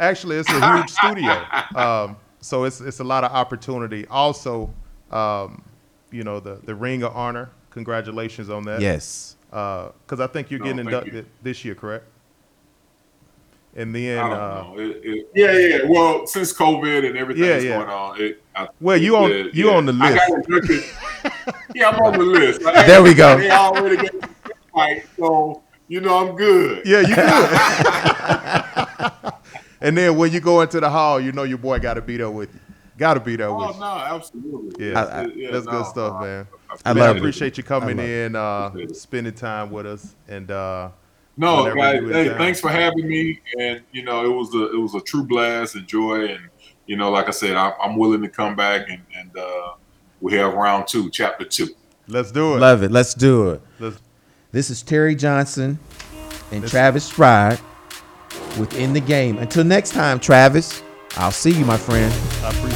Actually, 0.00 0.36
it's 0.36 0.48
a 0.50 0.76
huge 0.76 0.90
studio. 0.90 1.44
Um, 1.74 2.16
so 2.40 2.64
it's 2.64 2.80
it's 2.80 3.00
a 3.00 3.04
lot 3.04 3.22
of 3.22 3.30
opportunity. 3.32 4.06
Also, 4.06 4.72
um, 5.10 5.62
you 6.10 6.22
know, 6.24 6.40
the 6.40 6.54
the 6.64 6.74
Ring 6.74 7.02
of 7.02 7.14
Honor. 7.14 7.50
Congratulations 7.70 8.50
on 8.50 8.64
that. 8.64 8.80
Yes. 8.80 9.36
Because 9.50 10.20
I 10.20 10.26
think 10.26 10.50
you're 10.50 10.60
No, 10.60 10.64
getting 10.66 10.84
thank 10.84 10.90
you. 10.90 10.96
inducted 10.98 11.26
this 11.42 11.64
year, 11.64 11.74
correct? 11.74 12.04
And 13.76 13.94
then, 13.94 14.18
I 14.18 14.28
don't 14.28 14.32
uh, 14.32 14.62
know. 14.62 14.78
It, 14.78 15.00
it, 15.04 15.28
yeah, 15.34 15.52
yeah. 15.52 15.78
Well, 15.88 16.26
since 16.26 16.52
COVID 16.52 17.06
and 17.06 17.16
everything 17.16 17.44
Yeah, 17.44 17.50
that's 17.50 17.64
yeah. 17.64 17.76
going 17.76 17.88
on, 17.88 18.20
it, 18.20 18.42
I, 18.56 18.68
Well, 18.80 18.96
you 18.96 19.16
on- 19.16 19.30
it- 19.30 19.54
you 19.54 19.70
on 19.70 19.86
the 19.86 19.92
I 20.00 20.14
got 20.16 20.48
list. 20.48 20.94
yeah, 21.74 21.90
I'm 21.90 22.00
on 22.02 22.12
the 22.18 22.24
list. 22.24 22.62
Like, 22.62 22.86
There 22.86 23.02
we 23.02 23.14
go. 23.14 23.38
They 23.38 23.50
already 23.50 23.96
got 23.96 24.30
fight, 24.74 25.06
so 25.16 25.62
you 25.86 26.00
know 26.00 26.28
I'm 26.28 26.34
good. 26.34 26.84
yeah, 26.86 27.00
you 27.00 27.14
good. 27.14 29.32
and 29.80 29.96
then 29.96 30.16
when 30.16 30.32
you 30.32 30.40
go 30.40 30.60
into 30.62 30.80
the 30.80 30.90
hall, 30.90 31.20
you 31.20 31.30
know 31.32 31.44
your 31.44 31.58
boy 31.58 31.78
got 31.78 31.94
to 31.94 32.02
be 32.02 32.16
there 32.16 32.30
with 32.30 32.52
you. 32.52 32.60
Got 32.98 33.14
to 33.14 33.20
be 33.20 33.36
there 33.36 33.46
Oh 33.48 33.66
with 33.68 33.76
you. 33.76 33.80
no, 33.80 33.86
absolutely. 33.86 34.90
Yeah, 34.90 35.00
I- 35.00 35.22
I- 35.22 35.26
Yeah, 35.34 35.50
that's 35.52 35.64
no, 35.66 35.72
good 35.72 35.86
stuff, 35.86 36.12
no. 36.14 36.26
man. 36.26 36.46
I 36.84 36.92
man, 36.92 37.00
love 37.02 37.08
I 37.08 37.16
it. 37.16 37.16
appreciate 37.18 37.56
you 37.56 37.62
coming 37.64 37.96
love 37.96 38.06
in, 38.06 38.36
uh, 38.36 38.70
spending 38.92 39.32
time 39.32 39.70
with 39.70 39.86
us, 39.86 40.14
and 40.28 40.50
uh, 40.50 40.90
No, 41.36 41.72
guys, 41.74 42.02
hey, 42.10 42.30
in 42.30 42.36
thanks 42.36 42.60
for 42.60 42.68
having 42.70 43.08
me. 43.08 43.40
And 43.58 43.80
you 43.92 44.02
know, 44.04 44.24
it 44.24 44.34
was 44.34 44.52
a 44.54 44.72
it 44.74 44.78
was 44.80 44.94
a 44.94 45.00
true 45.00 45.22
blast 45.24 45.76
and 45.76 45.86
joy. 45.86 46.26
And 46.26 46.48
you 46.86 46.96
know, 46.96 47.10
like 47.10 47.28
I 47.28 47.30
said, 47.30 47.56
I'm, 47.56 47.72
I'm 47.82 47.96
willing 47.96 48.20
to 48.22 48.28
come 48.28 48.54
back 48.56 48.88
and 48.90 49.00
and 49.16 49.30
uh, 49.38 49.72
we 50.20 50.34
have 50.34 50.52
round 50.54 50.88
two, 50.88 51.08
chapter 51.10 51.44
two. 51.44 51.68
let's 52.08 52.32
do 52.32 52.54
it. 52.56 52.58
Love 52.58 52.82
it. 52.82 52.90
Let's 52.90 53.14
do 53.14 53.50
it. 53.50 53.62
Let's- 53.78 54.00
This 54.50 54.70
is 54.70 54.82
Terry 54.82 55.14
Johnson 55.14 55.78
and 56.50 56.62
This- 56.64 56.70
Travis 56.72 57.04
Stroud 57.04 57.60
within 58.58 58.92
the 58.92 59.00
game. 59.00 59.38
Until 59.38 59.62
next 59.64 59.92
time, 59.92 60.18
Travis, 60.18 60.82
I'll 61.16 61.30
see 61.30 61.52
you, 61.52 61.64
my 61.64 61.76
friend. 61.76 62.12
I 62.44 62.48
appreciate 62.50 62.67